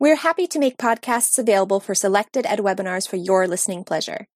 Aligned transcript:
We're 0.00 0.16
happy 0.16 0.46
to 0.46 0.58
make 0.58 0.78
podcasts 0.78 1.38
available 1.38 1.78
for 1.78 1.94
selected 1.94 2.46
ed 2.46 2.60
webinars 2.60 3.06
for 3.06 3.16
your 3.16 3.46
listening 3.46 3.84
pleasure. 3.84 4.26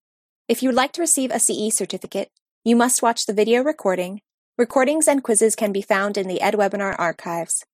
If 0.46 0.62
you 0.62 0.68
would 0.68 0.76
like 0.76 0.92
to 0.92 1.00
receive 1.00 1.30
a 1.30 1.40
CE 1.40 1.74
certificate, 1.74 2.28
you 2.64 2.76
must 2.76 3.00
watch 3.00 3.24
the 3.24 3.32
video 3.32 3.62
recording. 3.62 4.20
Recordings 4.58 5.08
and 5.08 5.22
quizzes 5.22 5.56
can 5.56 5.72
be 5.72 5.80
found 5.80 6.18
in 6.18 6.28
the 6.28 6.40
EdWebinar 6.42 6.96
archives. 6.98 7.64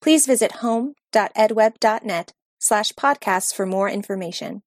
Please 0.00 0.28
visit 0.28 0.62
home.edweb.net 0.62 2.32
slash 2.60 2.92
podcasts 2.92 3.52
for 3.52 3.66
more 3.66 3.90
information. 3.90 4.62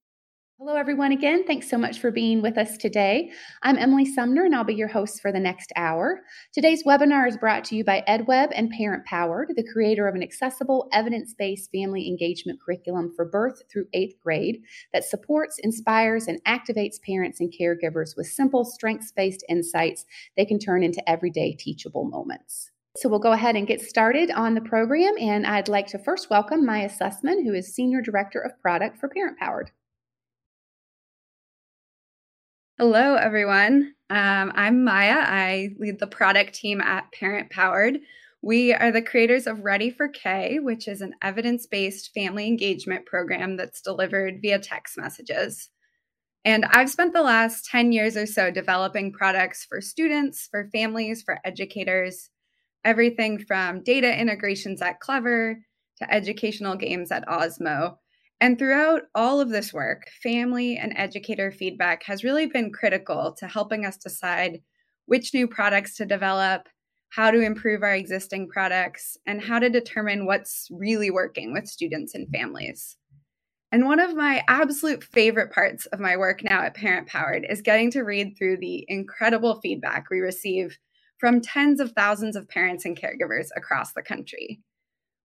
Hello, 0.59 0.75
everyone, 0.75 1.11
again. 1.11 1.45
Thanks 1.45 1.69
so 1.69 1.77
much 1.77 1.99
for 1.99 2.09
being 2.09 2.41
with 2.41 2.57
us 2.57 2.77
today. 2.77 3.29
I'm 3.61 3.77
Emily 3.77 4.05
Sumner, 4.05 4.43
and 4.43 4.55
I'll 4.55 4.63
be 4.63 4.73
your 4.73 4.87
host 4.87 5.21
for 5.21 5.31
the 5.31 5.39
next 5.39 5.71
hour. 5.75 6.21
Today's 6.51 6.83
webinar 6.83 7.27
is 7.27 7.37
brought 7.37 7.63
to 7.65 7.75
you 7.75 7.83
by 7.83 8.03
EdWeb 8.07 8.47
and 8.55 8.71
Parent 8.71 9.05
Powered, 9.05 9.53
the 9.55 9.67
creator 9.71 10.07
of 10.07 10.15
an 10.15 10.23
accessible, 10.23 10.89
evidence 10.91 11.35
based 11.37 11.69
family 11.71 12.07
engagement 12.07 12.59
curriculum 12.59 13.13
for 13.15 13.23
birth 13.23 13.61
through 13.71 13.85
eighth 13.93 14.19
grade 14.19 14.63
that 14.93 15.03
supports, 15.03 15.59
inspires, 15.59 16.25
and 16.27 16.43
activates 16.45 16.99
parents 17.05 17.39
and 17.39 17.53
caregivers 17.53 18.17
with 18.17 18.25
simple, 18.25 18.65
strengths 18.65 19.11
based 19.11 19.45
insights 19.47 20.05
they 20.37 20.45
can 20.45 20.57
turn 20.57 20.81
into 20.81 21.07
everyday 21.07 21.53
teachable 21.53 22.05
moments. 22.05 22.71
So 22.95 23.09
we'll 23.09 23.19
go 23.19 23.33
ahead 23.33 23.55
and 23.55 23.67
get 23.67 23.81
started 23.81 24.31
on 24.31 24.55
the 24.55 24.61
program, 24.61 25.13
and 25.19 25.45
I'd 25.45 25.69
like 25.69 25.85
to 25.89 25.99
first 25.99 26.31
welcome 26.31 26.65
Maya 26.65 26.89
Sussman, 26.89 27.43
who 27.43 27.53
is 27.53 27.75
Senior 27.75 28.01
Director 28.01 28.39
of 28.39 28.59
Product 28.59 28.97
for 28.97 29.07
Parent 29.07 29.37
Powered. 29.37 29.69
Hello, 32.79 33.15
everyone. 33.15 33.95
Um, 34.11 34.51
I'm 34.53 34.83
Maya. 34.83 35.15
I 35.17 35.69
lead 35.79 35.97
the 35.97 36.05
product 36.05 36.53
team 36.53 36.79
at 36.79 37.11
Parent 37.11 37.49
Powered. 37.49 37.97
We 38.43 38.71
are 38.71 38.91
the 38.91 39.01
creators 39.01 39.47
of 39.47 39.63
Ready4K, 39.63 40.61
which 40.61 40.87
is 40.87 41.01
an 41.01 41.15
evidence 41.23 41.65
based 41.65 42.11
family 42.13 42.45
engagement 42.45 43.07
program 43.07 43.57
that's 43.57 43.81
delivered 43.81 44.43
via 44.43 44.59
text 44.59 44.95
messages. 44.95 45.71
And 46.45 46.65
I've 46.65 46.91
spent 46.91 47.13
the 47.13 47.23
last 47.23 47.65
10 47.65 47.93
years 47.93 48.15
or 48.15 48.27
so 48.27 48.51
developing 48.51 49.11
products 49.11 49.65
for 49.67 49.81
students, 49.81 50.47
for 50.51 50.69
families, 50.71 51.23
for 51.23 51.39
educators, 51.43 52.29
everything 52.85 53.39
from 53.39 53.81
data 53.81 54.15
integrations 54.15 54.83
at 54.83 54.99
Clever 54.99 55.57
to 55.97 56.13
educational 56.13 56.75
games 56.75 57.11
at 57.11 57.25
Osmo. 57.25 57.97
And 58.39 58.59
throughout 58.59 59.03
all 59.15 59.41
of 59.41 59.49
this 59.49 59.73
work, 59.73 60.09
family 60.21 60.77
and 60.77 60.93
educator 60.95 61.51
feedback 61.51 62.03
has 62.03 62.23
really 62.23 62.45
been 62.45 62.71
critical 62.71 63.33
to 63.39 63.47
helping 63.47 63.85
us 63.85 63.97
decide 63.97 64.61
which 65.07 65.33
new 65.33 65.47
products 65.47 65.95
to 65.95 66.05
develop, 66.05 66.67
how 67.09 67.31
to 67.31 67.39
improve 67.39 67.81
our 67.81 67.95
existing 67.95 68.47
products, 68.49 69.17
and 69.25 69.41
how 69.41 69.57
to 69.57 69.69
determine 69.69 70.25
what's 70.25 70.67
really 70.69 71.09
working 71.09 71.51
with 71.51 71.67
students 71.67 72.13
and 72.13 72.27
families. 72.29 72.97
And 73.71 73.85
one 73.85 73.99
of 73.99 74.15
my 74.15 74.43
absolute 74.47 75.03
favorite 75.03 75.51
parts 75.51 75.87
of 75.87 75.99
my 75.99 76.15
work 76.15 76.43
now 76.43 76.61
at 76.61 76.75
Parent 76.75 77.07
Powered 77.07 77.45
is 77.49 77.61
getting 77.61 77.91
to 77.91 78.03
read 78.03 78.35
through 78.37 78.57
the 78.57 78.85
incredible 78.87 79.59
feedback 79.61 80.05
we 80.09 80.19
receive 80.19 80.77
from 81.19 81.41
tens 81.41 81.79
of 81.79 81.91
thousands 81.93 82.35
of 82.35 82.47
parents 82.47 82.85
and 82.85 82.97
caregivers 82.97 83.47
across 83.55 83.93
the 83.93 84.03
country. 84.03 84.61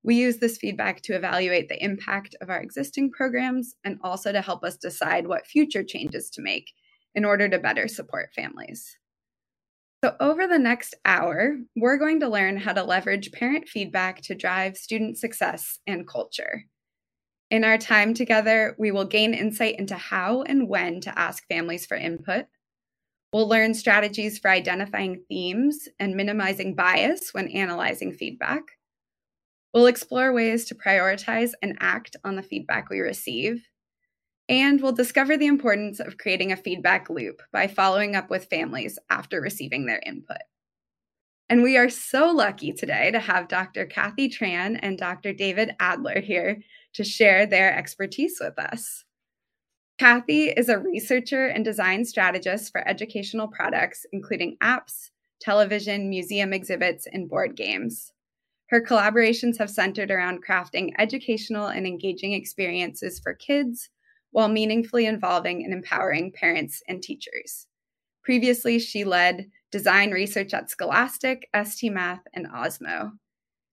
We 0.05 0.17
use 0.17 0.39
this 0.39 0.59
feedback 0.59 1.03
to 1.03 1.15
evaluate 1.15 1.69
the 1.69 1.83
impact 1.83 2.35
of 2.41 2.51
our 2.51 2.61
existing 2.61 3.13
programs 3.13 3.75
and 3.85 3.99
also 4.03 4.33
to 4.33 4.41
help 4.41 4.65
us 4.65 4.77
decide 4.77 5.27
what 5.27 5.47
future 5.47 5.85
changes 5.85 6.29
to 6.31 6.43
make 6.43 6.73
in 7.15 7.25
order 7.25 7.49
to 7.49 7.59
better 7.59 7.87
support 7.87 8.31
families. 8.35 8.97
So, 10.05 10.17
over 10.19 10.49
the 10.49 10.59
next 10.59 10.97
hour, 11.05 11.59
we're 11.77 11.99
going 11.99 12.19
to 12.21 12.29
learn 12.29 12.57
how 12.57 12.73
to 12.73 12.83
leverage 12.83 13.31
parent 13.31 13.69
feedback 13.69 14.21
to 14.23 14.35
drive 14.35 14.77
student 14.77 15.17
success 15.17 15.79
and 15.87 16.09
culture. 16.09 16.65
In 17.53 17.63
our 17.63 17.79
time 17.79 18.13
together, 18.13 18.75
we 18.79 18.91
will 18.91 19.05
gain 19.05 19.35
insight 19.35 19.79
into 19.79 19.95
how 19.95 20.43
and 20.43 20.69
when 20.69 21.01
to 21.03 21.17
ask 21.17 21.47
families 21.47 21.87
for 21.87 21.97
input. 21.97 22.47
We'll 23.33 23.49
learn 23.49 23.75
strategies 23.75 24.39
for 24.39 24.51
identifying 24.51 25.23
themes 25.29 25.89
and 26.01 26.17
minimizing 26.17 26.75
bias 26.75 27.33
when 27.33 27.49
analyzing 27.49 28.13
feedback. 28.13 28.63
We'll 29.73 29.87
explore 29.87 30.33
ways 30.33 30.67
to 30.67 30.75
prioritize 30.75 31.53
and 31.63 31.77
act 31.81 32.17
on 32.25 32.37
the 32.37 32.43
feedback 32.43 32.91
we 32.91 33.01
receive. 33.01 33.67
And 34.49 34.83
we'll 34.83 34.93
discover 34.93 35.37
the 35.37 35.47
importance 35.47 35.99
of 35.99 36.19
creating 36.19 36.53
a 36.53 36.57
feedback 36.57 37.09
loop 37.09 37.41
by 37.53 37.69
following 37.69 38.15
up 38.15 38.29
with 38.29 38.51
families 38.51 38.99
after 39.09 39.41
receiving 39.41 39.87
their 39.87 40.03
input. 40.05 40.43
And 41.49 41.63
we 41.63 41.77
are 41.77 41.89
so 41.89 42.31
lucky 42.31 42.73
today 42.73 43.11
to 43.11 43.21
have 43.21 43.49
Dr. 43.49 43.87
Kathy 43.87 44.29
Tran 44.29 44.79
and 44.83 44.99
Dr. 44.99 45.33
David 45.33 45.75
Adler 45.81 46.21
here 46.21 46.63
to 46.95 47.05
share 47.05 47.47
their 47.47 47.75
expertise 47.75 48.39
with 48.41 48.59
us. 48.59 49.05
Kathy 49.99 50.49
is 50.49 50.69
a 50.69 50.79
researcher 50.79 51.47
and 51.47 51.65
design 51.65 52.05
strategist 52.05 52.73
for 52.73 52.87
educational 52.87 53.49
products, 53.49 54.05
including 54.13 54.57
apps, 54.63 55.11
television, 55.41 56.09
museum 56.09 56.53
exhibits, 56.53 57.07
and 57.07 57.29
board 57.29 57.57
games. 57.57 58.13
Her 58.73 58.81
collaborations 58.81 59.59
have 59.59 59.69
centered 59.69 60.11
around 60.11 60.47
crafting 60.47 60.95
educational 60.99 61.67
and 61.67 61.87
engaging 61.87 62.33
experiences 62.33 63.21
for 63.21 63.35
kids 63.35 63.91
while 64.31 64.49
meaningfully 64.49 65.05
involving 65.05 65.63
and 65.63 65.75
empowering 65.75 66.33
parents 66.33 66.83
and 66.89 67.03
teachers. 67.03 67.67
Previously, 68.25 68.79
she 68.79 69.05
led 69.05 69.51
design 69.71 70.11
research 70.11 70.55
at 70.55 70.71
Scholastic, 70.71 71.51
ST 71.55 71.93
Math, 71.93 72.23
and 72.33 72.47
Osmo. 72.47 73.11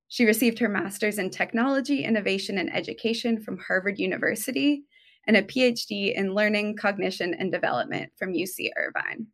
She 0.10 0.26
received 0.26 0.60
her 0.60 0.68
master's 0.68 1.18
in 1.18 1.30
technology, 1.30 2.04
innovation, 2.04 2.58
and 2.58 2.70
education 2.76 3.42
from 3.42 3.58
Harvard 3.58 4.00
University 4.00 4.84
and 5.26 5.38
a 5.38 5.44
PhD 5.44 6.14
in 6.14 6.34
learning, 6.34 6.76
cognition, 6.76 7.34
and 7.34 7.54
development 7.54 8.12
from 8.18 8.34
UC 8.34 8.72
Irvine. 8.76 9.28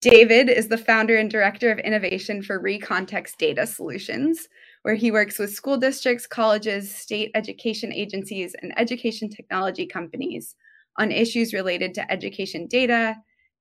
David 0.00 0.48
is 0.48 0.68
the 0.68 0.78
founder 0.78 1.18
and 1.18 1.30
director 1.30 1.70
of 1.70 1.78
innovation 1.78 2.42
for 2.42 2.58
Recontext 2.58 3.36
Data 3.36 3.66
Solutions, 3.66 4.48
where 4.80 4.94
he 4.94 5.10
works 5.10 5.38
with 5.38 5.52
school 5.52 5.76
districts, 5.76 6.26
colleges, 6.26 6.94
state 6.94 7.30
education 7.34 7.92
agencies, 7.92 8.56
and 8.62 8.72
education 8.78 9.28
technology 9.28 9.86
companies 9.86 10.56
on 10.98 11.12
issues 11.12 11.52
related 11.52 11.92
to 11.92 12.10
education 12.10 12.66
data, 12.66 13.14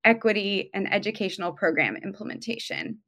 equity, 0.06 0.70
and 0.74 0.92
educational 0.94 1.52
program 1.52 1.98
implementation. 1.98 3.00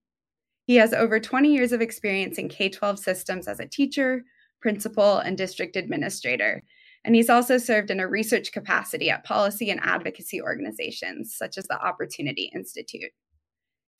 He 0.65 0.75
has 0.75 0.93
over 0.93 1.17
20 1.17 1.53
years 1.53 1.71
of 1.71 1.79
experience 1.79 2.37
in 2.37 2.49
K 2.49 2.67
12 2.67 2.99
systems 2.99 3.47
as 3.47 3.61
a 3.61 3.65
teacher, 3.65 4.23
principal, 4.61 5.19
and 5.19 5.37
district 5.37 5.77
administrator. 5.77 6.63
And 7.05 7.15
he's 7.15 7.29
also 7.29 7.57
served 7.57 7.91
in 7.91 8.01
a 8.01 8.07
research 8.09 8.51
capacity 8.51 9.09
at 9.09 9.23
policy 9.23 9.69
and 9.69 9.79
advocacy 9.81 10.41
organizations 10.41 11.33
such 11.35 11.57
as 11.57 11.65
the 11.67 11.81
Opportunity 11.81 12.51
Institute. 12.53 13.11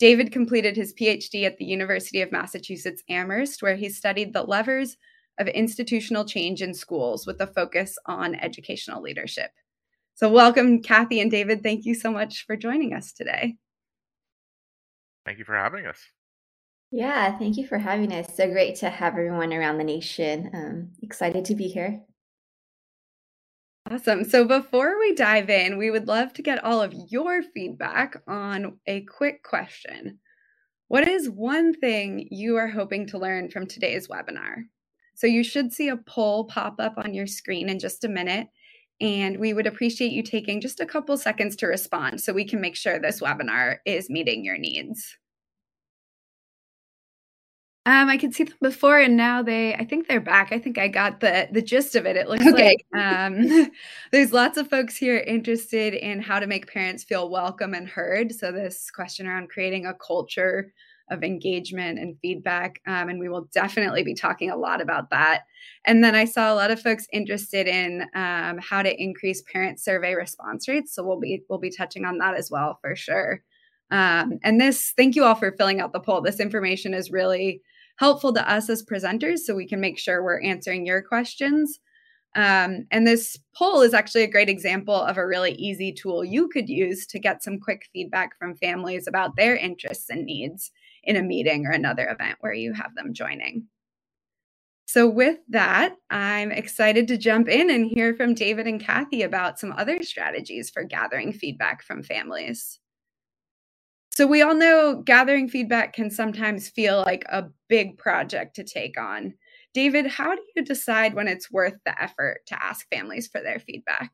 David 0.01 0.31
completed 0.31 0.75
his 0.75 0.95
PhD 0.95 1.45
at 1.45 1.59
the 1.59 1.65
University 1.65 2.23
of 2.23 2.31
Massachusetts 2.31 3.03
Amherst, 3.07 3.61
where 3.61 3.75
he 3.75 3.87
studied 3.87 4.33
the 4.33 4.41
levers 4.41 4.97
of 5.37 5.47
institutional 5.47 6.25
change 6.25 6.63
in 6.63 6.73
schools 6.73 7.27
with 7.27 7.39
a 7.39 7.45
focus 7.45 7.99
on 8.07 8.33
educational 8.33 9.03
leadership. 9.03 9.51
So, 10.15 10.27
welcome, 10.27 10.81
Kathy 10.81 11.21
and 11.21 11.29
David. 11.29 11.61
Thank 11.61 11.85
you 11.85 11.93
so 11.93 12.11
much 12.11 12.47
for 12.47 12.55
joining 12.55 12.95
us 12.95 13.13
today. 13.13 13.57
Thank 15.23 15.37
you 15.37 15.45
for 15.45 15.55
having 15.55 15.85
us. 15.85 15.99
Yeah, 16.89 17.37
thank 17.37 17.57
you 17.57 17.67
for 17.67 17.77
having 17.77 18.11
us. 18.11 18.35
So 18.35 18.51
great 18.51 18.77
to 18.77 18.89
have 18.89 19.13
everyone 19.13 19.53
around 19.53 19.77
the 19.77 19.83
nation. 19.83 20.49
Um, 20.51 20.89
excited 21.03 21.45
to 21.45 21.53
be 21.53 21.67
here. 21.67 22.01
Awesome. 23.91 24.23
So 24.23 24.45
before 24.45 24.97
we 24.99 25.13
dive 25.15 25.49
in, 25.49 25.77
we 25.77 25.91
would 25.91 26.07
love 26.07 26.31
to 26.33 26.41
get 26.41 26.63
all 26.63 26.81
of 26.81 26.93
your 27.09 27.43
feedback 27.43 28.21
on 28.25 28.77
a 28.87 29.01
quick 29.01 29.43
question. 29.43 30.19
What 30.87 31.09
is 31.09 31.29
one 31.29 31.73
thing 31.73 32.29
you 32.31 32.55
are 32.55 32.69
hoping 32.69 33.05
to 33.07 33.17
learn 33.17 33.49
from 33.49 33.67
today's 33.67 34.07
webinar? 34.07 34.63
So 35.15 35.27
you 35.27 35.43
should 35.43 35.73
see 35.73 35.89
a 35.89 35.97
poll 35.97 36.45
pop 36.45 36.75
up 36.79 36.93
on 36.95 37.13
your 37.13 37.27
screen 37.27 37.67
in 37.67 37.79
just 37.79 38.05
a 38.05 38.09
minute. 38.09 38.47
And 39.01 39.37
we 39.37 39.51
would 39.53 39.67
appreciate 39.67 40.13
you 40.13 40.23
taking 40.23 40.61
just 40.61 40.79
a 40.79 40.85
couple 40.85 41.17
seconds 41.17 41.57
to 41.57 41.67
respond 41.67 42.21
so 42.21 42.31
we 42.31 42.47
can 42.47 42.61
make 42.61 42.77
sure 42.77 42.97
this 42.97 43.19
webinar 43.19 43.79
is 43.85 44.09
meeting 44.09 44.45
your 44.45 44.57
needs. 44.57 45.17
Um, 47.87 48.09
I 48.09 48.17
could 48.17 48.35
see 48.35 48.43
them 48.43 48.57
before, 48.61 48.99
and 48.99 49.17
now 49.17 49.41
they. 49.41 49.73
I 49.73 49.85
think 49.85 50.07
they're 50.07 50.21
back. 50.21 50.51
I 50.51 50.59
think 50.59 50.77
I 50.77 50.87
got 50.87 51.19
the 51.19 51.47
the 51.51 51.63
gist 51.63 51.95
of 51.95 52.05
it. 52.05 52.15
It 52.15 52.29
looks 52.29 52.45
okay. 52.45 52.77
like 52.93 53.01
um, 53.01 53.71
there's 54.11 54.31
lots 54.31 54.57
of 54.57 54.69
folks 54.69 54.95
here 54.95 55.17
interested 55.17 55.95
in 55.95 56.21
how 56.21 56.39
to 56.39 56.45
make 56.45 56.71
parents 56.71 57.03
feel 57.03 57.31
welcome 57.31 57.73
and 57.73 57.89
heard. 57.89 58.33
So 58.35 58.51
this 58.51 58.91
question 58.91 59.25
around 59.25 59.49
creating 59.49 59.87
a 59.87 59.95
culture 59.95 60.71
of 61.09 61.23
engagement 61.23 61.97
and 61.97 62.19
feedback, 62.21 62.79
um, 62.85 63.09
and 63.09 63.19
we 63.19 63.29
will 63.29 63.49
definitely 63.51 64.03
be 64.03 64.13
talking 64.13 64.51
a 64.51 64.57
lot 64.57 64.79
about 64.79 65.09
that. 65.09 65.45
And 65.83 66.03
then 66.03 66.13
I 66.13 66.25
saw 66.25 66.53
a 66.53 66.55
lot 66.55 66.69
of 66.69 66.79
folks 66.79 67.07
interested 67.11 67.67
in 67.67 68.05
um, 68.13 68.59
how 68.59 68.83
to 68.83 68.95
increase 69.01 69.41
parent 69.51 69.79
survey 69.79 70.13
response 70.13 70.67
rates. 70.67 70.93
So 70.93 71.03
we'll 71.03 71.19
be 71.19 71.41
we'll 71.49 71.57
be 71.57 71.71
touching 71.71 72.05
on 72.05 72.19
that 72.19 72.35
as 72.35 72.51
well 72.51 72.77
for 72.79 72.95
sure. 72.95 73.41
Um, 73.89 74.39
and 74.43 74.61
this, 74.61 74.93
thank 74.95 75.15
you 75.15 75.25
all 75.25 75.35
for 75.35 75.51
filling 75.51 75.81
out 75.81 75.93
the 75.93 75.99
poll. 75.99 76.21
This 76.21 76.39
information 76.39 76.93
is 76.93 77.11
really 77.11 77.61
helpful 78.01 78.33
to 78.33 78.51
us 78.51 78.67
as 78.67 78.83
presenters 78.83 79.41
so 79.41 79.53
we 79.53 79.67
can 79.67 79.79
make 79.79 79.99
sure 79.99 80.23
we're 80.23 80.41
answering 80.41 80.87
your 80.87 81.03
questions. 81.03 81.79
Um, 82.35 82.87
and 82.89 83.05
this 83.05 83.37
poll 83.55 83.81
is 83.81 83.93
actually 83.93 84.23
a 84.23 84.31
great 84.31 84.49
example 84.49 84.95
of 84.95 85.17
a 85.17 85.27
really 85.27 85.51
easy 85.51 85.93
tool 85.93 86.25
you 86.25 86.47
could 86.47 86.67
use 86.67 87.05
to 87.05 87.19
get 87.19 87.43
some 87.43 87.59
quick 87.59 87.87
feedback 87.93 88.35
from 88.39 88.55
families 88.55 89.05
about 89.05 89.35
their 89.35 89.55
interests 89.55 90.09
and 90.09 90.25
needs 90.25 90.71
in 91.03 91.15
a 91.15 91.21
meeting 91.21 91.67
or 91.67 91.69
another 91.69 92.09
event 92.09 92.37
where 92.39 92.53
you 92.53 92.73
have 92.73 92.95
them 92.95 93.13
joining. 93.13 93.67
So, 94.87 95.07
with 95.07 95.37
that, 95.49 95.95
I'm 96.09 96.51
excited 96.51 97.07
to 97.09 97.17
jump 97.17 97.49
in 97.49 97.69
and 97.69 97.85
hear 97.85 98.15
from 98.15 98.33
David 98.33 98.65
and 98.65 98.81
Kathy 98.81 99.21
about 99.21 99.59
some 99.59 99.73
other 99.77 100.01
strategies 100.01 100.71
for 100.71 100.83
gathering 100.83 101.33
feedback 101.33 101.83
from 101.83 102.01
families. 102.01 102.80
So, 104.13 104.27
we 104.27 104.41
all 104.41 104.55
know 104.55 105.01
gathering 105.05 105.47
feedback 105.47 105.93
can 105.93 106.09
sometimes 106.11 106.69
feel 106.69 106.99
like 106.99 107.23
a 107.29 107.45
big 107.69 107.97
project 107.97 108.55
to 108.57 108.63
take 108.63 108.99
on. 108.99 109.33
David, 109.73 110.05
how 110.05 110.35
do 110.35 110.41
you 110.55 110.63
decide 110.63 111.13
when 111.13 111.29
it's 111.29 111.49
worth 111.51 111.75
the 111.85 112.01
effort 112.01 112.41
to 112.47 112.61
ask 112.61 112.85
families 112.93 113.27
for 113.27 113.41
their 113.41 113.59
feedback? 113.59 114.11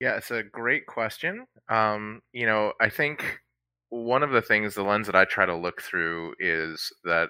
Yeah, 0.00 0.16
it's 0.16 0.30
a 0.30 0.42
great 0.42 0.86
question. 0.86 1.46
Um, 1.68 2.20
you 2.32 2.46
know, 2.46 2.72
I 2.80 2.88
think 2.90 3.40
one 3.90 4.22
of 4.22 4.30
the 4.30 4.42
things, 4.42 4.74
the 4.74 4.82
lens 4.82 5.06
that 5.06 5.16
I 5.16 5.24
try 5.24 5.46
to 5.46 5.56
look 5.56 5.82
through 5.82 6.34
is 6.38 6.92
that 7.04 7.28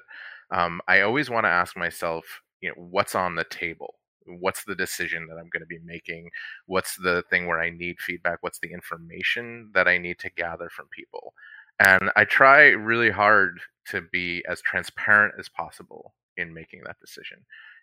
um, 0.52 0.80
I 0.88 1.02
always 1.02 1.30
want 1.30 1.44
to 1.44 1.50
ask 1.50 1.76
myself, 1.76 2.24
you 2.60 2.68
know, 2.70 2.74
what's 2.76 3.14
on 3.14 3.34
the 3.36 3.44
table? 3.44 3.99
What's 4.38 4.64
the 4.64 4.74
decision 4.74 5.26
that 5.28 5.36
I'm 5.38 5.48
going 5.50 5.60
to 5.60 5.66
be 5.66 5.80
making? 5.84 6.30
What's 6.66 6.96
the 6.96 7.24
thing 7.30 7.46
where 7.46 7.60
I 7.60 7.70
need 7.70 8.00
feedback? 8.00 8.38
What's 8.42 8.60
the 8.60 8.72
information 8.72 9.70
that 9.74 9.88
I 9.88 9.98
need 9.98 10.18
to 10.20 10.30
gather 10.30 10.68
from 10.68 10.86
people? 10.88 11.34
And 11.78 12.10
I 12.14 12.24
try 12.24 12.68
really 12.68 13.10
hard 13.10 13.60
to 13.88 14.02
be 14.12 14.44
as 14.48 14.60
transparent 14.60 15.34
as 15.38 15.48
possible 15.48 16.14
in 16.36 16.52
making 16.52 16.82
that 16.84 17.00
decision. 17.00 17.38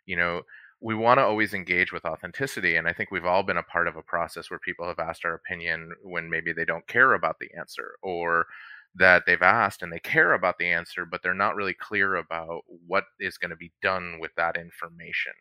You 0.05 0.17
know, 0.17 0.41
we 0.79 0.93
want 0.93 1.17
to 1.17 1.23
always 1.23 1.53
engage 1.53 1.91
with 1.91 2.05
authenticity. 2.05 2.75
And 2.75 2.87
I 2.87 2.93
think 2.93 3.09
we've 3.09 3.25
all 3.25 3.43
been 3.43 3.57
a 3.57 3.63
part 3.63 3.87
of 3.87 3.95
a 3.95 4.03
process 4.03 4.49
where 4.49 4.59
people 4.59 4.87
have 4.87 4.99
asked 4.99 5.25
our 5.25 5.33
opinion 5.33 5.91
when 6.03 6.29
maybe 6.29 6.53
they 6.53 6.65
don't 6.65 6.87
care 6.87 7.13
about 7.13 7.39
the 7.39 7.49
answer 7.57 7.95
or 8.03 8.45
that 8.95 9.23
they've 9.25 9.41
asked 9.41 9.81
and 9.81 9.91
they 9.91 9.99
care 9.99 10.33
about 10.33 10.57
the 10.59 10.67
answer, 10.67 11.05
but 11.05 11.21
they're 11.23 11.33
not 11.33 11.55
really 11.55 11.73
clear 11.73 12.15
about 12.15 12.61
what 12.85 13.05
is 13.19 13.37
going 13.37 13.51
to 13.51 13.55
be 13.55 13.71
done 13.81 14.17
with 14.19 14.31
that 14.35 14.57
information. 14.57 15.33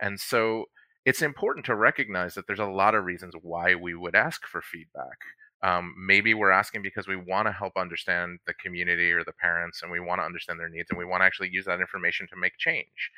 And 0.00 0.18
so 0.18 0.66
it's 1.04 1.22
important 1.22 1.66
to 1.66 1.74
recognize 1.74 2.34
that 2.34 2.46
there's 2.46 2.58
a 2.58 2.66
lot 2.66 2.94
of 2.94 3.04
reasons 3.04 3.34
why 3.40 3.74
we 3.74 3.94
would 3.94 4.14
ask 4.14 4.46
for 4.46 4.62
feedback. 4.62 5.18
Um, 5.62 5.94
maybe 5.98 6.34
we're 6.34 6.50
asking 6.50 6.82
because 6.82 7.08
we 7.08 7.16
want 7.16 7.46
to 7.48 7.52
help 7.52 7.72
understand 7.76 8.38
the 8.46 8.54
community 8.54 9.10
or 9.12 9.24
the 9.24 9.32
parents 9.32 9.82
and 9.82 9.90
we 9.90 10.00
want 10.00 10.20
to 10.20 10.24
understand 10.24 10.60
their 10.60 10.68
needs 10.68 10.90
and 10.90 10.98
we 10.98 11.06
want 11.06 11.22
to 11.22 11.24
actually 11.24 11.48
use 11.50 11.64
that 11.64 11.80
information 11.80 12.26
to 12.28 12.36
make 12.36 12.58
change. 12.58 13.10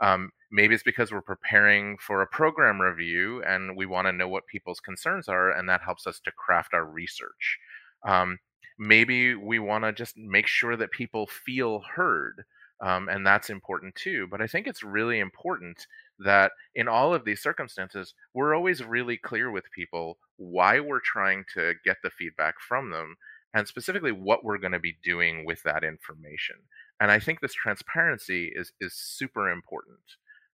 Um, 0.00 0.30
maybe 0.50 0.74
it's 0.74 0.82
because 0.82 1.12
we're 1.12 1.20
preparing 1.20 1.98
for 1.98 2.22
a 2.22 2.26
program 2.26 2.80
review 2.80 3.42
and 3.42 3.76
we 3.76 3.84
want 3.84 4.06
to 4.06 4.12
know 4.12 4.28
what 4.28 4.46
people's 4.46 4.80
concerns 4.80 5.28
are, 5.28 5.50
and 5.50 5.68
that 5.68 5.82
helps 5.82 6.06
us 6.06 6.20
to 6.24 6.32
craft 6.32 6.72
our 6.72 6.86
research. 6.86 7.58
Um, 8.06 8.38
maybe 8.78 9.34
we 9.34 9.58
want 9.58 9.84
to 9.84 9.92
just 9.92 10.16
make 10.16 10.46
sure 10.46 10.76
that 10.76 10.90
people 10.90 11.26
feel 11.26 11.82
heard. 11.94 12.44
Um, 12.82 13.10
and 13.10 13.26
that's 13.26 13.50
important 13.50 13.94
too. 13.94 14.26
But 14.30 14.40
I 14.40 14.46
think 14.46 14.66
it's 14.66 14.82
really 14.82 15.18
important 15.18 15.86
that 16.24 16.52
in 16.74 16.88
all 16.88 17.14
of 17.14 17.24
these 17.24 17.42
circumstances, 17.42 18.14
we're 18.34 18.54
always 18.54 18.84
really 18.84 19.16
clear 19.16 19.50
with 19.50 19.64
people 19.74 20.18
why 20.36 20.80
we're 20.80 21.00
trying 21.00 21.44
to 21.54 21.74
get 21.84 21.96
the 22.02 22.10
feedback 22.10 22.54
from 22.60 22.90
them 22.90 23.16
and 23.54 23.66
specifically 23.66 24.12
what 24.12 24.44
we're 24.44 24.58
going 24.58 24.72
to 24.72 24.78
be 24.78 24.96
doing 25.02 25.44
with 25.44 25.62
that 25.64 25.82
information. 25.82 26.56
And 27.00 27.10
I 27.10 27.18
think 27.18 27.40
this 27.40 27.54
transparency 27.54 28.52
is 28.54 28.72
is 28.80 28.94
super 28.94 29.50
important. 29.50 29.98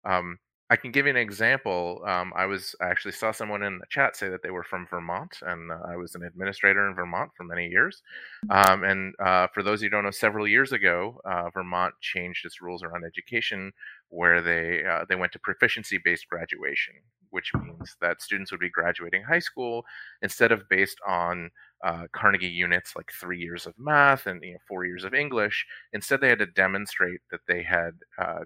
Um, 0.05 0.39
I 0.69 0.75
can 0.75 0.91
give 0.91 1.07
you 1.07 1.11
an 1.11 1.17
example. 1.17 2.03
Um, 2.07 2.33
I 2.37 2.47
was 2.47 2.75
I 2.81 2.87
actually 2.87 3.13
saw 3.13 3.31
someone 3.31 3.63
in 3.63 3.79
the 3.79 3.87
chat 3.89 4.17
say 4.17 4.29
that 4.29 4.43
they 4.43 4.51
were 4.51 4.65
from 4.65 4.87
Vermont, 4.91 5.39
and 5.43 5.71
uh, 5.71 5.79
I 5.89 5.97
was 5.97 6.17
an 6.17 6.25
administrator 6.25 6.89
in 6.89 6.95
Vermont 6.95 7.31
for 7.37 7.45
many 7.45 7.69
years. 7.69 8.03
Mm-hmm. 8.47 8.73
Um, 8.73 8.85
and 8.85 9.15
uh, 9.25 9.47
for 9.55 9.63
those 9.63 9.81
who 9.81 9.89
don't 9.89 10.03
know, 10.03 10.11
several 10.11 10.49
years 10.49 10.73
ago, 10.73 11.21
uh, 11.25 11.51
Vermont 11.51 11.95
changed 12.01 12.45
its 12.45 12.61
rules 12.61 12.83
around 12.83 13.05
education, 13.05 13.73
where 14.09 14.43
they 14.43 14.85
uh, 14.85 15.05
they 15.09 15.15
went 15.15 15.33
to 15.33 15.39
proficiency 15.39 16.01
based 16.05 16.29
graduation, 16.29 16.95
which 17.31 17.53
means 17.55 17.97
that 18.01 18.21
students 18.21 18.51
would 18.51 18.61
be 18.61 18.71
graduating 18.71 19.23
high 19.23 19.39
school 19.39 19.85
instead 20.23 20.51
of 20.51 20.69
based 20.69 20.99
on 21.07 21.51
uh, 21.85 22.07
Carnegie 22.13 22.47
units 22.47 22.97
like 22.97 23.11
three 23.13 23.39
years 23.39 23.67
of 23.67 23.75
math 23.79 24.27
and 24.27 24.43
you 24.43 24.53
know, 24.53 24.59
four 24.67 24.85
years 24.85 25.05
of 25.05 25.15
English. 25.15 25.67
Instead, 25.93 26.21
they 26.21 26.29
had 26.29 26.39
to 26.39 26.47
demonstrate 26.47 27.21
that 27.31 27.41
they 27.47 27.63
had 27.63 27.93
uh, 28.19 28.41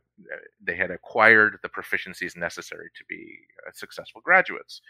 they 0.62 0.76
had 0.76 0.90
acquired 0.90 1.58
the 1.62 1.68
proficiencies 1.68 2.36
necessary 2.36 2.90
to 2.96 3.04
be 3.08 3.38
uh, 3.66 3.70
successful 3.72 4.20
graduates. 4.24 4.82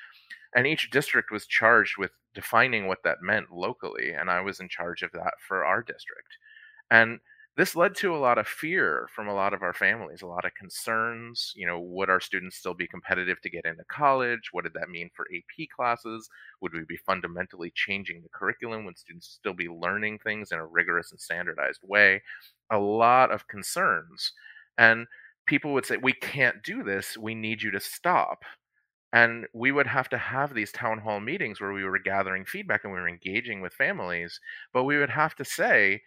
And 0.54 0.66
each 0.66 0.90
district 0.90 1.30
was 1.30 1.46
charged 1.46 1.98
with 1.98 2.12
defining 2.34 2.86
what 2.86 3.02
that 3.04 3.22
meant 3.22 3.52
locally, 3.52 4.12
and 4.12 4.30
I 4.30 4.40
was 4.40 4.58
in 4.60 4.68
charge 4.68 5.02
of 5.02 5.12
that 5.12 5.34
for 5.46 5.64
our 5.64 5.82
district. 5.82 6.36
And 6.90 7.20
this 7.56 7.76
led 7.76 7.94
to 7.96 8.14
a 8.14 8.18
lot 8.18 8.38
of 8.38 8.46
fear 8.46 9.08
from 9.14 9.28
a 9.28 9.34
lot 9.34 9.52
of 9.52 9.62
our 9.62 9.74
families, 9.74 10.22
a 10.22 10.26
lot 10.26 10.44
of 10.44 10.54
concerns. 10.54 11.52
You 11.56 11.66
know, 11.66 11.80
would 11.80 12.08
our 12.08 12.20
students 12.20 12.56
still 12.56 12.74
be 12.74 12.86
competitive 12.86 13.40
to 13.42 13.50
get 13.50 13.64
into 13.66 13.84
college? 13.90 14.48
What 14.52 14.64
did 14.64 14.74
that 14.74 14.88
mean 14.88 15.10
for 15.14 15.26
AP 15.34 15.66
classes? 15.74 16.28
Would 16.62 16.72
we 16.72 16.84
be 16.88 16.96
fundamentally 16.96 17.72
changing 17.74 18.22
the 18.22 18.28
curriculum? 18.30 18.84
Would 18.86 18.98
students 18.98 19.28
still 19.28 19.52
be 19.54 19.68
learning 19.68 20.20
things 20.20 20.52
in 20.52 20.58
a 20.58 20.66
rigorous 20.66 21.10
and 21.10 21.20
standardized 21.20 21.80
way? 21.82 22.22
A 22.70 22.78
lot 22.78 23.30
of 23.32 23.48
concerns. 23.48 24.32
And 24.78 25.06
people 25.46 25.72
would 25.74 25.84
say, 25.86 25.96
We 25.98 26.12
can't 26.14 26.62
do 26.62 26.82
this. 26.82 27.18
We 27.18 27.34
need 27.34 27.62
you 27.62 27.70
to 27.72 27.80
stop. 27.80 28.44
And 29.12 29.46
we 29.52 29.72
would 29.72 29.86
have 29.88 30.08
to 30.10 30.18
have 30.18 30.54
these 30.54 30.70
town 30.72 30.98
hall 30.98 31.20
meetings 31.20 31.60
where 31.60 31.72
we 31.72 31.84
were 31.84 31.98
gathering 31.98 32.44
feedback 32.44 32.84
and 32.84 32.92
we 32.92 33.00
were 33.00 33.08
engaging 33.08 33.60
with 33.60 33.72
families, 33.74 34.40
but 34.72 34.84
we 34.84 34.98
would 34.98 35.10
have 35.10 35.34
to 35.36 35.44
say, 35.44 36.02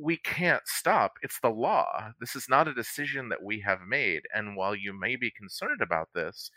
we 0.00 0.16
can't 0.18 0.62
stop. 0.66 1.14
It's 1.22 1.40
the 1.40 1.50
law. 1.50 2.12
This 2.20 2.36
is 2.36 2.48
not 2.48 2.68
a 2.68 2.74
decision 2.74 3.28
that 3.30 3.42
we 3.42 3.60
have 3.60 3.80
made. 3.86 4.22
And 4.34 4.56
while 4.56 4.74
you 4.74 4.92
may 4.98 5.16
be 5.16 5.30
concerned 5.30 5.80
about 5.80 6.08
this, 6.14 6.50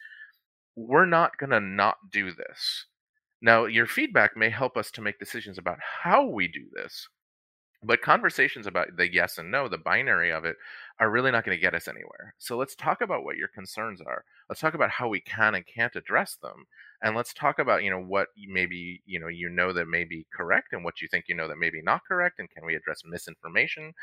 we're 0.75 1.05
not 1.05 1.37
going 1.37 1.51
to 1.51 1.59
not 1.59 1.95
do 2.11 2.31
this. 2.31 2.85
Now, 3.41 3.65
your 3.65 3.87
feedback 3.87 4.35
may 4.35 4.49
help 4.49 4.77
us 4.77 4.91
to 4.91 5.01
make 5.01 5.19
decisions 5.19 5.57
about 5.57 5.79
how 6.03 6.25
we 6.25 6.47
do 6.47 6.65
this, 6.73 7.07
but 7.85 8.01
conversations 8.01 8.67
about 8.67 8.95
the 8.97 9.11
yes 9.11 9.37
and 9.37 9.51
no, 9.51 9.67
the 9.67 9.77
binary 9.77 10.31
of 10.31 10.45
it, 10.45 10.55
are 10.99 11.09
really 11.09 11.31
not 11.31 11.45
going 11.45 11.57
to 11.57 11.61
get 11.61 11.75
us 11.75 11.87
anywhere. 11.87 12.33
So 12.37 12.57
let's 12.57 12.75
talk 12.75 13.01
about 13.01 13.23
what 13.23 13.37
your 13.37 13.49
concerns 13.49 14.01
are. 14.01 14.23
Let's 14.49 14.61
talk 14.61 14.73
about 14.73 14.89
how 14.89 15.09
we 15.09 15.19
can 15.19 15.55
and 15.55 15.65
can't 15.65 15.95
address 15.95 16.37
them 16.41 16.65
and 17.01 17.15
let's 17.15 17.33
talk 17.33 17.59
about 17.59 17.83
you 17.83 17.89
know 17.89 17.99
what 17.99 18.27
maybe 18.47 19.01
you 19.05 19.19
know 19.19 19.27
you 19.27 19.49
know 19.49 19.73
that 19.73 19.87
may 19.87 20.03
be 20.03 20.25
correct 20.35 20.73
and 20.73 20.83
what 20.83 21.01
you 21.01 21.07
think 21.09 21.25
you 21.27 21.35
know 21.35 21.47
that 21.47 21.57
may 21.57 21.69
be 21.69 21.81
not 21.81 22.01
correct 22.07 22.39
and 22.39 22.49
can 22.49 22.65
we 22.65 22.75
address 22.75 23.01
misinformation 23.05 23.93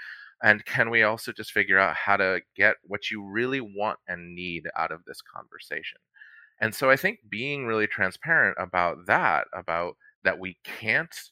and 0.42 0.64
can 0.64 0.90
we 0.90 1.02
also 1.02 1.32
just 1.32 1.52
figure 1.52 1.78
out 1.78 1.96
how 1.96 2.16
to 2.16 2.40
get 2.56 2.76
what 2.84 3.10
you 3.10 3.24
really 3.24 3.60
want 3.60 3.98
and 4.08 4.34
need 4.34 4.64
out 4.76 4.92
of 4.92 5.04
this 5.06 5.20
conversation 5.20 5.98
and 6.60 6.74
so 6.74 6.90
i 6.90 6.96
think 6.96 7.18
being 7.28 7.66
really 7.66 7.86
transparent 7.86 8.56
about 8.58 9.06
that 9.06 9.46
about 9.52 9.96
that 10.24 10.38
we 10.38 10.56
can't 10.62 11.30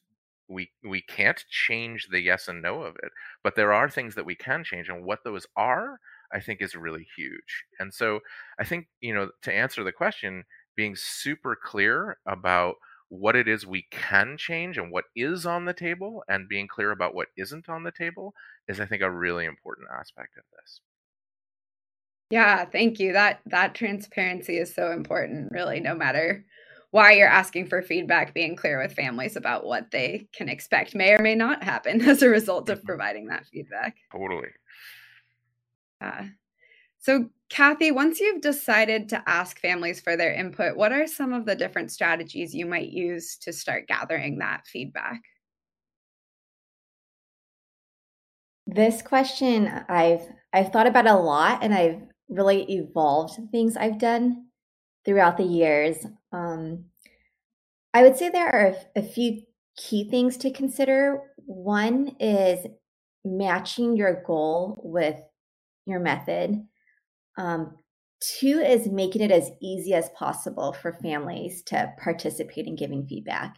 we 0.51 0.71
we 0.83 1.01
can't 1.01 1.45
change 1.49 2.09
the 2.11 2.21
yes 2.21 2.49
and 2.49 2.61
no 2.61 2.83
of 2.83 2.97
it 2.97 3.13
but 3.43 3.55
there 3.55 3.73
are 3.73 3.89
things 3.89 4.15
that 4.15 4.27
we 4.27 4.35
can 4.35 4.65
change 4.65 4.89
and 4.89 5.05
what 5.05 5.21
those 5.25 5.47
are 5.57 5.99
i 6.33 6.41
think 6.41 6.61
is 6.61 6.75
really 6.75 7.07
huge. 7.17 7.65
And 7.79 7.95
so 7.95 8.21
i 8.59 8.65
think 8.65 8.89
you 9.01 9.15
know 9.15 9.31
to 9.43 9.53
answer 9.53 9.85
the 9.85 9.93
question 9.93 10.45
being 10.77 10.97
super 10.97 11.57
clear 11.57 12.19
about 12.27 12.75
what 13.09 13.37
it 13.37 13.49
is 13.49 13.67
we 13.67 13.87
can 13.91 14.37
change 14.37 14.79
and 14.79 14.93
what 14.93 15.05
is 15.17 15.47
on 15.47 15.65
the 15.65 15.73
table 15.73 16.23
and 16.29 16.49
being 16.49 16.69
clear 16.69 16.93
about 16.93 17.15
what 17.15 17.29
isn't 17.37 17.69
on 17.69 17.83
the 17.85 17.93
table 17.93 18.35
is 18.69 18.81
i 18.81 18.87
think 18.87 19.03
a 19.03 19.11
really 19.11 19.47
important 19.47 19.89
aspect 19.93 20.37
of 20.37 20.45
this. 20.57 20.81
Yeah 22.31 22.65
thank 22.65 22.99
you. 22.99 23.13
That 23.13 23.41
that 23.47 23.75
transparency 23.75 24.59
is 24.59 24.75
so 24.75 24.91
important 24.91 25.53
really 25.53 25.81
no 25.81 25.95
matter 25.95 26.45
why 26.93 27.13
you're 27.13 27.29
asking 27.29 27.67
for 27.67 27.83
feedback 27.83 28.35
being 28.35 28.57
clear 28.57 28.81
with 28.83 28.93
families 28.93 29.37
about 29.37 29.65
what 29.65 29.91
they 29.91 30.29
can 30.33 30.49
expect 30.49 30.95
may 30.95 31.13
or 31.13 31.23
may 31.23 31.35
not 31.35 31.63
happen 31.63 32.01
as 32.09 32.23
a 32.23 32.29
result 32.29 32.69
of 32.69 32.79
mm-hmm. 32.79 32.87
providing 32.87 33.27
that 33.27 33.47
feedback 33.47 33.97
totally 34.13 34.49
uh, 36.01 36.25
so, 37.03 37.31
Kathy, 37.49 37.93
once 37.93 38.21
you've 38.21 38.43
decided 38.43 39.09
to 39.09 39.23
ask 39.27 39.59
families 39.59 40.01
for 40.01 40.17
their 40.17 40.35
input, 40.35 40.77
what 40.77 40.93
are 40.93 41.07
some 41.07 41.33
of 41.33 41.47
the 41.47 41.57
different 41.57 41.91
strategies 41.91 42.55
you 42.55 42.67
might 42.67 42.91
use 42.91 43.39
to 43.39 43.55
start 43.55 43.89
gathering 43.89 44.39
that 44.39 44.67
feedback? 44.67 45.23
This 48.67 49.01
question 49.01 49.67
I've 49.89 50.29
I've 50.53 50.73
thought 50.73 50.87
about 50.87 51.07
a 51.07 51.15
lot 51.15 51.61
and 51.63 51.73
I've 51.73 52.03
really 52.29 52.71
evolved 52.71 53.41
things 53.51 53.77
I've 53.77 53.99
done 53.99 54.47
throughout 55.07 55.39
the 55.39 55.45
years. 55.45 55.97
Um, 56.33 56.87
I 57.93 58.03
would 58.03 58.17
say 58.17 58.29
there 58.29 58.55
are 58.55 58.75
a, 58.95 59.03
few 59.03 59.43
key 59.77 60.09
things 60.09 60.37
to 60.39 60.53
consider. 60.53 61.23
One 61.37 62.17
is 62.21 62.67
matching 63.25 63.97
your 63.97 64.23
goal 64.25 64.81
with 64.85 65.17
your 65.87 66.01
method. 66.01 66.67
Um, 67.37 67.75
Two 68.21 68.61
is 68.61 68.87
making 68.87 69.23
it 69.23 69.31
as 69.31 69.51
easy 69.63 69.95
as 69.95 70.11
possible 70.11 70.75
for 70.75 70.93
families 70.93 71.63
to 71.65 71.93
participate 72.03 72.67
in 72.67 72.77
giving 72.77 73.07
feedback. 73.07 73.57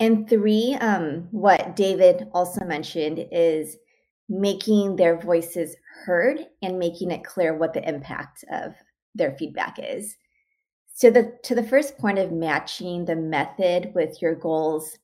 And 0.00 0.28
three, 0.28 0.76
um, 0.80 1.28
what 1.30 1.76
David 1.76 2.28
also 2.32 2.64
mentioned 2.64 3.24
is 3.30 3.76
making 4.28 4.96
their 4.96 5.16
voices 5.16 5.76
heard 6.04 6.40
and 6.60 6.78
making 6.78 7.12
it 7.12 7.22
clear 7.22 7.56
what 7.56 7.72
the 7.72 7.88
impact 7.88 8.44
of 8.50 8.74
their 9.14 9.36
feedback 9.38 9.78
is. 9.80 10.16
So 10.94 11.10
the 11.10 11.36
to 11.42 11.56
the 11.56 11.62
first 11.62 11.98
point 11.98 12.20
of 12.20 12.30
matching 12.30 13.04
the 13.04 13.16
method 13.16 13.92
with 13.94 14.22
your 14.22 14.36
goals, 14.36 14.96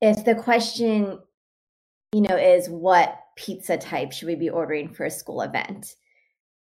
if 0.00 0.24
the 0.24 0.34
question, 0.34 1.20
you 2.12 2.20
know, 2.22 2.36
is 2.36 2.68
what 2.68 3.20
pizza 3.36 3.76
type 3.76 4.12
should 4.12 4.26
we 4.26 4.34
be 4.34 4.50
ordering 4.50 4.92
for 4.92 5.04
a 5.04 5.10
school 5.10 5.42
event? 5.42 5.94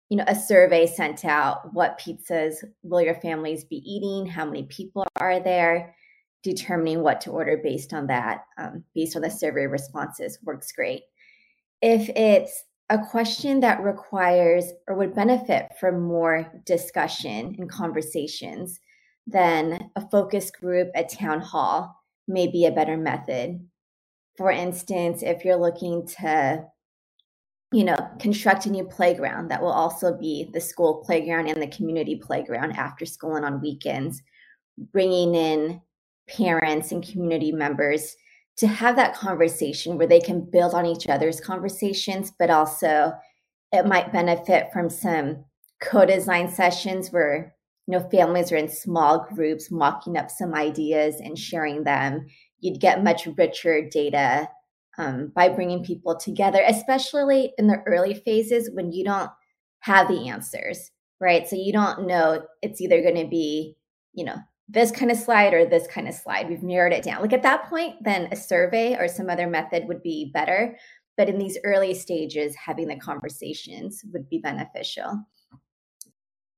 You 0.10 0.18
know, 0.18 0.26
a 0.28 0.36
survey 0.36 0.86
sent 0.86 1.26
out, 1.26 1.74
what 1.74 2.00
pizzas 2.00 2.64
will 2.84 3.02
your 3.02 3.16
families 3.16 3.64
be 3.64 3.78
eating? 3.78 4.28
How 4.28 4.46
many 4.46 4.64
people 4.64 5.08
are 5.16 5.40
there? 5.40 5.96
Determining 6.44 7.02
what 7.02 7.22
to 7.22 7.32
order 7.32 7.58
based 7.58 7.94
on 7.94 8.06
that, 8.08 8.46
um, 8.60 8.84
based 8.94 9.16
on 9.16 9.24
the 9.24 9.32
survey 9.32 9.66
responses, 9.66 10.38
works 10.44 10.72
great. 10.72 11.02
If 11.82 12.10
it's 12.10 12.64
a 12.90 13.00
question 13.00 13.60
that 13.62 13.82
requires 13.82 14.66
or 14.88 14.96
would 14.96 15.16
benefit 15.16 15.72
from 15.80 16.02
more 16.02 16.52
discussion 16.66 17.56
and 17.58 17.70
conversations, 17.70 18.80
then 19.26 19.90
a 19.96 20.10
focus 20.10 20.52
group 20.52 20.90
at 20.94 21.10
town 21.10 21.42
hall 21.42 21.96
may 22.28 22.48
be 22.48 22.66
a 22.66 22.72
better 22.72 22.98
method. 22.98 23.60
For 24.38 24.52
instance, 24.52 25.24
if 25.24 25.44
you're 25.44 25.56
looking 25.56 26.06
to 26.20 26.66
you 27.72 27.84
know, 27.84 27.98
construct 28.20 28.66
a 28.66 28.70
new 28.70 28.86
playground 28.86 29.50
that 29.50 29.62
will 29.62 29.72
also 29.72 30.18
be 30.18 30.50
the 30.54 30.62
school 30.62 31.04
playground 31.06 31.48
and 31.48 31.62
the 31.62 31.68
community 31.68 32.16
playground 32.16 32.72
after 32.74 33.06
school 33.06 33.36
and 33.36 33.44
on 33.44 33.60
weekends, 33.60 34.22
bringing 34.94 35.36
in 35.36 35.82
parents 36.30 36.92
and 36.92 37.06
community 37.06 37.52
members 37.52 38.16
to 38.58 38.68
have 38.68 38.96
that 38.96 39.16
conversation 39.16 39.98
where 39.98 40.08
they 40.08 40.20
can 40.20 40.50
build 40.50 40.74
on 40.74 40.86
each 40.86 41.08
other's 41.08 41.42
conversations, 41.42 42.32
but 42.40 42.50
also 42.50 43.14
it 43.72 43.86
might 43.86 44.14
benefit 44.14 44.72
from 44.72 44.90
some 44.90 45.44
co-design 45.82 46.50
sessions 46.50 47.12
where 47.12 47.54
you 47.88 47.92
know 47.92 48.10
families 48.10 48.52
are 48.52 48.58
in 48.58 48.70
small 48.70 49.28
groups 49.34 49.70
mocking 49.70 50.18
up 50.18 50.32
some 50.32 50.54
ideas 50.54 51.16
and 51.20 51.38
sharing 51.38 51.84
them. 51.84 52.26
You'd 52.60 52.80
get 52.80 53.04
much 53.04 53.28
richer 53.38 53.88
data 53.90 54.50
um, 54.98 55.32
by 55.36 55.50
bringing 55.50 55.84
people 55.84 56.16
together, 56.16 56.64
especially 56.66 57.54
in 57.58 57.68
the 57.68 57.82
early 57.86 58.14
phases 58.14 58.70
when 58.74 58.92
you 58.92 59.04
don't 59.04 59.30
have 59.80 60.08
the 60.08 60.30
answers, 60.30 60.92
right? 61.20 61.48
So 61.48 61.56
you 61.56 61.74
don't 61.74 62.08
know 62.08 62.44
it's 62.62 62.82
either 62.82 63.02
going 63.02 63.22
to 63.22 63.28
be, 63.28 63.76
you 64.14 64.26
know, 64.26 64.38
this 64.68 64.92
kind 64.92 65.12
of 65.12 65.18
slide 65.18 65.54
or 65.54 65.66
this 65.66 65.88
kind 65.88 66.08
of 66.08 66.16
slide. 66.16 66.50
We've 66.50 66.64
narrowed 66.64 66.94
it 66.94 67.04
down. 67.04 67.22
Like 67.22 67.34
at 67.34 67.44
that 67.44 67.70
point, 67.70 68.04
then 68.04 68.30
a 68.32 68.36
survey 68.36 68.96
or 68.96 69.08
some 69.08 69.30
other 69.30 69.48
method 69.48 69.88
would 69.88 70.02
be 70.02 70.32
better. 70.34 70.78
But 71.18 71.30
in 71.30 71.38
these 71.38 71.58
early 71.64 71.94
stages, 71.94 72.56
having 72.56 72.88
the 72.88 72.98
conversations 72.98 74.04
would 74.12 74.28
be 74.30 74.40
beneficial. 74.40 75.24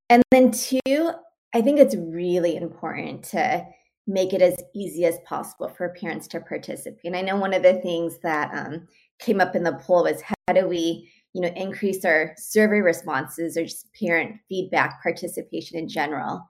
And 0.09 0.23
then, 0.31 0.51
two, 0.51 1.11
I 1.53 1.61
think 1.61 1.79
it's 1.79 1.95
really 1.95 2.55
important 2.55 3.23
to 3.25 3.65
make 4.07 4.31
it 4.31 4.41
as 4.41 4.55
easy 4.73 5.05
as 5.05 5.19
possible 5.25 5.67
for 5.67 5.89
parents 5.99 6.27
to 6.29 6.39
participate. 6.39 7.03
And 7.03 7.15
I 7.15 7.21
know 7.21 7.35
one 7.35 7.53
of 7.53 7.61
the 7.61 7.81
things 7.81 8.17
that 8.23 8.49
um, 8.53 8.87
came 9.19 9.41
up 9.41 9.55
in 9.55 9.63
the 9.63 9.73
poll 9.73 10.03
was 10.03 10.21
how 10.21 10.53
do 10.53 10.65
we, 10.67 11.11
you 11.33 11.41
know, 11.41 11.51
increase 11.55 12.05
our 12.05 12.33
survey 12.37 12.79
responses 12.79 13.57
or 13.57 13.65
just 13.65 13.93
parent 13.93 14.37
feedback 14.47 15.03
participation 15.03 15.77
in 15.77 15.89
general. 15.89 16.47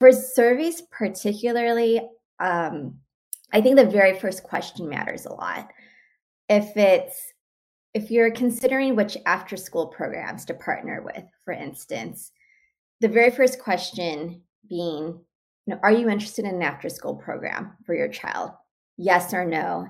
For 0.00 0.12
surveys, 0.12 0.82
particularly, 0.90 2.00
um, 2.40 2.96
I 3.52 3.60
think 3.60 3.76
the 3.76 3.86
very 3.86 4.18
first 4.18 4.42
question 4.42 4.88
matters 4.88 5.26
a 5.26 5.32
lot. 5.32 5.70
If 6.48 6.76
it's 6.76 7.32
if 7.94 8.10
you're 8.10 8.32
considering 8.32 8.96
which 8.96 9.16
after 9.24 9.56
school 9.56 9.86
programs 9.86 10.44
to 10.46 10.54
partner 10.54 11.00
with, 11.02 11.24
for 11.44 11.54
instance, 11.54 12.32
the 13.00 13.08
very 13.08 13.30
first 13.30 13.60
question 13.60 14.42
being, 14.68 15.20
you 15.66 15.74
know, 15.74 15.78
are 15.82 15.92
you 15.92 16.08
interested 16.08 16.44
in 16.44 16.56
an 16.56 16.62
after 16.62 16.88
school 16.88 17.14
program 17.14 17.76
for 17.86 17.94
your 17.94 18.08
child? 18.08 18.50
Yes 18.96 19.32
or 19.32 19.44
no 19.44 19.86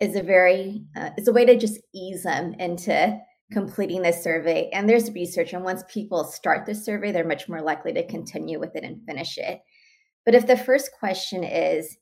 is 0.00 0.16
a 0.16 0.22
very 0.22 0.84
uh, 0.96 1.10
is 1.16 1.28
a 1.28 1.32
way 1.32 1.44
to 1.44 1.56
just 1.56 1.80
ease 1.94 2.24
them 2.24 2.54
into 2.54 3.18
completing 3.52 4.02
this 4.02 4.22
survey. 4.22 4.68
And 4.72 4.88
there's 4.88 5.12
research, 5.12 5.52
and 5.52 5.64
once 5.64 5.84
people 5.88 6.24
start 6.24 6.66
the 6.66 6.74
survey, 6.74 7.12
they're 7.12 7.26
much 7.26 7.48
more 7.48 7.62
likely 7.62 7.92
to 7.92 8.06
continue 8.06 8.58
with 8.58 8.74
it 8.74 8.84
and 8.84 9.04
finish 9.06 9.38
it. 9.38 9.60
But 10.24 10.34
if 10.34 10.46
the 10.46 10.56
first 10.56 10.90
question 10.98 11.44
is, 11.44 11.96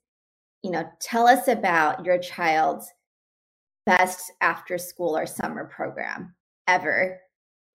you 0.62 0.70
know, 0.70 0.84
tell 1.00 1.26
us 1.26 1.46
about 1.46 2.06
your 2.06 2.18
child's 2.18 2.90
best 3.84 4.32
after 4.40 4.78
school 4.78 5.16
or 5.16 5.26
summer 5.26 5.66
program 5.66 6.34
ever, 6.66 7.20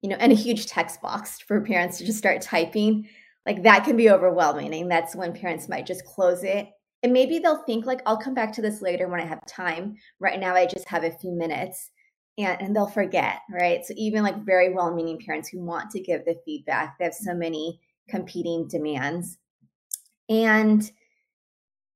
you 0.02 0.10
know, 0.10 0.16
and 0.16 0.32
a 0.32 0.36
huge 0.36 0.66
text 0.66 1.00
box 1.02 1.40
for 1.40 1.62
parents 1.62 2.00
to 2.00 2.06
just 2.06 2.18
start 2.18 2.42
typing, 2.42 3.08
like 3.46 3.62
that 3.62 3.84
can 3.84 3.96
be 3.96 4.10
overwhelming. 4.10 4.74
And 4.74 4.90
that's 4.90 5.16
when 5.16 5.34
parents 5.34 5.70
might 5.70 5.86
just 5.86 6.06
close 6.06 6.44
it. 6.44 6.70
And 7.04 7.14
maybe 7.14 7.40
they'll 7.40 7.64
think, 7.64 7.86
like, 7.86 8.02
I'll 8.06 8.18
come 8.18 8.34
back 8.34 8.52
to 8.54 8.62
this 8.62 8.82
later 8.82 9.08
when 9.08 9.22
I 9.22 9.26
have 9.26 9.46
time. 9.46 9.96
Right 10.20 10.40
now, 10.40 10.56
I 10.56 10.66
just 10.66 10.90
have 10.90 11.04
a 11.04 11.12
few 11.12 11.32
minutes 11.32 11.92
and, 12.40 12.60
and 12.62 12.76
they'll 12.76 12.88
forget, 12.88 13.42
right? 13.52 13.86
So 13.86 13.94
even 13.98 14.24
like 14.24 14.46
very 14.46 14.74
well-meaning 14.74 15.20
parents 15.20 15.50
who 15.50 15.60
want 15.60 15.92
to 15.92 16.00
give 16.00 16.26
the 16.26 16.40
feedback, 16.46 16.98
they 16.98 17.06
have 17.06 17.14
so 17.14 17.34
many 17.34 17.80
competing 18.10 18.68
demands. 18.68 19.38
And 20.30 20.90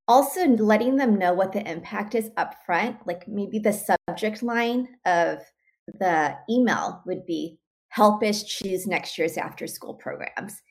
also 0.08 0.46
letting 0.48 0.98
them 0.98 1.18
know 1.18 1.34
what 1.34 1.54
the 1.54 1.68
impact 1.70 2.14
is 2.14 2.30
up 2.38 2.56
front, 2.66 2.98
like 3.08 3.28
maybe 3.28 3.58
the 3.58 3.74
subject 4.08 4.44
line 4.44 4.88
of 5.06 5.40
the 6.00 6.36
email 6.50 7.02
would 7.06 7.26
be 7.26 7.60
help 7.90 8.24
us 8.24 8.44
choose 8.44 8.88
next 8.88 9.18
year's 9.18 9.38
after 9.38 9.68
school 9.68 9.94
programs 9.94 10.62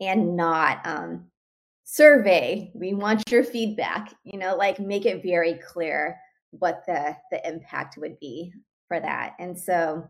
and 0.00 0.36
not 0.36 0.84
um, 0.86 1.26
survey 1.84 2.70
we 2.74 2.94
want 2.94 3.22
your 3.30 3.42
feedback 3.42 4.14
you 4.24 4.38
know 4.38 4.56
like 4.56 4.78
make 4.78 5.04
it 5.04 5.24
very 5.24 5.54
clear 5.54 6.16
what 6.50 6.82
the 6.86 7.16
the 7.32 7.48
impact 7.48 7.96
would 7.98 8.18
be 8.20 8.52
for 8.90 8.98
that. 8.98 9.36
And 9.38 9.56
so, 9.56 10.04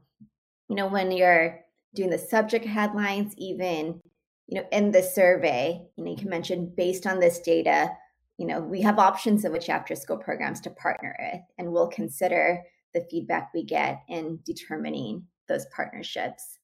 you 0.70 0.74
know, 0.74 0.86
when 0.86 1.12
you're 1.12 1.60
doing 1.94 2.08
the 2.08 2.16
subject 2.16 2.64
headlines, 2.64 3.34
even, 3.36 4.00
you 4.46 4.58
know, 4.58 4.66
in 4.72 4.90
the 4.90 5.02
survey, 5.02 5.82
you 5.96 6.04
know, 6.04 6.10
you 6.10 6.16
can 6.16 6.30
mention 6.30 6.72
based 6.74 7.06
on 7.06 7.20
this 7.20 7.40
data, 7.40 7.90
you 8.38 8.46
know, 8.46 8.58
we 8.58 8.80
have 8.80 8.98
options 8.98 9.44
of 9.44 9.52
which 9.52 9.68
after 9.68 9.94
school 9.94 10.16
programs 10.16 10.62
to 10.62 10.70
partner 10.70 11.14
with, 11.20 11.42
and 11.58 11.70
we'll 11.70 11.88
consider 11.88 12.62
the 12.94 13.06
feedback 13.10 13.50
we 13.52 13.64
get 13.64 14.00
in 14.08 14.38
determining 14.46 15.24
those 15.46 15.66
partnerships. 15.76 16.58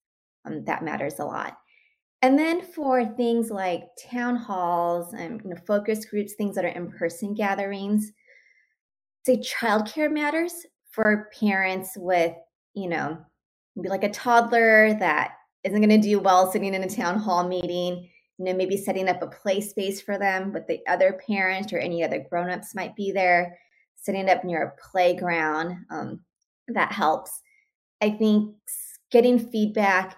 Um, 0.46 0.64
that 0.64 0.82
matters 0.82 1.18
a 1.18 1.24
lot. 1.24 1.58
And 2.22 2.38
then 2.38 2.62
for 2.62 3.04
things 3.04 3.50
like 3.50 3.82
town 4.10 4.36
halls 4.36 5.12
and 5.12 5.42
you 5.44 5.50
know, 5.50 5.56
focus 5.66 6.06
groups, 6.06 6.32
things 6.32 6.54
that 6.54 6.64
are 6.64 6.68
in 6.68 6.90
person 6.90 7.34
gatherings, 7.34 8.10
say 9.26 9.36
childcare 9.36 10.10
matters 10.10 10.64
for 10.96 11.28
parents 11.38 11.92
with, 11.96 12.34
you 12.74 12.88
know, 12.88 13.18
maybe 13.76 13.90
like 13.90 14.02
a 14.02 14.10
toddler 14.10 14.94
that 14.98 15.34
isn't 15.62 15.80
going 15.80 16.00
to 16.00 16.08
do 16.08 16.18
well 16.18 16.50
sitting 16.50 16.72
in 16.72 16.82
a 16.82 16.88
town 16.88 17.18
hall 17.18 17.46
meeting, 17.46 18.08
you 18.38 18.44
know, 18.44 18.54
maybe 18.54 18.78
setting 18.78 19.08
up 19.08 19.20
a 19.20 19.26
play 19.26 19.60
space 19.60 20.00
for 20.00 20.16
them 20.18 20.54
with 20.54 20.66
the 20.66 20.80
other 20.88 21.20
parent 21.26 21.72
or 21.72 21.78
any 21.78 22.02
other 22.02 22.24
grown-ups 22.30 22.74
might 22.74 22.96
be 22.96 23.12
there, 23.12 23.58
setting 23.94 24.30
up 24.30 24.42
near 24.42 24.62
a 24.62 24.90
playground. 24.90 25.76
Um, 25.90 26.20
that 26.68 26.92
helps. 26.92 27.30
I 28.00 28.10
think 28.10 28.54
getting 29.12 29.38
feedback 29.38 30.16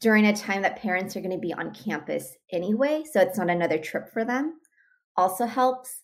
during 0.00 0.26
a 0.26 0.36
time 0.36 0.62
that 0.62 0.80
parents 0.80 1.14
are 1.14 1.20
going 1.20 1.30
to 1.30 1.38
be 1.38 1.52
on 1.52 1.74
campus 1.74 2.34
anyway, 2.52 3.04
so 3.12 3.20
it's 3.20 3.38
not 3.38 3.50
another 3.50 3.78
trip 3.78 4.08
for 4.12 4.24
them, 4.24 4.58
also 5.16 5.44
helps. 5.44 6.00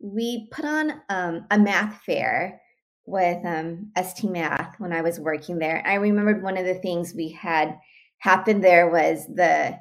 We 0.00 0.48
put 0.50 0.66
on 0.66 1.00
um, 1.08 1.46
a 1.50 1.58
math 1.58 2.02
fair 2.04 2.60
with 3.06 3.44
um, 3.44 3.90
ST 4.02 4.30
Math 4.30 4.74
when 4.78 4.92
I 4.92 5.02
was 5.02 5.20
working 5.20 5.58
there. 5.58 5.82
I 5.86 5.94
remembered 5.94 6.42
one 6.42 6.56
of 6.56 6.64
the 6.64 6.74
things 6.74 7.14
we 7.14 7.30
had 7.30 7.78
happened 8.18 8.64
there 8.64 8.90
was 8.90 9.26
the 9.26 9.78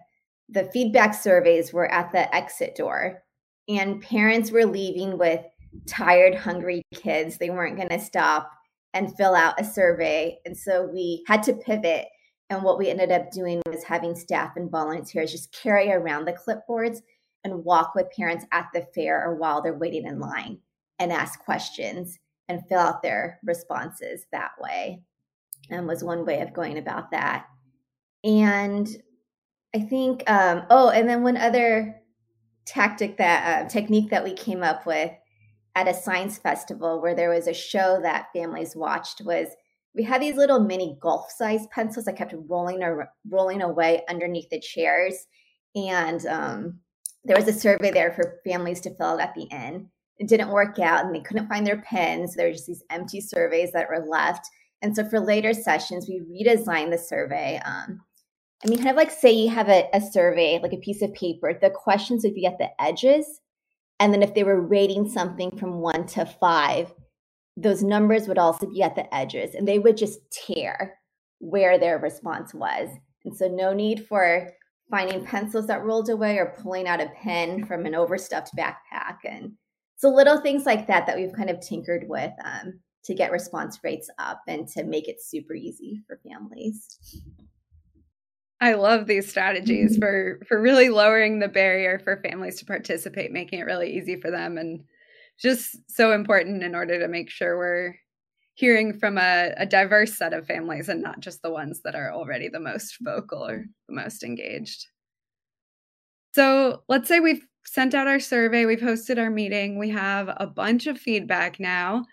the 0.49 0.69
feedback 0.73 1.13
surveys 1.15 1.71
were 1.71 1.89
at 1.89 2.11
the 2.11 2.33
exit 2.35 2.75
door, 2.75 3.23
and 3.67 4.01
parents 4.01 4.51
were 4.51 4.65
leaving 4.65 5.17
with 5.17 5.41
tired, 5.87 6.35
hungry 6.35 6.83
kids. 6.93 7.37
They 7.37 7.49
weren't 7.49 7.77
going 7.77 7.89
to 7.89 7.99
stop 7.99 8.51
and 8.93 9.15
fill 9.15 9.35
out 9.35 9.59
a 9.59 9.63
survey, 9.63 10.37
and 10.45 10.57
so 10.57 10.89
we 10.93 11.23
had 11.27 11.43
to 11.43 11.53
pivot. 11.53 12.07
And 12.49 12.61
what 12.61 12.77
we 12.77 12.89
ended 12.89 13.11
up 13.11 13.31
doing 13.31 13.61
was 13.65 13.83
having 13.83 14.15
staff 14.15 14.57
and 14.57 14.69
volunteers 14.69 15.31
just 15.31 15.57
carry 15.63 15.91
around 15.91 16.25
the 16.25 16.33
clipboards 16.33 16.99
and 17.43 17.63
walk 17.63 17.95
with 17.95 18.11
parents 18.15 18.45
at 18.51 18.67
the 18.73 18.85
fair 18.93 19.23
or 19.25 19.35
while 19.35 19.61
they're 19.61 19.73
waiting 19.73 20.05
in 20.05 20.19
line 20.19 20.59
and 20.99 21.11
ask 21.11 21.39
questions 21.39 22.19
and 22.49 22.61
fill 22.67 22.79
out 22.79 23.01
their 23.01 23.39
responses 23.43 24.25
that 24.31 24.51
way 24.59 25.01
and 25.69 25.87
was 25.87 26.03
one 26.03 26.25
way 26.25 26.41
of 26.41 26.53
going 26.53 26.77
about 26.77 27.11
that. 27.11 27.45
And 28.23 28.87
I 29.75 29.79
think, 29.79 30.29
um, 30.29 30.63
oh, 30.69 30.89
and 30.89 31.07
then 31.07 31.23
one 31.23 31.37
other 31.37 32.01
tactic 32.65 33.17
that 33.17 33.65
uh, 33.65 33.69
technique 33.69 34.09
that 34.09 34.23
we 34.23 34.33
came 34.33 34.63
up 34.63 34.85
with 34.85 35.11
at 35.75 35.87
a 35.87 35.93
science 35.93 36.37
festival 36.37 37.01
where 37.01 37.15
there 37.15 37.31
was 37.31 37.47
a 37.47 37.53
show 37.53 37.99
that 38.01 38.27
families 38.33 38.75
watched 38.75 39.21
was 39.25 39.47
we 39.95 40.03
had 40.03 40.21
these 40.21 40.35
little 40.35 40.59
mini 40.59 40.97
golf 41.01 41.31
sized 41.31 41.69
pencils 41.71 42.05
that 42.05 42.15
kept 42.15 42.33
rolling 42.47 42.83
or 42.83 43.09
rolling 43.29 43.61
away 43.61 44.03
underneath 44.09 44.49
the 44.49 44.59
chairs. 44.59 45.27
And 45.75 46.25
um, 46.25 46.79
there 47.23 47.37
was 47.37 47.47
a 47.47 47.53
survey 47.53 47.91
there 47.91 48.11
for 48.11 48.39
families 48.43 48.81
to 48.81 48.95
fill 48.95 49.07
out 49.07 49.21
at 49.21 49.35
the 49.35 49.51
end 49.51 49.87
it 50.19 50.27
didn't 50.27 50.51
work 50.51 50.79
out 50.79 51.05
and 51.05 51.13
they 51.13 51.21
couldn't 51.21 51.47
find 51.47 51.65
their 51.65 51.81
pens 51.81 52.35
there 52.35 52.47
were 52.47 52.53
just 52.53 52.67
these 52.67 52.83
empty 52.89 53.21
surveys 53.21 53.71
that 53.71 53.89
were 53.89 54.05
left 54.07 54.47
and 54.81 54.95
so 54.95 55.03
for 55.03 55.19
later 55.19 55.53
sessions 55.53 56.07
we 56.07 56.21
redesigned 56.21 56.91
the 56.91 56.97
survey 56.97 57.59
um, 57.65 57.99
i 58.63 58.67
mean 58.67 58.77
kind 58.77 58.89
of 58.89 58.95
like 58.95 59.11
say 59.11 59.31
you 59.31 59.49
have 59.49 59.69
a, 59.69 59.87
a 59.93 60.01
survey 60.01 60.59
like 60.61 60.73
a 60.73 60.77
piece 60.77 61.01
of 61.01 61.13
paper 61.13 61.57
the 61.61 61.69
questions 61.69 62.23
would 62.23 62.35
be 62.35 62.45
at 62.45 62.57
the 62.57 62.69
edges 62.81 63.41
and 64.03 64.13
then 64.13 64.21
if 64.21 64.33
they 64.33 64.43
were 64.43 64.59
rating 64.59 65.07
something 65.07 65.57
from 65.57 65.79
one 65.79 66.05
to 66.07 66.25
five, 66.25 66.91
those 67.55 67.83
numbers 67.83 68.27
would 68.27 68.37
also 68.37 68.69
be 68.69 68.81
at 68.81 68.95
the 68.95 69.13
edges 69.15 69.55
and 69.55 69.67
they 69.67 69.79
would 69.79 69.95
just 69.95 70.19
tear 70.29 70.99
where 71.39 71.77
their 71.77 71.99
response 71.99 72.53
was. 72.53 72.89
And 73.23 73.35
so, 73.35 73.47
no 73.47 73.73
need 73.73 74.05
for 74.05 74.51
finding 74.89 75.23
pencils 75.23 75.67
that 75.67 75.83
rolled 75.83 76.09
away 76.09 76.37
or 76.37 76.53
pulling 76.61 76.85
out 76.87 76.99
a 76.99 77.11
pen 77.23 77.65
from 77.65 77.85
an 77.85 77.95
overstuffed 77.95 78.51
backpack. 78.57 79.19
And 79.23 79.53
so, 79.97 80.09
little 80.09 80.41
things 80.41 80.65
like 80.65 80.87
that 80.87 81.07
that 81.07 81.17
we've 81.17 81.33
kind 81.33 81.49
of 81.49 81.59
tinkered 81.59 82.05
with 82.07 82.31
um, 82.43 82.79
to 83.05 83.13
get 83.13 83.31
response 83.31 83.79
rates 83.83 84.09
up 84.17 84.41
and 84.47 84.67
to 84.69 84.83
make 84.83 85.07
it 85.07 85.21
super 85.21 85.53
easy 85.53 86.01
for 86.07 86.19
families. 86.27 86.87
I 88.61 88.75
love 88.75 89.07
these 89.07 89.29
strategies 89.29 89.97
for 89.97 90.39
for 90.47 90.61
really 90.61 90.89
lowering 90.89 91.39
the 91.39 91.49
barrier 91.49 91.99
for 91.99 92.21
families 92.21 92.59
to 92.59 92.65
participate, 92.65 93.31
making 93.31 93.59
it 93.59 93.65
really 93.65 93.97
easy 93.97 94.19
for 94.19 94.31
them 94.31 94.57
and 94.57 94.83
just 95.39 95.77
so 95.89 96.13
important 96.13 96.63
in 96.63 96.75
order 96.75 96.99
to 96.99 97.07
make 97.07 97.29
sure 97.29 97.57
we're 97.57 97.95
hearing 98.55 98.97
from 98.99 99.17
a, 99.17 99.51
a 99.57 99.65
diverse 99.65 100.17
set 100.17 100.31
of 100.31 100.45
families 100.45 100.87
and 100.87 101.01
not 101.01 101.19
just 101.19 101.41
the 101.41 101.51
ones 101.51 101.81
that 101.83 101.95
are 101.95 102.13
already 102.13 102.49
the 102.49 102.59
most 102.59 102.97
vocal 103.01 103.45
or 103.45 103.65
the 103.89 103.95
most 103.95 104.23
engaged. 104.23 104.85
So 106.33 106.83
let's 106.87 107.07
say 107.07 107.19
we've 107.19 107.45
sent 107.65 107.93
out 107.93 108.07
our 108.07 108.19
survey, 108.19 108.65
we've 108.65 108.79
hosted 108.79 109.17
our 109.17 109.29
meeting, 109.29 109.77
we 109.79 109.89
have 109.89 110.29
a 110.37 110.47
bunch 110.47 110.87
of 110.87 110.97
feedback 110.97 111.59
now. 111.59 112.05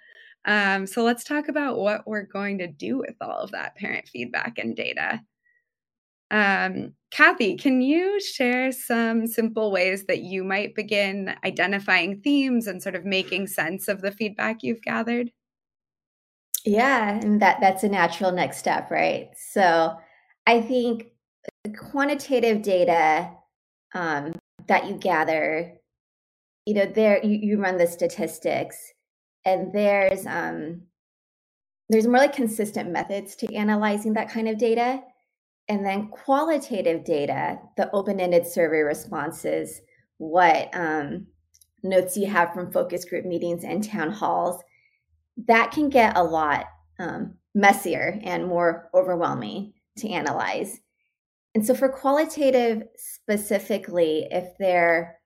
Um, 0.44 0.86
so 0.86 1.02
let's 1.02 1.24
talk 1.24 1.48
about 1.48 1.78
what 1.78 2.06
we're 2.06 2.22
going 2.22 2.58
to 2.58 2.66
do 2.66 2.98
with 2.98 3.14
all 3.20 3.40
of 3.40 3.50
that 3.50 3.76
parent 3.76 4.08
feedback 4.08 4.58
and 4.58 4.74
data. 4.74 5.20
Um, 6.30 6.94
Kathy, 7.10 7.56
can 7.56 7.80
you 7.82 8.20
share 8.20 8.70
some 8.70 9.26
simple 9.26 9.72
ways 9.72 10.06
that 10.06 10.20
you 10.20 10.44
might 10.44 10.74
begin 10.74 11.34
identifying 11.44 12.20
themes 12.20 12.66
and 12.66 12.82
sort 12.82 12.94
of 12.94 13.04
making 13.04 13.48
sense 13.48 13.88
of 13.88 14.00
the 14.00 14.12
feedback 14.12 14.62
you've 14.62 14.82
gathered? 14.82 15.30
Yeah, 16.64 17.18
and 17.18 17.40
that 17.42 17.58
that's 17.60 17.82
a 17.82 17.88
natural 17.88 18.32
next 18.32 18.58
step, 18.58 18.90
right? 18.90 19.30
So 19.52 19.96
I 20.46 20.60
think 20.60 21.08
quantitative 21.90 22.62
data 22.62 23.30
um, 23.94 24.32
that 24.68 24.88
you 24.88 24.94
gather, 24.94 25.74
you 26.66 26.74
know, 26.74 26.86
there 26.86 27.24
you, 27.24 27.38
you 27.40 27.60
run 27.60 27.76
the 27.76 27.86
statistics, 27.86 28.76
and 29.44 29.72
there's 29.72 30.26
um, 30.26 30.82
there's 31.88 32.06
more 32.06 32.18
like 32.18 32.34
consistent 32.34 32.90
methods 32.90 33.34
to 33.36 33.54
analyzing 33.54 34.14
that 34.14 34.30
kind 34.30 34.48
of 34.48 34.58
data. 34.58 35.02
And 35.68 35.86
then 35.86 36.08
qualitative 36.08 37.04
data, 37.04 37.60
the 37.76 37.90
open 37.92 38.18
ended 38.18 38.44
survey 38.44 38.80
responses, 38.80 39.80
what 40.18 40.68
um, 40.74 41.28
notes 41.84 42.16
you 42.16 42.26
have 42.26 42.52
from 42.52 42.72
focus 42.72 43.04
group 43.04 43.24
meetings 43.24 43.62
and 43.62 43.82
town 43.82 44.10
halls, 44.10 44.60
that 45.46 45.70
can 45.70 45.88
get 45.88 46.16
a 46.16 46.24
lot 46.24 46.66
um, 46.98 47.34
messier 47.54 48.18
and 48.24 48.46
more 48.46 48.90
overwhelming 48.94 49.72
to 49.98 50.08
analyze. 50.08 50.80
And 51.54 51.66
so, 51.66 51.74
for 51.74 51.88
qualitative 51.88 52.84
specifically, 52.96 54.28
if 54.30 54.56
they're 54.58 55.18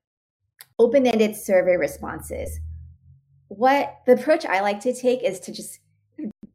open 0.78 1.06
ended 1.06 1.36
survey 1.36 1.76
responses, 1.76 2.60
what 3.48 3.98
the 4.06 4.12
approach 4.12 4.46
I 4.46 4.60
like 4.60 4.80
to 4.80 4.94
take 4.94 5.22
is 5.22 5.38
to 5.40 5.52
just 5.52 5.80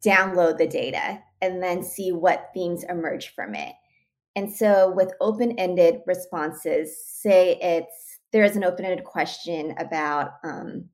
download 0.03 0.57
the 0.57 0.67
data 0.67 1.21
and 1.41 1.61
then 1.61 1.83
see 1.83 2.11
what 2.11 2.49
themes 2.53 2.83
emerge 2.83 3.33
from 3.33 3.55
it. 3.55 3.73
And 4.35 4.51
so, 4.51 4.91
with 4.95 5.13
open 5.21 5.57
ended 5.59 6.01
responses, 6.07 6.97
say 7.05 7.57
it's 7.61 8.19
there 8.31 8.43
is 8.43 8.55
an 8.55 8.63
open 8.63 8.85
ended 8.85 9.05
question 9.05 9.73
about, 9.79 10.33
um, 10.43 10.85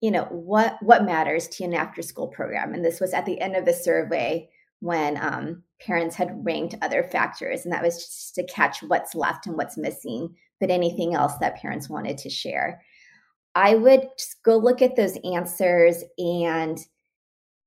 you 0.00 0.10
know, 0.10 0.24
what 0.24 0.76
what 0.82 1.04
matters 1.04 1.48
to 1.48 1.64
an 1.64 1.74
after 1.74 2.02
school 2.02 2.28
program, 2.28 2.74
and 2.74 2.84
this 2.84 3.00
was 3.00 3.14
at 3.14 3.24
the 3.24 3.40
end 3.40 3.56
of 3.56 3.64
the 3.64 3.72
survey 3.72 4.50
when 4.80 5.16
um, 5.16 5.62
parents 5.84 6.16
had 6.16 6.44
ranked 6.44 6.76
other 6.82 7.02
factors, 7.02 7.64
and 7.64 7.72
that 7.72 7.82
was 7.82 7.96
just 7.96 8.34
to 8.36 8.46
catch 8.46 8.82
what's 8.82 9.14
left 9.14 9.46
and 9.46 9.56
what's 9.56 9.76
missing, 9.76 10.34
but 10.60 10.70
anything 10.70 11.14
else 11.14 11.34
that 11.40 11.60
parents 11.60 11.88
wanted 11.88 12.18
to 12.18 12.30
share. 12.30 12.82
I 13.54 13.74
would 13.74 14.08
just 14.18 14.42
go 14.42 14.56
look 14.56 14.80
at 14.80 14.96
those 14.96 15.18
answers 15.24 16.02
and 16.18 16.78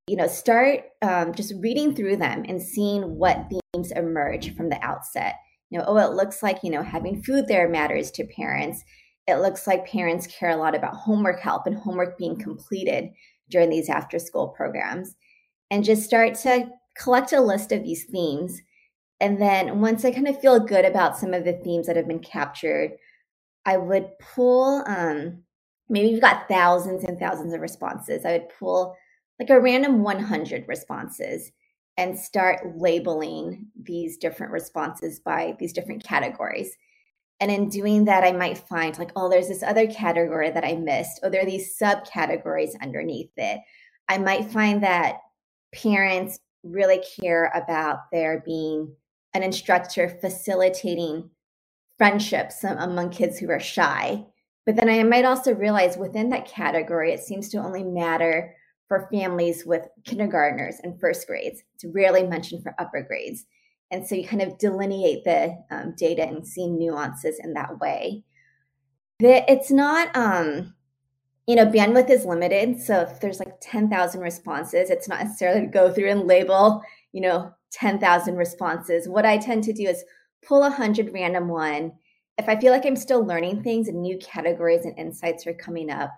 you 0.08 0.16
know 0.16 0.28
start 0.28 0.82
um, 1.02 1.34
just 1.34 1.54
reading 1.62 1.96
through 1.96 2.18
them 2.18 2.44
and 2.48 2.62
seeing 2.62 3.18
what 3.18 3.48
themes 3.74 3.92
emerge 3.92 4.56
from 4.56 4.70
the 4.70 4.84
outset. 4.84 5.36
You 5.70 5.80
know 5.80 5.86
oh 5.88 5.98
it 5.98 6.16
looks 6.16 6.42
like 6.42 6.60
you 6.64 6.72
know 6.72 6.84
having 6.84 7.22
food 7.22 7.46
there 7.48 7.70
matters 7.70 8.12
to 8.12 8.26
parents. 8.26 8.84
It 9.28 9.38
looks 9.38 9.66
like 9.68 9.88
parents 9.88 10.28
care 10.28 10.52
a 10.52 10.56
lot 10.56 10.76
about 10.76 10.96
homework 10.96 11.40
help 11.40 11.66
and 11.66 11.76
homework 11.76 12.18
being 12.18 12.38
completed 12.38 13.10
during 13.50 13.70
these 13.70 13.90
after 13.90 14.20
school 14.20 14.50
programs. 14.50 15.16
And 15.72 15.84
just 15.84 16.04
start 16.04 16.36
to 16.36 16.70
collect 16.98 17.34
a 17.34 17.42
list 17.42 17.72
of 17.72 17.84
these 17.84 18.06
themes 18.06 18.62
and 19.20 19.42
then 19.42 19.80
once 19.82 20.06
i 20.06 20.12
kind 20.12 20.28
of 20.28 20.40
feel 20.40 20.60
good 20.60 20.86
about 20.86 21.18
some 21.18 21.34
of 21.34 21.44
the 21.44 21.54
themes 21.64 21.88
that 21.88 21.96
have 21.96 22.08
been 22.08 22.20
captured 22.20 22.92
i 23.66 23.78
would 23.78 24.08
pull 24.20 24.84
um, 24.88 25.44
maybe 25.90 26.10
you've 26.10 26.22
got 26.22 26.48
thousands 26.48 27.04
and 27.04 27.20
thousands 27.20 27.54
of 27.54 27.62
responses 27.62 28.26
i 28.26 28.34
would 28.34 28.50
pull 28.60 28.96
like 29.40 29.50
a 29.50 29.60
random 29.60 30.02
100 30.04 30.66
responses 30.68 31.52
and 31.98 32.18
start 32.18 32.78
labeling 32.78 33.68
these 33.82 34.18
different 34.18 34.52
responses 34.52 35.20
by 35.20 35.56
these 35.60 35.74
different 35.74 36.04
categories. 36.04 36.76
And 37.40 37.52
in 37.52 37.70
doing 37.70 38.06
that, 38.06 38.24
I 38.24 38.32
might 38.32 38.58
find 38.58 38.98
like, 38.98 39.12
oh, 39.16 39.30
there's 39.30 39.48
this 39.48 39.64
other 39.64 39.88
category 39.88 40.52
that 40.52 40.66
I 40.66 40.76
missed. 40.76 41.20
Oh, 41.24 41.30
there 41.30 41.42
are 41.42 41.46
these 41.46 41.78
subcategories 41.78 42.80
underneath 42.82 43.32
it. 43.38 43.60
I 44.08 44.18
might 44.18 44.52
find 44.52 44.84
that 44.84 45.18
parents 45.74 46.40
really 46.66 47.02
care 47.22 47.52
about 47.54 48.12
there 48.12 48.42
being 48.46 48.94
an 49.34 49.44
instructor 49.44 50.18
facilitating 50.22 51.30
friendships 51.98 52.64
among 52.64 53.10
kids 53.10 53.38
who 53.38 53.50
are 53.50 53.60
shy. 53.60 54.26
But 54.66 54.76
then 54.76 54.90
I 54.90 55.04
might 55.04 55.26
also 55.26 55.54
realize 55.54 55.98
within 55.98 56.30
that 56.30 56.48
category, 56.48 57.14
it 57.14 57.22
seems 57.22 57.50
to 57.50 57.58
only 57.58 57.84
matter 57.84 58.56
for 58.88 59.08
families 59.12 59.66
with 59.66 59.88
kindergartners 60.04 60.78
and 60.84 61.00
first 61.00 61.28
grades. 61.28 61.62
It's 61.76 61.86
rarely 61.94 62.24
mentioned 62.24 62.64
for 62.64 62.76
upper 62.80 63.02
grades. 63.02 63.46
And 63.92 64.06
so 64.06 64.16
you 64.16 64.28
kind 64.28 64.42
of 64.42 64.58
delineate 64.58 65.24
the 65.24 65.56
um, 65.72 65.94
data 65.98 66.24
and 66.24 66.46
see 66.46 66.68
nuances 66.68 67.40
in 67.44 67.54
that 67.54 67.80
way. 67.80 68.24
It's 69.20 69.72
not, 69.72 70.16
um, 70.16 70.74
you 71.48 71.56
know, 71.56 71.66
bandwidth 71.66 72.10
is 72.10 72.26
limited. 72.26 72.82
So 72.82 73.02
if 73.02 73.20
there's 73.20 73.40
like 73.40 73.54
10,000 73.62 74.20
responses, 74.20 74.90
it's 74.90 75.08
not 75.08 75.24
necessarily 75.24 75.62
to 75.62 75.68
go 75.68 75.94
through 75.94 76.10
and 76.10 76.28
label, 76.28 76.82
you 77.12 77.22
know, 77.22 77.52
10,000 77.72 78.36
responses. 78.36 79.08
What 79.08 79.26
I 79.26 79.38
tend 79.38 79.64
to 79.66 79.74
do 79.74 79.84
is 79.84 80.04
pull 80.46 80.60
a 80.60 80.70
100 80.70 81.12
random 81.14 81.48
one. 81.48 81.92
If 82.38 82.50
I 82.50 82.60
feel 82.60 82.72
like 82.72 82.86
I'm 82.86 82.96
still 82.96 83.24
learning 83.24 83.64
things 83.64 83.88
and 83.88 84.02
new 84.02 84.18
categories 84.18 84.86
and 84.86 84.98
insights 84.98 85.46
are 85.46 85.54
coming 85.54 85.92
up, 85.92 86.12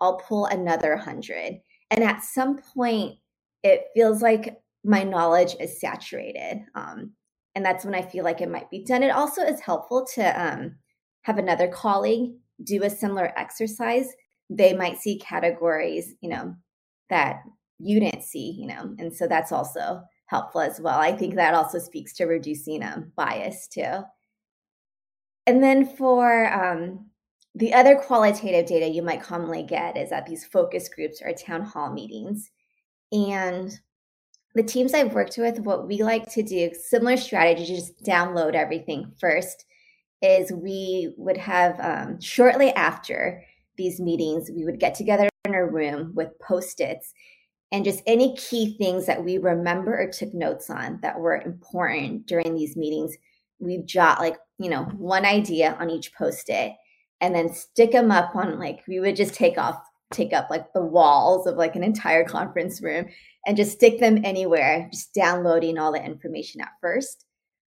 I'll 0.00 0.16
pull 0.16 0.46
another 0.46 0.94
100 0.96 1.60
and 1.90 2.04
at 2.04 2.22
some 2.22 2.58
point, 2.58 3.18
it 3.62 3.86
feels 3.94 4.22
like 4.22 4.60
my 4.84 5.02
knowledge 5.02 5.56
is 5.60 5.80
saturated. 5.80 6.64
Um, 6.74 7.12
and 7.54 7.64
that's 7.64 7.84
when 7.84 7.94
I 7.94 8.02
feel 8.02 8.24
like 8.24 8.40
it 8.40 8.50
might 8.50 8.70
be 8.70 8.84
done. 8.84 9.02
It 9.02 9.10
also 9.10 9.42
is 9.42 9.60
helpful 9.60 10.06
to 10.14 10.22
um, 10.40 10.76
have 11.22 11.38
another 11.38 11.68
colleague 11.68 12.32
do 12.62 12.84
a 12.84 12.90
similar 12.90 13.32
exercise. 13.36 14.08
They 14.50 14.74
might 14.74 14.98
see 14.98 15.18
categories, 15.18 16.14
you 16.20 16.28
know, 16.28 16.54
that 17.08 17.42
you 17.78 18.00
didn't 18.00 18.24
see, 18.24 18.50
you 18.50 18.66
know, 18.66 18.94
and 18.98 19.14
so 19.14 19.26
that's 19.26 19.52
also 19.52 20.02
helpful 20.26 20.60
as 20.60 20.80
well. 20.80 20.98
I 20.98 21.12
think 21.12 21.34
that 21.34 21.54
also 21.54 21.78
speaks 21.78 22.12
to 22.14 22.26
reducing 22.26 22.82
um, 22.82 23.12
bias 23.16 23.66
too. 23.66 24.02
And 25.46 25.62
then 25.62 25.86
for 25.96 26.52
um, 26.52 27.06
the 27.54 27.74
other 27.74 27.96
qualitative 27.96 28.66
data 28.66 28.88
you 28.88 29.02
might 29.02 29.22
commonly 29.22 29.62
get 29.62 29.96
is 29.96 30.12
at 30.12 30.26
these 30.26 30.44
focus 30.44 30.88
groups 30.88 31.20
or 31.24 31.32
town 31.32 31.62
hall 31.62 31.92
meetings. 31.92 32.50
And 33.10 33.72
the 34.54 34.62
teams 34.62 34.94
I've 34.94 35.14
worked 35.14 35.38
with, 35.38 35.60
what 35.60 35.88
we 35.88 36.02
like 36.02 36.30
to 36.32 36.42
do, 36.42 36.70
similar 36.74 37.16
strategy, 37.16 37.66
just 37.66 38.00
download 38.04 38.54
everything 38.54 39.12
first 39.18 39.64
is 40.22 40.52
we 40.52 41.14
would 41.16 41.38
have 41.38 41.80
um, 41.80 42.20
shortly 42.20 42.70
after 42.74 43.42
these 43.76 44.00
meetings, 44.00 44.50
we 44.54 44.64
would 44.64 44.80
get 44.80 44.94
together 44.94 45.28
in 45.44 45.54
a 45.54 45.66
room 45.66 46.12
with 46.14 46.38
post 46.38 46.80
its 46.80 47.12
and 47.72 47.84
just 47.84 48.02
any 48.06 48.36
key 48.36 48.76
things 48.78 49.06
that 49.06 49.24
we 49.24 49.38
remember 49.38 49.98
or 49.98 50.08
took 50.08 50.34
notes 50.34 50.70
on 50.70 50.98
that 51.02 51.18
were 51.18 51.36
important 51.36 52.26
during 52.26 52.54
these 52.54 52.76
meetings. 52.76 53.16
We 53.60 53.78
jot 53.78 54.18
like, 54.18 54.36
you 54.58 54.68
know, 54.68 54.84
one 54.96 55.24
idea 55.24 55.76
on 55.78 55.90
each 55.90 56.12
post 56.14 56.48
it 56.48 56.72
and 57.20 57.34
then 57.34 57.52
stick 57.52 57.92
them 57.92 58.10
up 58.10 58.34
on 58.34 58.58
like, 58.58 58.80
we 58.88 58.98
would 58.98 59.14
just 59.14 59.34
take 59.34 59.56
off, 59.56 59.80
take 60.12 60.32
up 60.32 60.50
like 60.50 60.72
the 60.72 60.84
walls 60.84 61.46
of 61.46 61.56
like 61.56 61.76
an 61.76 61.84
entire 61.84 62.24
conference 62.24 62.82
room 62.82 63.06
and 63.46 63.56
just 63.56 63.72
stick 63.72 64.00
them 64.00 64.24
anywhere, 64.24 64.88
just 64.92 65.14
downloading 65.14 65.78
all 65.78 65.92
the 65.92 66.04
information 66.04 66.60
at 66.60 66.72
first. 66.80 67.26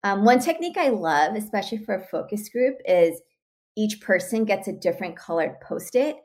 Um, 0.05 0.25
one 0.25 0.41
technique 0.41 0.77
I 0.77 0.91
love, 0.91 1.35
especially 1.35 1.79
for 1.79 1.95
a 1.95 2.07
focus 2.07 2.49
group, 2.49 2.77
is 2.85 3.21
each 3.77 4.01
person 4.01 4.45
gets 4.45 4.69
a 4.69 4.73
different 4.73 5.17
colored 5.17 5.61
post 5.61 5.95
it. 5.95 6.17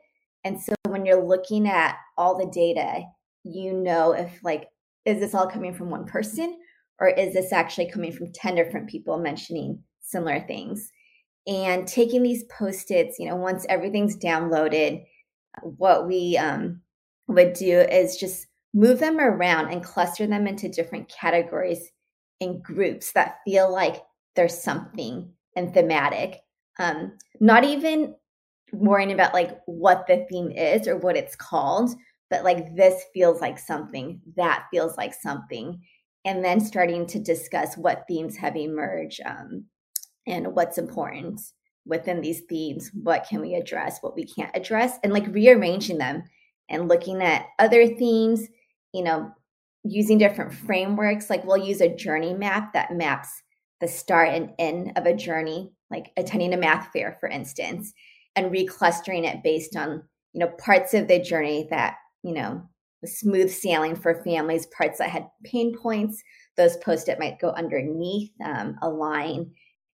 And 0.44 0.60
so 0.60 0.74
when 0.88 1.06
you're 1.06 1.24
looking 1.24 1.68
at 1.68 1.96
all 2.16 2.36
the 2.36 2.50
data, 2.50 3.02
you 3.44 3.72
know 3.72 4.12
if, 4.12 4.42
like, 4.42 4.68
is 5.04 5.20
this 5.20 5.34
all 5.34 5.46
coming 5.46 5.74
from 5.74 5.90
one 5.90 6.06
person 6.06 6.58
or 6.98 7.08
is 7.08 7.34
this 7.34 7.52
actually 7.52 7.90
coming 7.90 8.12
from 8.12 8.32
10 8.32 8.54
different 8.54 8.88
people 8.88 9.18
mentioning 9.18 9.82
similar 10.00 10.40
things? 10.40 10.90
And 11.46 11.88
taking 11.88 12.22
these 12.22 12.44
post 12.44 12.90
its, 12.90 13.18
you 13.18 13.28
know, 13.28 13.36
once 13.36 13.66
everything's 13.68 14.16
downloaded, 14.16 15.04
what 15.62 16.06
we 16.06 16.36
um, 16.38 16.80
would 17.26 17.52
do 17.54 17.80
is 17.80 18.16
just 18.16 18.46
move 18.72 19.00
them 19.00 19.18
around 19.18 19.70
and 19.70 19.84
cluster 19.84 20.26
them 20.26 20.46
into 20.46 20.68
different 20.68 21.08
categories 21.08 21.90
and 22.40 22.62
groups 22.62 23.12
that 23.12 23.38
feel 23.44 23.70
like 23.70 24.02
there's 24.36 24.62
something 24.62 25.30
and 25.56 25.74
thematic. 25.74 26.38
Um, 26.78 27.16
not 27.40 27.64
even 27.64 28.14
worrying 28.72 29.12
about 29.12 29.34
like 29.34 29.58
what 29.66 30.06
the 30.06 30.26
theme 30.30 30.50
is 30.50 30.88
or 30.88 30.96
what 30.96 31.16
it's 31.16 31.36
called, 31.36 31.90
but 32.30 32.44
like 32.44 32.74
this 32.74 33.04
feels 33.12 33.40
like 33.40 33.58
something, 33.58 34.20
that 34.36 34.66
feels 34.70 34.96
like 34.96 35.14
something. 35.14 35.80
And 36.24 36.44
then 36.44 36.60
starting 36.60 37.06
to 37.06 37.18
discuss 37.18 37.76
what 37.76 38.04
themes 38.08 38.36
have 38.36 38.56
emerged 38.56 39.20
um, 39.26 39.64
and 40.26 40.54
what's 40.54 40.78
important 40.78 41.40
within 41.84 42.20
these 42.20 42.42
themes. 42.48 42.90
What 42.94 43.26
can 43.28 43.40
we 43.40 43.54
address, 43.54 43.98
what 44.00 44.14
we 44.14 44.24
can't 44.24 44.54
address, 44.54 44.98
and 45.02 45.12
like 45.12 45.26
rearranging 45.26 45.98
them 45.98 46.22
and 46.70 46.88
looking 46.88 47.20
at 47.22 47.46
other 47.58 47.86
themes 47.86 48.48
you 48.92 49.02
know, 49.02 49.32
using 49.84 50.18
different 50.18 50.52
frameworks. 50.54 51.30
Like 51.30 51.44
we'll 51.44 51.56
use 51.56 51.80
a 51.80 51.94
journey 51.94 52.34
map 52.34 52.72
that 52.72 52.92
maps 52.92 53.42
the 53.80 53.88
start 53.88 54.28
and 54.28 54.50
end 54.58 54.92
of 54.96 55.06
a 55.06 55.14
journey, 55.14 55.72
like 55.92 56.10
attending 56.16 56.54
a 56.54 56.56
math 56.56 56.88
fair, 56.92 57.16
for 57.20 57.28
instance, 57.28 57.92
and 58.34 58.50
reclustering 58.50 59.24
it 59.24 59.42
based 59.44 59.76
on, 59.76 60.02
you 60.32 60.40
know, 60.40 60.48
parts 60.58 60.94
of 60.94 61.06
the 61.06 61.20
journey 61.20 61.66
that, 61.70 61.96
you 62.22 62.32
know, 62.32 62.62
the 63.02 63.08
smooth 63.08 63.50
sailing 63.50 63.94
for 63.94 64.22
families, 64.24 64.66
parts 64.66 64.98
that 64.98 65.10
had 65.10 65.28
pain 65.44 65.76
points. 65.76 66.22
Those 66.56 66.76
post 66.78 67.08
it 67.08 67.18
might 67.18 67.40
go 67.40 67.50
underneath 67.50 68.30
um, 68.44 68.76
a 68.82 68.88
line 68.88 69.50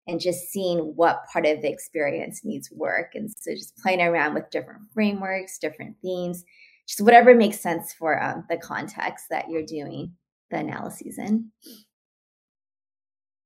and 0.06 0.20
just 0.20 0.50
seeing 0.50 0.78
what 0.96 1.24
part 1.32 1.46
of 1.46 1.61
the 1.61 1.70
experience 1.70 2.44
needs 2.44 2.70
work. 2.70 3.12
And 3.14 3.30
so 3.30 3.52
just 3.52 3.76
playing 3.76 4.00
around 4.00 4.34
with 4.34 4.50
different 4.50 4.82
frameworks, 4.92 5.58
different 5.58 5.96
themes, 6.02 6.44
just 6.87 7.02
whatever 7.02 7.34
makes 7.34 7.61
sense 7.61 7.92
for 7.92 8.22
um, 8.22 8.44
the 8.48 8.56
context 8.56 9.26
that 9.30 9.50
you're 9.50 9.66
doing 9.66 10.12
the 10.50 10.58
analyses 10.58 11.18
in. 11.18 11.50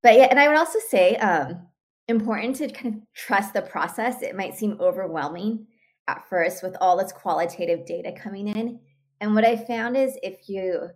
But 0.03 0.17
yeah, 0.17 0.29
and 0.31 0.39
I 0.39 0.49
would 0.49 0.57
also 0.57 0.79
say 0.89 1.17
um, 1.17 1.67
important 2.09 2.57
to 2.57 2.71
kind 2.71 2.95
of 2.95 3.01
trust 3.15 3.55
the 3.55 3.63
process. 3.63 4.23
It 4.23 4.37
might 4.37 4.57
seem 4.57 4.79
overwhelming 4.81 5.67
at 6.09 6.29
first 6.29 6.63
with 6.63 6.77
all 6.81 6.97
this 6.97 7.13
qualitative 7.13 7.87
data 7.87 8.13
coming 8.13 8.49
in. 8.49 8.81
And 9.21 9.35
what 9.35 9.45
I 9.45 9.57
found 9.57 9.97
is 9.97 10.19
if 10.23 10.49
you 10.49 10.89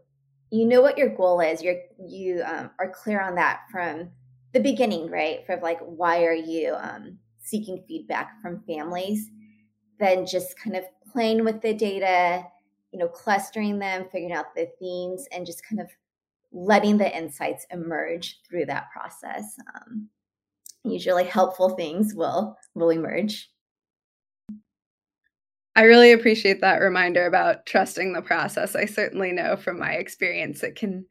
you 0.51 0.65
know 0.65 0.81
what 0.81 0.97
your 0.97 1.15
goal 1.15 1.41
is, 1.41 1.63
you're 1.63 1.81
you 1.99 2.43
um, 2.45 2.71
are 2.79 2.93
clear 2.93 3.21
on 3.21 3.35
that 3.35 3.63
from 3.71 4.11
the 4.53 4.61
beginning, 4.61 5.11
right? 5.11 5.45
For 5.47 5.59
like 5.63 5.81
why 5.81 6.25
are 6.25 6.35
you 6.35 6.75
um, 6.75 7.19
seeking 7.43 7.85
feedback 7.89 8.41
from 8.41 8.63
families? 8.67 9.31
Then 9.99 10.27
just 10.27 10.59
kind 10.59 10.77
of 10.77 10.85
playing 11.11 11.45
with 11.45 11.63
the 11.63 11.73
data, 11.73 12.45
you 12.93 12.99
know, 12.99 13.09
clustering 13.09 13.79
them, 13.79 14.07
figuring 14.11 14.33
out 14.33 14.55
the 14.55 14.69
themes, 14.79 15.27
and 15.33 15.47
just 15.47 15.67
kind 15.67 15.81
of 15.81 15.89
letting 16.53 16.99
the 16.99 17.17
insights 17.17 17.67
emerge 17.71 18.41
through 18.49 18.67
that 18.67 18.91
process. 18.93 19.57
Um, 19.75 20.09
usually, 20.91 21.25
helpful 21.25 21.71
things 21.71 22.15
will 22.15 22.57
will 22.75 22.91
emerge. 22.91 23.49
I 25.75 25.83
really 25.83 26.13
appreciate 26.13 26.63
that 26.63 26.81
reminder 26.81 27.27
about 27.27 27.67
trusting 27.67 28.13
the 28.13 28.23
process. 28.23 28.75
I 28.75 28.87
certainly 28.87 29.33
know 29.33 29.57
from 29.57 29.79
my 29.79 29.93
experience 29.93 30.63
it 30.63 30.75
can 30.75 31.05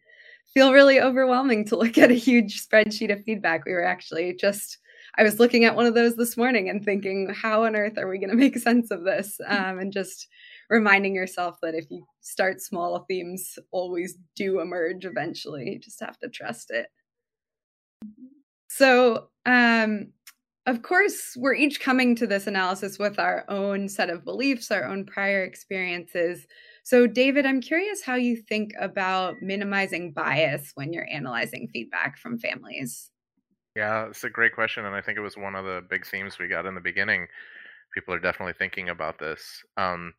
feel 0.53 0.73
really 0.73 0.99
overwhelming 0.99 1.65
to 1.65 1.75
look 1.75 1.97
at 1.97 2.09
a 2.09 2.15
huge 2.15 2.65
spreadsheet 2.65 3.13
of 3.13 3.23
feedback. 3.23 3.65
We 3.65 3.73
were 3.73 3.85
actually 3.85 4.33
just 4.33 4.79
I 5.17 5.23
was 5.23 5.39
looking 5.39 5.63
at 5.63 5.75
one 5.75 5.85
of 5.85 5.93
those 5.93 6.15
this 6.15 6.35
morning 6.35 6.69
and 6.69 6.83
thinking, 6.83 7.33
how 7.33 7.63
on 7.63 7.75
earth 7.75 7.97
are 7.97 8.07
we 8.07 8.17
going 8.17 8.29
to 8.31 8.35
make 8.35 8.57
sense 8.57 8.91
of 8.91 9.03
this? 9.03 9.39
Um, 9.47 9.79
and 9.79 9.93
just 9.93 10.27
reminding 10.69 11.15
yourself 11.15 11.57
that 11.61 11.75
if 11.75 11.85
you 11.89 12.05
start 12.21 12.61
small, 12.61 13.05
themes 13.07 13.57
always 13.71 14.17
do 14.35 14.59
emerge 14.59 15.05
eventually. 15.05 15.69
You 15.69 15.79
just 15.79 16.01
have 16.01 16.17
to 16.19 16.29
trust 16.29 16.71
it. 16.71 16.87
So, 18.77 19.29
um, 19.45 20.07
of 20.65 20.81
course, 20.81 21.33
we're 21.37 21.53
each 21.53 21.79
coming 21.79 22.13
to 22.17 22.27
this 22.27 22.45
analysis 22.45 22.99
with 22.99 23.19
our 23.19 23.45
own 23.47 23.87
set 23.87 24.09
of 24.09 24.25
beliefs, 24.25 24.69
our 24.69 24.83
own 24.83 25.05
prior 25.05 25.45
experiences. 25.45 26.45
So, 26.83 27.07
David, 27.07 27.45
I'm 27.45 27.61
curious 27.61 28.03
how 28.03 28.15
you 28.15 28.35
think 28.35 28.73
about 28.77 29.35
minimizing 29.41 30.11
bias 30.11 30.73
when 30.75 30.91
you're 30.91 31.07
analyzing 31.09 31.69
feedback 31.71 32.17
from 32.17 32.37
families. 32.37 33.11
Yeah, 33.77 34.07
it's 34.07 34.25
a 34.25 34.29
great 34.29 34.53
question, 34.53 34.83
and 34.83 34.93
I 34.93 34.99
think 34.99 35.17
it 35.17 35.21
was 35.21 35.37
one 35.37 35.55
of 35.55 35.63
the 35.63 35.81
big 35.89 36.05
themes 36.05 36.37
we 36.37 36.49
got 36.49 36.65
in 36.65 36.75
the 36.75 36.81
beginning. 36.81 37.27
People 37.93 38.13
are 38.13 38.19
definitely 38.19 38.55
thinking 38.59 38.89
about 38.89 39.19
this. 39.19 39.63
Um, 39.77 40.13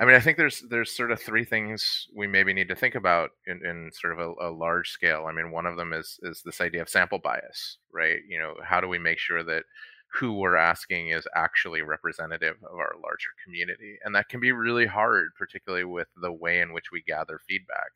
I 0.00 0.06
mean, 0.06 0.14
I 0.14 0.20
think 0.20 0.38
there's 0.38 0.62
there's 0.70 0.96
sort 0.96 1.10
of 1.12 1.20
three 1.20 1.44
things 1.44 2.08
we 2.14 2.26
maybe 2.26 2.54
need 2.54 2.68
to 2.68 2.74
think 2.74 2.94
about 2.94 3.30
in, 3.46 3.64
in 3.64 3.90
sort 3.92 4.14
of 4.14 4.18
a, 4.18 4.48
a 4.48 4.50
large 4.50 4.88
scale. 4.90 5.26
I 5.28 5.32
mean, 5.32 5.50
one 5.50 5.66
of 5.66 5.76
them 5.76 5.92
is 5.92 6.18
is 6.22 6.42
this 6.42 6.62
idea 6.62 6.80
of 6.80 6.88
sample 6.88 7.18
bias, 7.18 7.76
right? 7.92 8.20
You 8.26 8.38
know, 8.38 8.54
how 8.64 8.80
do 8.80 8.88
we 8.88 8.98
make 8.98 9.18
sure 9.18 9.42
that 9.44 9.64
who 10.12 10.32
we're 10.32 10.56
asking 10.56 11.10
is 11.10 11.28
actually 11.36 11.82
representative 11.82 12.56
of 12.64 12.78
our 12.78 12.94
larger 13.02 13.30
community, 13.44 13.98
and 14.02 14.14
that 14.14 14.30
can 14.30 14.40
be 14.40 14.52
really 14.52 14.86
hard, 14.86 15.30
particularly 15.38 15.84
with 15.84 16.08
the 16.16 16.32
way 16.32 16.60
in 16.60 16.72
which 16.72 16.90
we 16.90 17.02
gather 17.02 17.38
feedback 17.46 17.92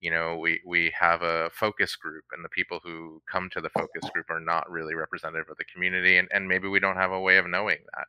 you 0.00 0.10
know 0.10 0.36
we 0.36 0.60
we 0.66 0.92
have 0.98 1.22
a 1.22 1.48
focus 1.54 1.96
group 1.96 2.24
and 2.32 2.44
the 2.44 2.48
people 2.48 2.80
who 2.82 3.22
come 3.30 3.48
to 3.48 3.60
the 3.60 3.70
focus 3.70 4.02
group 4.12 4.28
are 4.28 4.40
not 4.40 4.68
really 4.70 4.94
representative 4.94 5.48
of 5.48 5.56
the 5.56 5.64
community 5.72 6.18
and, 6.18 6.28
and 6.34 6.46
maybe 6.46 6.68
we 6.68 6.80
don't 6.80 6.96
have 6.96 7.12
a 7.12 7.20
way 7.20 7.36
of 7.38 7.46
knowing 7.46 7.78
that 7.94 8.08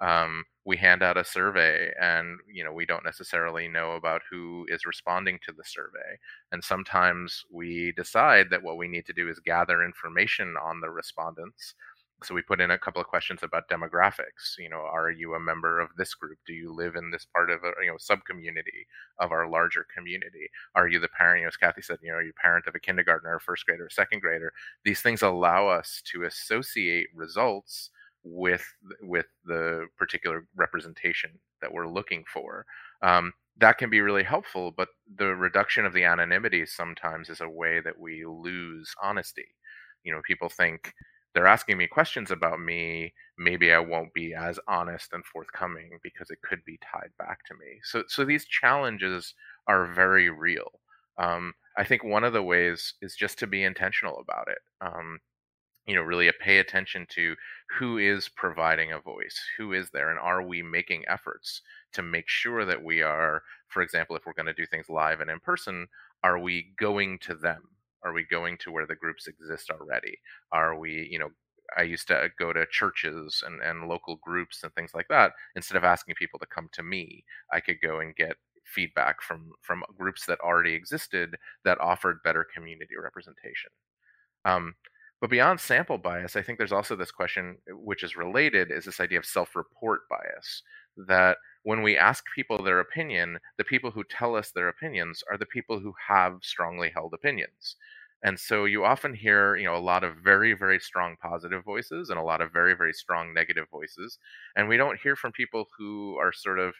um, 0.00 0.44
we 0.64 0.76
hand 0.76 1.02
out 1.02 1.16
a 1.16 1.24
survey 1.24 1.90
and 2.00 2.38
you 2.52 2.64
know 2.64 2.72
we 2.72 2.84
don't 2.86 3.04
necessarily 3.04 3.68
know 3.68 3.92
about 3.92 4.22
who 4.30 4.66
is 4.68 4.84
responding 4.86 5.38
to 5.46 5.52
the 5.52 5.64
survey. 5.64 6.18
And 6.52 6.62
sometimes 6.62 7.42
we 7.50 7.92
decide 7.92 8.50
that 8.50 8.62
what 8.62 8.76
we 8.76 8.88
need 8.88 9.06
to 9.06 9.12
do 9.12 9.28
is 9.28 9.38
gather 9.40 9.84
information 9.84 10.54
on 10.62 10.80
the 10.80 10.90
respondents. 10.90 11.74
So 12.24 12.34
we 12.34 12.40
put 12.42 12.60
in 12.62 12.70
a 12.70 12.78
couple 12.78 13.00
of 13.00 13.06
questions 13.08 13.40
about 13.42 13.68
demographics 13.68 14.56
you 14.58 14.68
know 14.70 14.78
are 14.80 15.10
you 15.10 15.34
a 15.34 15.40
member 15.40 15.80
of 15.80 15.90
this 15.96 16.14
group? 16.14 16.38
Do 16.46 16.52
you 16.54 16.72
live 16.74 16.96
in 16.96 17.10
this 17.10 17.26
part 17.26 17.50
of 17.50 17.62
a 17.64 17.72
you 17.82 17.90
know 17.90 17.98
sub 17.98 18.24
community 18.24 18.86
of 19.18 19.32
our 19.32 19.48
larger 19.48 19.86
community? 19.94 20.48
Are 20.74 20.88
you 20.88 20.98
the 20.98 21.08
parent? 21.08 21.40
You 21.40 21.44
know 21.44 21.48
as 21.48 21.56
kathy 21.56 21.82
said 21.82 21.98
you 22.02 22.10
know 22.10 22.16
are 22.18 22.22
you 22.22 22.32
parent 22.34 22.66
of 22.66 22.74
a 22.74 22.80
kindergartner 22.80 23.38
first 23.38 23.66
grader 23.66 23.86
a 23.86 23.90
second 23.90 24.20
grader? 24.20 24.52
These 24.84 25.00
things 25.02 25.22
allow 25.22 25.68
us 25.68 26.02
to 26.12 26.24
associate 26.24 27.08
results 27.14 27.90
with 28.28 28.64
with 29.02 29.26
the 29.44 29.86
particular 29.96 30.46
representation 30.56 31.30
that 31.60 31.72
we're 31.72 31.88
looking 31.88 32.24
for 32.32 32.66
um, 33.02 33.32
that 33.58 33.78
can 33.78 33.88
be 33.88 34.00
really 34.00 34.24
helpful 34.24 34.72
but 34.76 34.88
the 35.16 35.34
reduction 35.34 35.86
of 35.86 35.92
the 35.92 36.04
anonymity 36.04 36.66
sometimes 36.66 37.30
is 37.30 37.40
a 37.40 37.48
way 37.48 37.80
that 37.80 37.98
we 37.98 38.24
lose 38.26 38.92
honesty 39.02 39.46
you 40.02 40.12
know 40.12 40.20
people 40.26 40.48
think 40.48 40.92
they're 41.36 41.46
asking 41.46 41.76
me 41.76 41.86
questions 41.86 42.30
about 42.30 42.60
me, 42.60 43.12
maybe 43.36 43.70
I 43.70 43.78
won't 43.78 44.14
be 44.14 44.32
as 44.32 44.58
honest 44.66 45.12
and 45.12 45.22
forthcoming 45.22 45.98
because 46.02 46.30
it 46.30 46.40
could 46.40 46.64
be 46.64 46.78
tied 46.90 47.10
back 47.18 47.44
to 47.44 47.54
me. 47.54 47.78
So, 47.84 48.04
so 48.08 48.24
these 48.24 48.46
challenges 48.46 49.34
are 49.68 49.84
very 49.84 50.30
real. 50.30 50.80
Um, 51.18 51.52
I 51.76 51.84
think 51.84 52.02
one 52.02 52.24
of 52.24 52.32
the 52.32 52.42
ways 52.42 52.94
is 53.02 53.14
just 53.14 53.38
to 53.40 53.46
be 53.46 53.64
intentional 53.64 54.18
about 54.18 54.48
it. 54.48 54.58
Um, 54.80 55.18
you 55.86 55.94
know, 55.94 56.02
really 56.02 56.30
pay 56.40 56.58
attention 56.58 57.06
to 57.10 57.34
who 57.78 57.98
is 57.98 58.28
providing 58.28 58.92
a 58.92 59.00
voice, 59.00 59.40
who 59.56 59.72
is 59.72 59.90
there, 59.90 60.10
and 60.10 60.18
are 60.18 60.42
we 60.42 60.62
making 60.62 61.04
efforts 61.08 61.62
to 61.92 62.02
make 62.02 62.28
sure 62.28 62.64
that 62.64 62.82
we 62.82 63.02
are, 63.02 63.42
for 63.68 63.82
example, 63.82 64.16
if 64.16 64.26
we're 64.26 64.32
going 64.32 64.46
to 64.46 64.54
do 64.54 64.66
things 64.66 64.88
live 64.88 65.20
and 65.20 65.30
in 65.30 65.40
person, 65.40 65.86
are 66.22 66.38
we 66.38 66.72
going 66.78 67.18
to 67.20 67.34
them? 67.34 67.62
Are 68.04 68.12
we 68.12 68.24
going 68.24 68.58
to 68.58 68.70
where 68.72 68.86
the 68.86 68.94
groups 68.94 69.26
exist 69.26 69.70
already? 69.70 70.18
Are 70.52 70.78
we, 70.78 71.08
you 71.10 71.18
know, 71.18 71.30
I 71.76 71.82
used 71.82 72.08
to 72.08 72.30
go 72.38 72.52
to 72.52 72.66
churches 72.66 73.42
and, 73.44 73.60
and 73.62 73.88
local 73.88 74.16
groups 74.16 74.62
and 74.62 74.72
things 74.74 74.92
like 74.94 75.08
that. 75.08 75.32
Instead 75.56 75.76
of 75.76 75.84
asking 75.84 76.14
people 76.14 76.38
to 76.38 76.46
come 76.46 76.68
to 76.72 76.82
me, 76.82 77.24
I 77.52 77.60
could 77.60 77.80
go 77.82 78.00
and 78.00 78.14
get 78.14 78.36
feedback 78.64 79.22
from 79.22 79.52
from 79.62 79.84
groups 79.96 80.26
that 80.26 80.40
already 80.40 80.74
existed 80.74 81.36
that 81.64 81.80
offered 81.80 82.22
better 82.24 82.44
community 82.54 82.94
representation. 83.00 83.70
Um, 84.44 84.74
but 85.20 85.30
beyond 85.30 85.60
sample 85.60 85.98
bias, 85.98 86.36
I 86.36 86.42
think 86.42 86.58
there's 86.58 86.72
also 86.72 86.96
this 86.96 87.10
question, 87.10 87.58
eh, 87.68 87.72
which 87.74 88.02
is 88.02 88.16
related, 88.16 88.70
is 88.70 88.84
this 88.84 89.00
idea 89.00 89.18
of 89.18 89.26
self-report 89.26 90.02
bias. 90.10 90.62
That 90.96 91.38
when 91.62 91.82
we 91.82 91.96
ask 91.96 92.24
people 92.34 92.62
their 92.62 92.80
opinion, 92.80 93.38
the 93.58 93.64
people 93.64 93.90
who 93.90 94.04
tell 94.04 94.34
us 94.36 94.50
their 94.50 94.68
opinions 94.68 95.22
are 95.30 95.38
the 95.38 95.46
people 95.46 95.80
who 95.80 95.94
have 96.08 96.38
strongly 96.42 96.90
held 96.90 97.14
opinions. 97.14 97.76
And 98.24 98.38
so 98.40 98.64
you 98.64 98.84
often 98.84 99.14
hear, 99.14 99.56
you 99.56 99.64
know, 99.66 99.76
a 99.76 99.78
lot 99.78 100.02
of 100.02 100.16
very, 100.16 100.52
very 100.54 100.80
strong 100.80 101.16
positive 101.22 101.64
voices 101.64 102.10
and 102.10 102.18
a 102.18 102.22
lot 102.22 102.40
of 102.40 102.52
very, 102.52 102.74
very 102.74 102.92
strong 102.92 103.32
negative 103.34 103.66
voices. 103.70 104.18
And 104.56 104.68
we 104.68 104.76
don't 104.78 104.98
hear 105.00 105.16
from 105.16 105.32
people 105.32 105.66
who 105.78 106.16
are 106.16 106.32
sort 106.32 106.58
of 106.58 106.74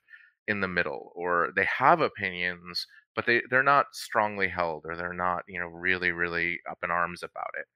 in 0.48 0.60
the 0.60 0.68
middle 0.68 1.12
or 1.14 1.50
they 1.54 1.66
have 1.66 2.00
opinions, 2.00 2.86
but 3.14 3.26
they, 3.26 3.42
they're 3.50 3.62
not 3.62 3.86
strongly 3.94 4.48
held 4.48 4.84
or 4.86 4.96
they're 4.96 5.12
not, 5.12 5.44
you 5.48 5.60
know, 5.60 5.66
really, 5.66 6.10
really 6.12 6.60
up 6.70 6.78
in 6.82 6.90
arms 6.90 7.22
about 7.22 7.50
it. 7.58 7.66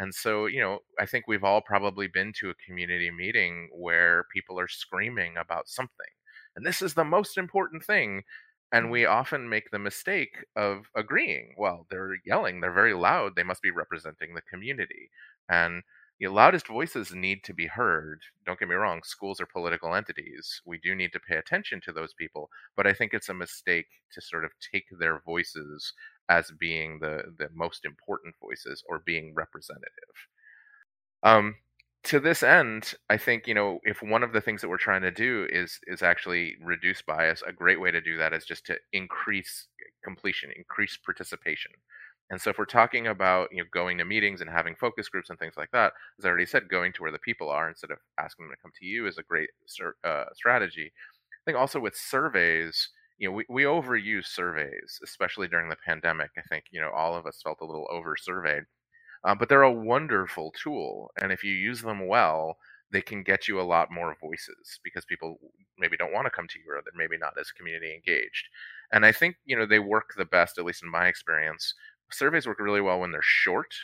And 0.00 0.14
so, 0.14 0.46
you 0.46 0.60
know, 0.60 0.78
I 0.98 1.04
think 1.04 1.26
we've 1.28 1.44
all 1.44 1.60
probably 1.60 2.08
been 2.08 2.32
to 2.40 2.48
a 2.48 2.54
community 2.66 3.10
meeting 3.10 3.68
where 3.70 4.24
people 4.32 4.58
are 4.58 4.66
screaming 4.66 5.34
about 5.36 5.68
something. 5.68 6.06
And 6.56 6.64
this 6.64 6.80
is 6.80 6.94
the 6.94 7.04
most 7.04 7.36
important 7.36 7.84
thing 7.84 8.22
and 8.72 8.84
mm-hmm. 8.84 8.92
we 8.92 9.06
often 9.06 9.48
make 9.48 9.70
the 9.70 9.78
mistake 9.78 10.44
of 10.56 10.86
agreeing 10.96 11.54
well 11.58 11.86
they're 11.90 12.16
yelling 12.24 12.60
they're 12.60 12.72
very 12.72 12.94
loud 12.94 13.34
they 13.36 13.42
must 13.42 13.62
be 13.62 13.70
representing 13.70 14.34
the 14.34 14.42
community 14.42 15.10
and 15.48 15.82
the 16.18 16.28
loudest 16.28 16.66
voices 16.66 17.14
need 17.14 17.42
to 17.44 17.54
be 17.54 17.66
heard 17.66 18.20
don't 18.46 18.58
get 18.58 18.68
me 18.68 18.74
wrong 18.74 19.00
schools 19.02 19.40
are 19.40 19.46
political 19.46 19.94
entities 19.94 20.60
we 20.64 20.78
do 20.78 20.94
need 20.94 21.12
to 21.12 21.20
pay 21.20 21.36
attention 21.36 21.80
to 21.80 21.92
those 21.92 22.14
people 22.14 22.48
but 22.76 22.86
i 22.86 22.92
think 22.92 23.12
it's 23.12 23.28
a 23.28 23.34
mistake 23.34 23.86
to 24.12 24.20
sort 24.20 24.44
of 24.44 24.50
take 24.72 24.84
their 24.98 25.20
voices 25.24 25.92
as 26.30 26.52
being 26.58 27.00
the 27.00 27.24
the 27.38 27.50
most 27.54 27.84
important 27.84 28.36
voices 28.40 28.82
or 28.88 29.00
being 29.04 29.34
representative 29.34 30.16
um, 31.22 31.56
to 32.04 32.18
this 32.18 32.42
end, 32.42 32.94
I 33.10 33.18
think 33.18 33.46
you 33.46 33.54
know 33.54 33.80
if 33.84 34.02
one 34.02 34.22
of 34.22 34.32
the 34.32 34.40
things 34.40 34.62
that 34.62 34.68
we're 34.68 34.78
trying 34.78 35.02
to 35.02 35.10
do 35.10 35.46
is 35.50 35.78
is 35.86 36.02
actually 36.02 36.56
reduce 36.62 37.02
bias, 37.02 37.42
a 37.46 37.52
great 37.52 37.80
way 37.80 37.90
to 37.90 38.00
do 38.00 38.16
that 38.18 38.32
is 38.32 38.44
just 38.46 38.64
to 38.66 38.78
increase 38.92 39.66
completion, 40.02 40.50
increase 40.56 40.96
participation. 40.96 41.72
And 42.30 42.40
so 42.40 42.50
if 42.50 42.58
we're 42.58 42.64
talking 42.64 43.06
about 43.08 43.48
you 43.52 43.58
know 43.58 43.68
going 43.72 43.98
to 43.98 44.04
meetings 44.04 44.40
and 44.40 44.48
having 44.48 44.76
focus 44.76 45.08
groups 45.10 45.28
and 45.30 45.38
things 45.38 45.54
like 45.58 45.70
that, 45.72 45.92
as 46.18 46.24
I 46.24 46.28
already 46.28 46.46
said, 46.46 46.70
going 46.70 46.92
to 46.94 47.02
where 47.02 47.12
the 47.12 47.18
people 47.18 47.50
are 47.50 47.68
instead 47.68 47.90
of 47.90 47.98
asking 48.18 48.46
them 48.46 48.56
to 48.56 48.62
come 48.62 48.72
to 48.80 48.86
you 48.86 49.06
is 49.06 49.18
a 49.18 49.22
great 49.22 49.50
uh, 50.04 50.24
strategy. 50.34 50.92
I 50.94 51.42
think 51.44 51.58
also 51.58 51.80
with 51.80 51.96
surveys, 51.96 52.90
you 53.20 53.28
know, 53.28 53.34
we, 53.36 53.46
we 53.50 53.64
overuse 53.64 54.26
surveys, 54.26 55.00
especially 55.04 55.48
during 55.48 55.70
the 55.70 55.76
pandemic. 55.86 56.32
I 56.38 56.42
think 56.50 56.66
you 56.72 56.82
know 56.82 56.90
all 56.90 57.16
of 57.16 57.26
us 57.26 57.42
felt 57.44 57.62
a 57.62 57.66
little 57.66 57.88
over 57.92 58.16
surveyed 58.18 58.64
uh, 59.24 59.34
but 59.34 59.48
they're 59.48 59.62
a 59.62 59.72
wonderful 59.72 60.52
tool, 60.52 61.10
and 61.20 61.32
if 61.32 61.44
you 61.44 61.52
use 61.52 61.82
them 61.82 62.06
well, 62.08 62.56
they 62.92 63.02
can 63.02 63.22
get 63.22 63.48
you 63.48 63.60
a 63.60 63.62
lot 63.62 63.90
more 63.92 64.16
voices 64.20 64.80
because 64.82 65.04
people 65.04 65.38
maybe 65.78 65.96
don't 65.96 66.12
want 66.12 66.26
to 66.26 66.30
come 66.30 66.48
to 66.48 66.58
you 66.58 66.64
or 66.68 66.82
they're 66.82 66.92
maybe 66.96 67.18
not 67.18 67.38
as 67.38 67.52
community 67.52 67.94
engaged. 67.94 68.48
And 68.92 69.06
I 69.06 69.12
think 69.12 69.36
you 69.44 69.56
know 69.56 69.66
they 69.66 69.78
work 69.78 70.12
the 70.16 70.24
best, 70.24 70.58
at 70.58 70.64
least 70.64 70.82
in 70.82 70.90
my 70.90 71.06
experience. 71.06 71.74
Surveys 72.12 72.46
work 72.46 72.60
really 72.60 72.80
well 72.80 73.00
when 73.00 73.12
they're 73.12 73.20
short, 73.22 73.74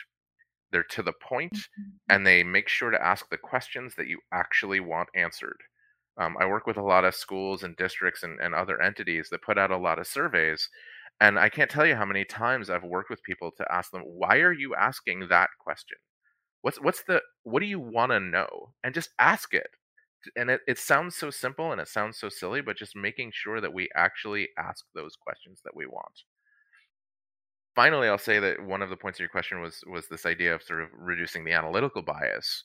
they're 0.71 0.83
to 0.83 1.03
the 1.03 1.13
point, 1.13 1.53
mm-hmm. 1.53 1.91
and 2.09 2.25
they 2.27 2.43
make 2.43 2.67
sure 2.69 2.91
to 2.91 3.05
ask 3.05 3.29
the 3.29 3.37
questions 3.37 3.95
that 3.95 4.07
you 4.07 4.19
actually 4.33 4.79
want 4.79 5.09
answered. 5.15 5.57
Um, 6.19 6.35
I 6.39 6.45
work 6.45 6.65
with 6.67 6.77
a 6.77 6.83
lot 6.83 7.05
of 7.05 7.15
schools 7.15 7.63
and 7.63 7.75
districts 7.77 8.23
and, 8.23 8.39
and 8.39 8.55
other 8.55 8.81
entities 8.81 9.29
that 9.31 9.43
put 9.43 9.57
out 9.57 9.71
a 9.71 9.77
lot 9.77 9.99
of 9.99 10.07
surveys, 10.07 10.69
and 11.21 11.39
I 11.39 11.49
can't 11.49 11.69
tell 11.69 11.85
you 11.85 11.95
how 11.95 12.05
many 12.05 12.25
times 12.25 12.69
I've 12.69 12.83
worked 12.83 13.09
with 13.09 13.23
people 13.23 13.51
to 13.57 13.71
ask 13.71 13.91
them, 13.91 14.03
why 14.03 14.37
are 14.37 14.53
you 14.53 14.75
asking 14.75 15.27
that 15.29 15.49
question? 15.59 15.97
What's 16.61 16.81
what's 16.81 17.03
the 17.03 17.21
what 17.43 17.59
do 17.61 17.65
you 17.67 17.79
want 17.79 18.11
to 18.11 18.19
know? 18.19 18.73
And 18.83 18.93
just 18.93 19.09
ask 19.19 19.53
it. 19.53 19.67
And 20.35 20.49
it, 20.49 20.61
it 20.67 20.77
sounds 20.79 21.15
so 21.15 21.29
simple 21.31 21.71
and 21.71 21.81
it 21.81 21.87
sounds 21.87 22.17
so 22.19 22.29
silly, 22.29 22.61
but 22.61 22.77
just 22.77 22.95
making 22.95 23.31
sure 23.33 23.61
that 23.61 23.73
we 23.73 23.89
actually 23.95 24.49
ask 24.57 24.85
those 24.93 25.15
questions 25.15 25.61
that 25.65 25.75
we 25.75 25.85
want. 25.87 26.23
Finally, 27.75 28.07
I'll 28.09 28.17
say 28.17 28.39
that 28.39 28.61
one 28.63 28.81
of 28.81 28.89
the 28.89 28.97
points 28.97 29.17
of 29.19 29.21
your 29.21 29.29
question 29.29 29.61
was 29.61 29.83
was 29.87 30.07
this 30.07 30.25
idea 30.25 30.53
of 30.55 30.63
sort 30.63 30.81
of 30.81 30.89
reducing 30.93 31.43
the 31.45 31.53
analytical 31.53 32.01
bias. 32.01 32.63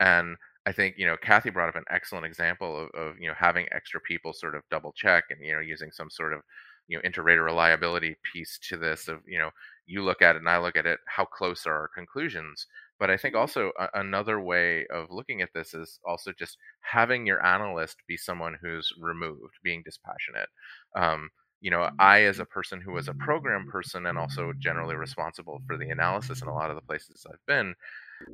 And 0.00 0.36
I 0.66 0.72
think 0.72 0.96
you 0.98 1.06
know 1.06 1.16
Kathy 1.16 1.50
brought 1.50 1.68
up 1.68 1.76
an 1.76 1.84
excellent 1.90 2.26
example 2.26 2.78
of, 2.84 2.90
of 2.94 3.18
you 3.18 3.28
know 3.28 3.34
having 3.36 3.66
extra 3.72 4.00
people 4.00 4.32
sort 4.32 4.54
of 4.54 4.62
double 4.70 4.92
check 4.92 5.24
and 5.30 5.40
you 5.44 5.52
know 5.52 5.60
using 5.60 5.90
some 5.90 6.10
sort 6.10 6.32
of 6.32 6.40
you 6.88 6.96
know 6.96 7.02
inter-rater 7.04 7.42
reliability 7.42 8.16
piece 8.32 8.58
to 8.68 8.76
this 8.76 9.08
of 9.08 9.20
you 9.26 9.38
know 9.38 9.50
you 9.86 10.02
look 10.02 10.22
at 10.22 10.36
it 10.36 10.38
and 10.40 10.48
I 10.48 10.58
look 10.58 10.76
at 10.76 10.86
it 10.86 11.00
how 11.06 11.24
close 11.24 11.66
are 11.66 11.74
our 11.74 11.88
conclusions? 11.94 12.66
But 13.00 13.10
I 13.10 13.16
think 13.16 13.34
also 13.34 13.72
a- 13.78 13.88
another 13.94 14.40
way 14.40 14.86
of 14.88 15.10
looking 15.10 15.42
at 15.42 15.50
this 15.54 15.74
is 15.74 15.98
also 16.06 16.32
just 16.38 16.56
having 16.80 17.26
your 17.26 17.44
analyst 17.44 17.96
be 18.06 18.16
someone 18.16 18.56
who's 18.60 18.92
removed 19.00 19.54
being 19.64 19.82
dispassionate. 19.84 20.48
Um, 20.94 21.30
you 21.60 21.70
know 21.70 21.90
I 21.98 22.22
as 22.22 22.38
a 22.40 22.44
person 22.44 22.80
who 22.80 22.92
was 22.92 23.08
a 23.08 23.14
program 23.14 23.66
person 23.66 24.06
and 24.06 24.18
also 24.18 24.52
generally 24.58 24.96
responsible 24.96 25.60
for 25.66 25.76
the 25.76 25.90
analysis 25.90 26.42
in 26.42 26.48
a 26.48 26.54
lot 26.54 26.70
of 26.70 26.76
the 26.76 26.82
places 26.82 27.26
I've 27.28 27.44
been 27.46 27.74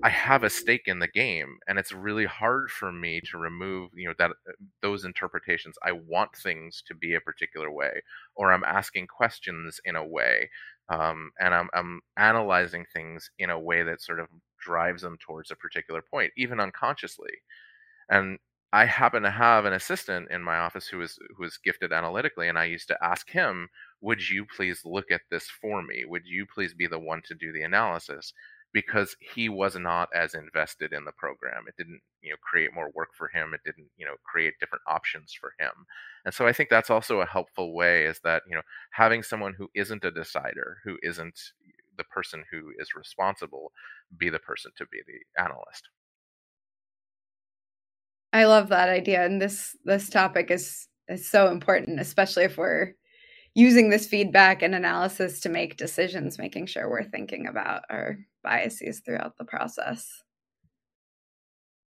I 0.03 0.11
have 0.11 0.44
a 0.44 0.51
stake 0.51 0.85
in 0.87 0.98
the 1.01 1.09
game, 1.09 1.59
and 1.68 1.79
it's 1.79 1.92
really 1.92 2.27
hard 2.27 2.70
for 2.70 2.92
me 2.92 3.20
to 3.31 3.38
remove, 3.38 3.90
you 3.94 4.09
know, 4.09 4.14
that 4.18 4.31
uh, 4.31 4.53
those 4.83 5.05
interpretations. 5.05 5.77
I 5.85 5.92
want 5.92 6.37
things 6.37 6.83
to 6.87 6.94
be 6.94 7.14
a 7.14 7.20
particular 7.20 7.70
way, 7.70 8.03
or 8.35 8.53
I'm 8.53 8.64
asking 8.64 9.09
questions 9.09 9.81
in 9.85 9.96
a 9.96 10.07
way, 10.07 10.51
um, 10.88 11.31
and 11.40 11.55
I'm, 11.55 11.68
I'm 11.74 12.01
analyzing 12.16 12.87
things 12.92 13.31
in 13.38 13.51
a 13.51 13.59
way 13.61 13.83
that 13.83 14.01
sort 14.03 14.20
of 14.20 14.29
drives 14.61 15.03
them 15.03 15.18
towards 15.20 15.51
a 15.51 15.57
particular 15.57 16.03
point, 16.03 16.33
even 16.37 16.61
unconsciously. 16.61 17.33
And 18.11 18.38
I 18.72 18.85
happen 18.85 19.22
to 19.22 19.31
have 19.31 19.64
an 19.64 19.72
assistant 19.72 20.31
in 20.31 20.42
my 20.42 20.59
office 20.59 20.88
who 20.88 21.01
is 21.01 21.18
who 21.37 21.44
is 21.44 21.57
gifted 21.59 21.90
analytically, 21.92 22.48
and 22.48 22.59
I 22.59 22.64
used 22.66 22.88
to 22.88 23.03
ask 23.03 23.31
him, 23.31 23.70
"Would 24.03 24.29
you 24.29 24.44
please 24.44 24.85
look 24.85 25.11
at 25.11 25.22
this 25.31 25.48
for 25.48 25.83
me? 25.83 26.05
Would 26.05 26.27
you 26.27 26.44
please 26.46 26.74
be 26.74 26.87
the 26.87 26.98
one 26.98 27.22
to 27.22 27.35
do 27.35 27.51
the 27.53 27.62
analysis?" 27.62 28.35
Because 28.72 29.16
he 29.35 29.48
was 29.48 29.76
not 29.76 30.09
as 30.14 30.35
invested 30.35 30.92
in 30.92 31.04
the 31.04 31.12
program. 31.12 31.64
It 31.66 31.76
didn't, 31.76 32.00
you 32.22 32.31
know, 32.31 32.37
create 32.42 32.74
more 32.74 32.90
work 32.94 33.11
for 33.16 33.28
him. 33.28 33.54
It 33.54 33.61
didn't, 33.64 33.88
you 33.96 34.04
know, 34.04 34.14
create 34.24 34.54
different 34.61 34.83
options 34.87 35.35
for 35.38 35.54
him. 35.59 35.72
And 36.24 36.35
so 36.35 36.46
I 36.46 36.52
think 36.52 36.68
that's 36.68 36.90
also 36.90 37.20
a 37.20 37.26
helpful 37.26 37.74
way 37.74 38.04
is 38.04 38.20
that, 38.24 38.42
you 38.48 38.54
know, 38.54 38.62
having 38.92 39.22
someone 39.22 39.54
who 39.57 39.68
isn't 39.74 40.04
a 40.04 40.11
decider, 40.11 40.78
who 40.85 40.98
isn't 41.02 41.38
the 41.96 42.04
person 42.04 42.44
who 42.50 42.72
is 42.78 42.94
responsible, 42.94 43.72
be 44.16 44.28
the 44.28 44.38
person 44.38 44.70
to 44.76 44.87
be 44.92 44.98
the 45.07 45.42
analyst. 45.42 45.88
I 48.33 48.44
love 48.44 48.68
that 48.68 48.90
idea 48.90 49.24
and 49.24 49.40
this 49.40 49.74
this 49.85 50.11
topic 50.11 50.50
is 50.50 50.87
is 51.09 51.26
so 51.26 51.50
important 51.50 51.98
especially 51.98 52.44
if 52.44 52.59
we're 52.59 52.92
using 53.59 53.90
this 53.90 54.07
feedback 54.07 54.62
and 54.62 54.72
analysis 54.72 55.40
to 55.40 55.48
make 55.48 55.76
decisions, 55.76 56.38
making 56.38 56.66
sure 56.66 56.88
we're 56.88 57.02
thinking 57.02 57.48
about 57.48 57.83
our 57.90 58.16
biases 58.48 59.00
throughout 59.00 59.37
the 59.37 59.44
process. 59.44 60.22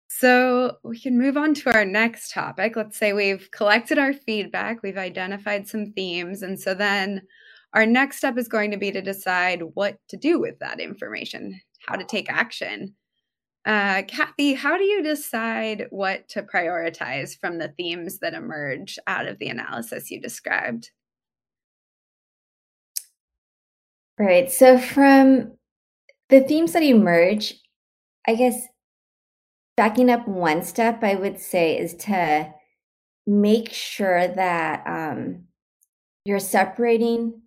So 0.08 0.78
we 0.84 1.00
can 1.00 1.20
move 1.20 1.38
on 1.38 1.54
to 1.56 1.72
our 1.72 1.86
next 1.86 2.32
topic. 2.32 2.76
Let's 2.76 2.98
say 2.98 3.14
we've 3.14 3.52
collected 3.52 4.00
our 4.00 4.14
feedback, 4.14 4.82
we've 4.82 4.98
identified 4.98 5.68
some 5.68 5.94
themes, 5.94 6.42
and 6.42 6.60
so 6.60 6.74
then 6.74 7.22
our 7.74 7.86
next 7.86 8.18
step 8.18 8.38
is 8.40 8.48
going 8.48 8.72
to 8.72 8.78
be 8.78 8.92
to 8.92 9.02
decide 9.02 9.62
what 9.76 9.98
to 10.08 10.18
do 10.18 10.40
with 10.40 10.58
that 10.60 10.80
information, 10.80 11.60
how 11.86 11.96
to 11.96 12.04
take 12.04 12.32
action. 12.32 12.96
Uh, 13.66 14.02
Kathy, 14.08 14.54
how 14.56 14.78
do 14.78 14.86
you 14.86 15.04
decide 15.04 15.86
what 15.92 16.28
to 16.30 16.42
prioritize 16.42 17.38
from 17.40 17.60
the 17.60 17.74
themes 17.78 18.18
that 18.20 18.34
emerge 18.34 18.98
out 19.06 19.28
of 19.28 19.38
the 19.38 19.50
analysis 19.50 20.10
you 20.10 20.20
described? 20.20 20.90
Right. 24.18 24.52
So 24.52 24.80
from 24.80 25.57
the 26.30 26.42
themes 26.42 26.74
that 26.74 26.84
emerge, 26.84 27.56
I 28.28 28.36
guess 28.36 28.68
backing 29.76 30.10
up 30.10 30.28
one 30.28 30.64
step, 30.64 31.04
I 31.04 31.16
would 31.16 31.40
say 31.40 31.78
is 31.78 31.94
to 31.96 32.54
make 33.26 33.72
sure 33.72 34.28
that 34.28 34.84
um, 34.86 35.44
you're 36.26 36.40
separating 36.40 37.42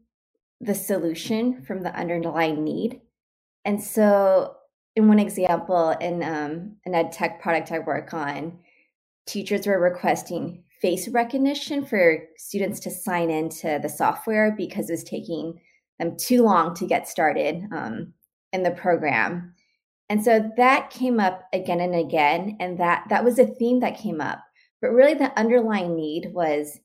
the 0.60 0.74
solution 0.74 1.62
from 1.62 1.82
the 1.82 1.94
underlying 1.94 2.62
need. 2.64 3.00
And 3.64 3.82
so, 3.82 4.56
in 4.96 5.08
one 5.08 5.18
example, 5.18 5.90
in 6.00 6.22
um, 6.22 6.76
an 6.84 6.94
ed 6.94 7.12
tech 7.12 7.40
product 7.42 7.72
I 7.72 7.78
work 7.78 8.12
on, 8.14 8.58
teachers 9.26 9.66
were 9.66 9.78
requesting 9.78 10.64
face 10.80 11.08
recognition 11.08 11.84
for 11.84 12.18
students 12.36 12.80
to 12.80 12.90
sign 12.90 13.30
into 13.30 13.78
the 13.82 13.88
software 13.88 14.54
because 14.56 14.88
it 14.88 14.94
was 14.94 15.04
taking 15.04 15.60
them 15.98 16.16
too 16.16 16.42
long 16.42 16.74
to 16.74 16.86
get 16.86 17.06
started 17.06 17.62
um, 17.72 18.12
in 18.52 18.62
the 18.62 18.70
program. 18.70 19.54
And 20.08 20.24
so 20.24 20.50
that 20.56 20.90
came 20.90 21.20
up 21.20 21.48
again 21.52 21.80
and 21.80 21.94
again. 21.94 22.56
And 22.60 22.78
that 22.78 23.04
that 23.10 23.24
was 23.24 23.38
a 23.38 23.46
theme 23.46 23.80
that 23.80 23.98
came 23.98 24.20
up. 24.20 24.40
But 24.82 24.90
really 24.90 25.14
the 25.14 25.38
underlying 25.38 25.94
need 25.94 26.32
was 26.32 26.80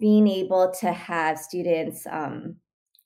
being 0.00 0.26
able 0.26 0.72
to 0.80 0.92
have 0.92 1.38
students 1.38 2.06
um, 2.10 2.56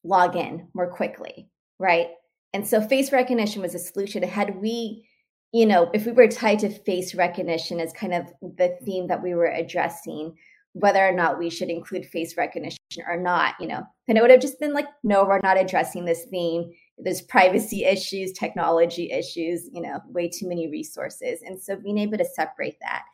log 0.05 0.37
in 0.37 0.69
more 0.75 0.91
quickly, 0.91 1.49
right? 1.79 2.09
And 2.53 2.67
so 2.67 2.81
face 2.81 3.12
recognition 3.12 3.62
was 3.62 3.75
a 3.75 3.79
solution. 3.79 4.23
Had 4.23 4.61
we, 4.61 5.07
you 5.53 5.67
know, 5.67 5.91
if 5.93 6.07
we 6.07 6.12
were 6.12 6.29
tied 6.29 6.61
to 6.61 6.69
face 6.71 7.15
recognition 7.15 7.81
as 7.81 7.93
kind 7.93 8.15
of 8.15 8.33
the 8.43 8.77
theme 8.85 9.07
that 9.09 9.23
we 9.23 9.35
were 9.35 9.47
addressing, 9.47 10.37
whether 10.75 11.07
or 11.07 11.12
not 11.12 11.38
we 11.38 11.51
should 11.51 11.69
include 11.69 12.07
face 12.07 12.37
recognition 12.37 12.79
or 13.07 13.17
not, 13.17 13.55
you 13.61 13.67
know, 13.67 13.83
then 14.07 14.17
it 14.17 14.23
would 14.23 14.31
have 14.31 14.41
just 14.41 14.61
been 14.61 14.73
like, 14.73 14.87
no, 15.03 15.25
we're 15.25 15.41
not 15.41 15.61
addressing 15.61 16.05
this 16.05 16.25
theme. 16.31 16.73
There's 17.03 17.23
privacy 17.23 17.85
issues, 17.85 18.33
technology 18.33 19.11
issues, 19.11 19.69
you 19.73 19.83
know, 19.83 20.01
way 20.09 20.29
too 20.29 20.49
many 20.49 20.69
resources. 20.69 21.41
And 21.45 21.61
so 21.61 21.77
being 21.77 21.99
able 21.99 22.19
to 22.19 22.25
separate 22.25 22.79
that. 22.81 23.05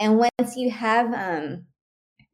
And 0.00 0.18
once 0.18 0.56
you 0.56 0.70
have 0.70 1.12
um, 1.12 1.64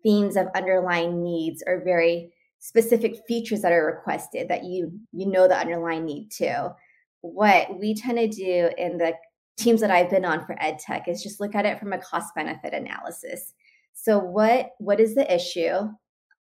themes 0.03 0.37
of 0.37 0.47
underlying 0.55 1.23
needs 1.23 1.63
or 1.67 1.83
very 1.85 2.33
specific 2.65 3.21
features 3.29 3.61
that 3.61 3.73
are 3.73 3.85
requested 3.85 4.49
that 4.49 4.65
you 4.65 4.91
you 5.13 5.27
know 5.27 5.47
the 5.47 5.59
underlying 5.59 6.05
need 6.05 6.31
to 6.31 6.75
what 7.21 7.79
we 7.79 7.95
tend 7.95 8.17
to 8.17 8.27
do 8.27 8.71
in 8.79 8.97
the 8.97 9.13
teams 9.59 9.83
that 9.83 9.91
i've 9.91 10.09
been 10.09 10.25
on 10.25 10.45
for 10.47 10.57
ed 10.63 10.79
tech 10.79 11.07
is 11.07 11.23
just 11.23 11.41
look 11.41 11.55
at 11.55 11.67
it 11.67 11.79
from 11.79 11.93
a 11.93 11.99
cost 11.99 12.35
benefit 12.35 12.73
analysis 12.73 13.53
so 13.93 14.19
what 14.19 14.71
what 14.79 14.99
is 14.99 15.15
the 15.15 15.35
issue 15.35 15.91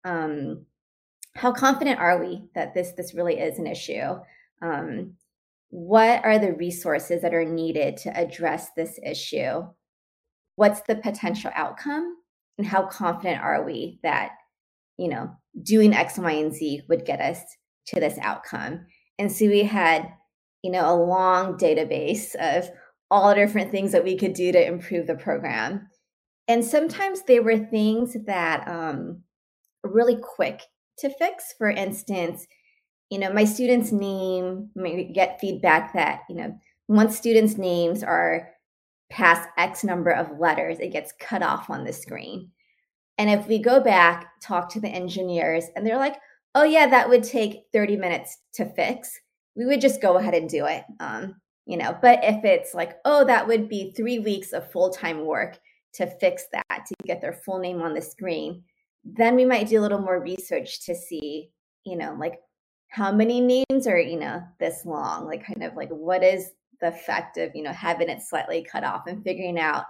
um, 0.03 0.65
how 1.35 1.53
confident 1.53 1.99
are 1.99 2.19
we 2.19 2.43
that 2.53 2.73
this 2.73 2.91
this 2.97 3.13
really 3.13 3.39
is 3.39 3.57
an 3.57 3.67
issue 3.67 4.19
um, 4.61 5.13
what 5.69 6.23
are 6.25 6.39
the 6.39 6.53
resources 6.53 7.21
that 7.21 7.33
are 7.33 7.45
needed 7.45 7.97
to 7.97 8.17
address 8.17 8.69
this 8.75 8.99
issue? 9.05 9.63
What's 10.55 10.81
the 10.81 10.95
potential 10.95 11.51
outcome? 11.55 12.15
And 12.57 12.67
how 12.67 12.87
confident 12.87 13.41
are 13.41 13.63
we 13.63 13.99
that 14.03 14.31
you 14.97 15.07
know 15.07 15.31
doing 15.63 15.93
x 15.93 16.17
y 16.17 16.31
and 16.31 16.53
z 16.53 16.81
would 16.89 17.05
get 17.05 17.21
us 17.21 17.39
to 17.87 17.99
this 17.99 18.17
outcome? 18.21 18.85
And 19.17 19.31
so 19.31 19.45
we 19.45 19.63
had 19.63 20.11
you 20.63 20.71
know 20.71 20.91
a 20.91 21.01
long 21.01 21.57
database 21.57 22.35
of 22.35 22.69
all 23.11 23.33
different 23.33 23.71
things 23.71 23.91
that 23.91 24.03
we 24.03 24.17
could 24.17 24.33
do 24.33 24.51
to 24.51 24.67
improve 24.67 25.07
the 25.07 25.15
program. 25.15 25.87
And 26.47 26.65
sometimes 26.65 27.23
they 27.23 27.39
were 27.39 27.57
things 27.57 28.15
that 28.25 28.67
um, 28.67 29.21
really 29.83 30.17
quick 30.17 30.61
to 30.99 31.09
fix. 31.11 31.53
For 31.57 31.69
instance 31.69 32.47
you 33.09 33.17
know 33.19 33.31
my 33.33 33.43
students 33.43 33.91
name 33.91 34.69
maybe 34.75 35.03
get 35.03 35.39
feedback 35.39 35.93
that 35.93 36.21
you 36.29 36.35
know 36.35 36.57
once 36.87 37.17
students 37.17 37.57
names 37.57 38.03
are 38.03 38.49
past 39.09 39.49
x 39.57 39.83
number 39.83 40.11
of 40.11 40.39
letters 40.39 40.79
it 40.79 40.93
gets 40.93 41.13
cut 41.19 41.41
off 41.41 41.69
on 41.69 41.83
the 41.83 41.93
screen. 41.93 42.51
And 43.17 43.29
if 43.29 43.47
we 43.47 43.59
go 43.59 43.81
back 43.81 44.31
talk 44.41 44.69
to 44.69 44.79
the 44.79 44.87
engineers 44.87 45.65
and 45.75 45.85
they're 45.85 45.97
like 45.97 46.15
oh 46.55 46.63
yeah 46.63 46.87
that 46.87 47.09
would 47.09 47.23
take 47.23 47.65
30 47.73 47.97
minutes 47.97 48.37
to 48.53 48.65
fix. 48.65 49.19
We 49.55 49.65
would 49.65 49.81
just 49.81 50.01
go 50.01 50.17
ahead 50.17 50.35
and 50.35 50.49
do 50.49 50.65
it 50.65 50.83
um, 50.99 51.35
you 51.65 51.77
know 51.77 51.97
but 52.01 52.19
if 52.23 52.45
it's 52.45 52.73
like 52.73 52.97
oh 53.05 53.25
that 53.25 53.47
would 53.47 53.67
be 53.67 53.93
three 53.95 54.19
weeks 54.19 54.53
of 54.53 54.71
full-time 54.71 55.25
work 55.25 55.57
to 55.93 56.07
fix 56.19 56.45
that 56.53 56.85
to 56.85 56.95
get 57.05 57.19
their 57.19 57.33
full 57.33 57.59
name 57.59 57.81
on 57.81 57.93
the 57.93 58.01
screen 58.01 58.63
then 59.03 59.35
we 59.35 59.43
might 59.43 59.67
do 59.67 59.79
a 59.79 59.81
little 59.81 59.99
more 59.99 60.21
research 60.21 60.85
to 60.85 60.93
see 60.95 61.49
you 61.83 61.97
know 61.97 62.15
like 62.19 62.39
how 62.89 63.11
many 63.11 63.39
names 63.39 63.87
are 63.87 63.99
you 63.99 64.19
know 64.19 64.41
this 64.59 64.85
long? 64.85 65.25
Like 65.25 65.45
kind 65.45 65.63
of 65.63 65.75
like 65.75 65.89
what 65.89 66.23
is 66.23 66.51
the 66.81 66.87
effect 66.87 67.37
of 67.37 67.51
you 67.55 67.63
know 67.63 67.73
having 67.73 68.09
it 68.09 68.21
slightly 68.21 68.65
cut 68.69 68.83
off 68.83 69.07
and 69.07 69.23
figuring 69.23 69.59
out 69.59 69.85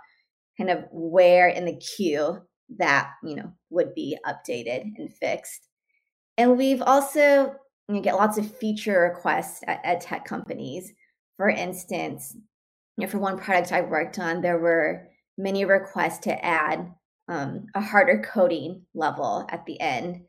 kind 0.57 0.69
of 0.69 0.85
where 0.91 1.47
in 1.47 1.65
the 1.65 1.77
queue 1.77 2.37
that 2.77 3.11
you 3.23 3.35
know 3.35 3.51
would 3.69 3.93
be 3.95 4.17
updated 4.25 4.91
and 4.97 5.13
fixed. 5.13 5.67
And 6.37 6.57
we've 6.57 6.81
also 6.81 7.55
you 7.87 7.95
know, 7.95 8.01
get 8.01 8.15
lots 8.15 8.37
of 8.37 8.57
feature 8.57 9.01
requests 9.01 9.61
at, 9.67 10.01
tech 10.01 10.25
companies. 10.25 10.91
For 11.37 11.49
instance 11.49 12.35
you 12.99 13.05
know 13.05 13.11
for 13.11 13.19
one 13.19 13.37
product 13.37 13.71
i 13.71 13.81
worked 13.81 14.19
on 14.19 14.41
there 14.41 14.59
were 14.59 15.07
many 15.37 15.63
requests 15.63 16.19
to 16.19 16.45
add 16.45 16.91
um, 17.29 17.67
a 17.75 17.81
harder 17.81 18.21
coding 18.21 18.81
level 18.93 19.47
at 19.49 19.65
the 19.65 19.79
end 19.79 20.21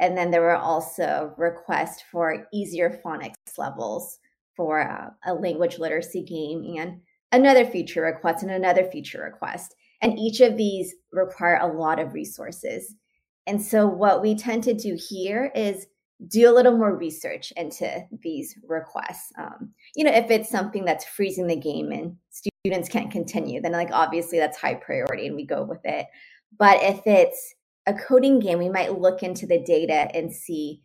and 0.00 0.16
then 0.16 0.30
there 0.30 0.42
were 0.42 0.56
also 0.56 1.34
requests 1.36 2.02
for 2.10 2.46
easier 2.52 3.00
phonics 3.04 3.34
levels 3.56 4.18
for 4.56 4.80
uh, 4.80 5.10
a 5.26 5.34
language 5.34 5.78
literacy 5.78 6.22
game 6.22 6.76
and 6.78 7.00
another 7.32 7.64
feature 7.64 8.02
request 8.02 8.42
and 8.42 8.52
another 8.52 8.84
feature 8.84 9.22
request. 9.22 9.74
And 10.00 10.18
each 10.18 10.40
of 10.40 10.56
these 10.56 10.94
require 11.12 11.58
a 11.60 11.66
lot 11.66 11.98
of 11.98 12.14
resources. 12.14 12.94
And 13.46 13.60
so, 13.60 13.86
what 13.86 14.22
we 14.22 14.34
tend 14.34 14.62
to 14.64 14.74
do 14.74 14.96
here 15.08 15.50
is 15.54 15.86
do 16.26 16.50
a 16.50 16.54
little 16.54 16.76
more 16.76 16.96
research 16.96 17.52
into 17.56 18.04
these 18.22 18.56
requests. 18.66 19.32
Um, 19.38 19.70
you 19.94 20.04
know, 20.04 20.12
if 20.12 20.30
it's 20.30 20.50
something 20.50 20.84
that's 20.84 21.04
freezing 21.04 21.46
the 21.46 21.56
game 21.56 21.92
and 21.92 22.16
students 22.30 22.88
can't 22.88 23.10
continue, 23.10 23.60
then 23.60 23.72
like 23.72 23.90
obviously 23.92 24.38
that's 24.38 24.58
high 24.58 24.74
priority 24.74 25.28
and 25.28 25.36
we 25.36 25.46
go 25.46 25.62
with 25.62 25.80
it. 25.84 26.06
But 26.58 26.82
if 26.82 27.00
it's 27.06 27.54
a 27.88 27.94
coding 27.94 28.38
game, 28.38 28.58
we 28.58 28.68
might 28.68 29.00
look 29.00 29.22
into 29.22 29.46
the 29.46 29.58
data 29.58 30.14
and 30.14 30.32
see 30.32 30.82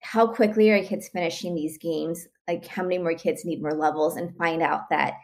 how 0.00 0.26
quickly 0.26 0.70
are 0.70 0.84
kids 0.84 1.08
finishing 1.08 1.54
these 1.54 1.78
games, 1.78 2.28
like 2.46 2.66
how 2.66 2.82
many 2.82 2.98
more 2.98 3.14
kids 3.14 3.44
need 3.44 3.62
more 3.62 3.74
levels, 3.74 4.16
and 4.16 4.36
find 4.36 4.62
out 4.62 4.90
that 4.90 5.14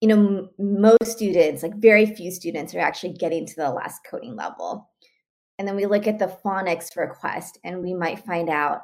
you 0.00 0.08
know 0.08 0.16
m- 0.16 0.50
most 0.58 1.12
students, 1.12 1.62
like 1.62 1.74
very 1.76 2.06
few 2.06 2.30
students, 2.30 2.74
are 2.74 2.80
actually 2.80 3.12
getting 3.12 3.46
to 3.46 3.56
the 3.56 3.70
last 3.70 4.00
coding 4.10 4.36
level. 4.36 4.90
And 5.58 5.68
then 5.68 5.76
we 5.76 5.84
look 5.84 6.06
at 6.06 6.18
the 6.18 6.34
phonics 6.42 6.96
request, 6.96 7.58
and 7.62 7.82
we 7.82 7.92
might 7.92 8.24
find 8.24 8.48
out 8.48 8.80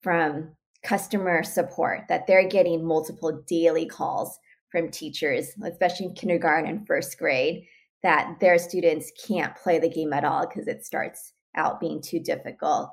from 0.00 0.56
customer 0.82 1.42
support 1.42 2.04
that 2.08 2.26
they're 2.26 2.48
getting 2.48 2.84
multiple 2.84 3.42
daily 3.46 3.86
calls 3.86 4.38
from 4.70 4.90
teachers, 4.90 5.50
especially 5.62 6.06
in 6.06 6.14
kindergarten 6.14 6.70
and 6.70 6.86
first 6.86 7.18
grade, 7.18 7.66
that 8.02 8.36
their 8.40 8.58
students 8.58 9.12
can't 9.26 9.56
play 9.56 9.78
the 9.78 9.88
game 9.88 10.12
at 10.12 10.24
all 10.24 10.46
because 10.46 10.66
it 10.66 10.84
starts 10.84 11.33
out 11.56 11.80
being 11.80 12.00
too 12.00 12.20
difficult. 12.20 12.90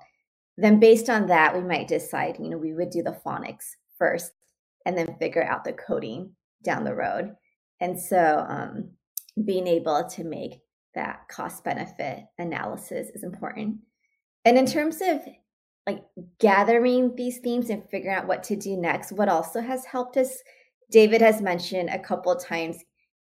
Then, 0.57 0.79
based 0.79 1.09
on 1.09 1.27
that, 1.27 1.55
we 1.55 1.61
might 1.61 1.87
decide, 1.87 2.37
you 2.39 2.49
know, 2.49 2.57
we 2.57 2.73
would 2.73 2.89
do 2.89 3.03
the 3.03 3.17
phonics 3.25 3.71
first 3.97 4.31
and 4.85 4.97
then 4.97 5.15
figure 5.19 5.43
out 5.43 5.63
the 5.63 5.73
coding 5.73 6.31
down 6.63 6.83
the 6.83 6.95
road. 6.95 7.35
And 7.79 7.99
so, 7.99 8.45
um, 8.47 8.91
being 9.43 9.67
able 9.67 10.07
to 10.09 10.23
make 10.23 10.59
that 10.93 11.21
cost 11.29 11.63
benefit 11.63 12.25
analysis 12.37 13.09
is 13.15 13.23
important. 13.23 13.77
And 14.43 14.57
in 14.57 14.65
terms 14.65 15.01
of 15.01 15.21
like 15.87 16.03
gathering 16.39 17.15
these 17.15 17.39
themes 17.39 17.69
and 17.69 17.89
figuring 17.89 18.15
out 18.15 18.27
what 18.27 18.43
to 18.43 18.55
do 18.55 18.75
next, 18.77 19.13
what 19.13 19.29
also 19.29 19.61
has 19.61 19.85
helped 19.85 20.17
us, 20.17 20.37
David 20.91 21.21
has 21.21 21.41
mentioned 21.41 21.89
a 21.89 21.97
couple 21.97 22.35
times 22.35 22.77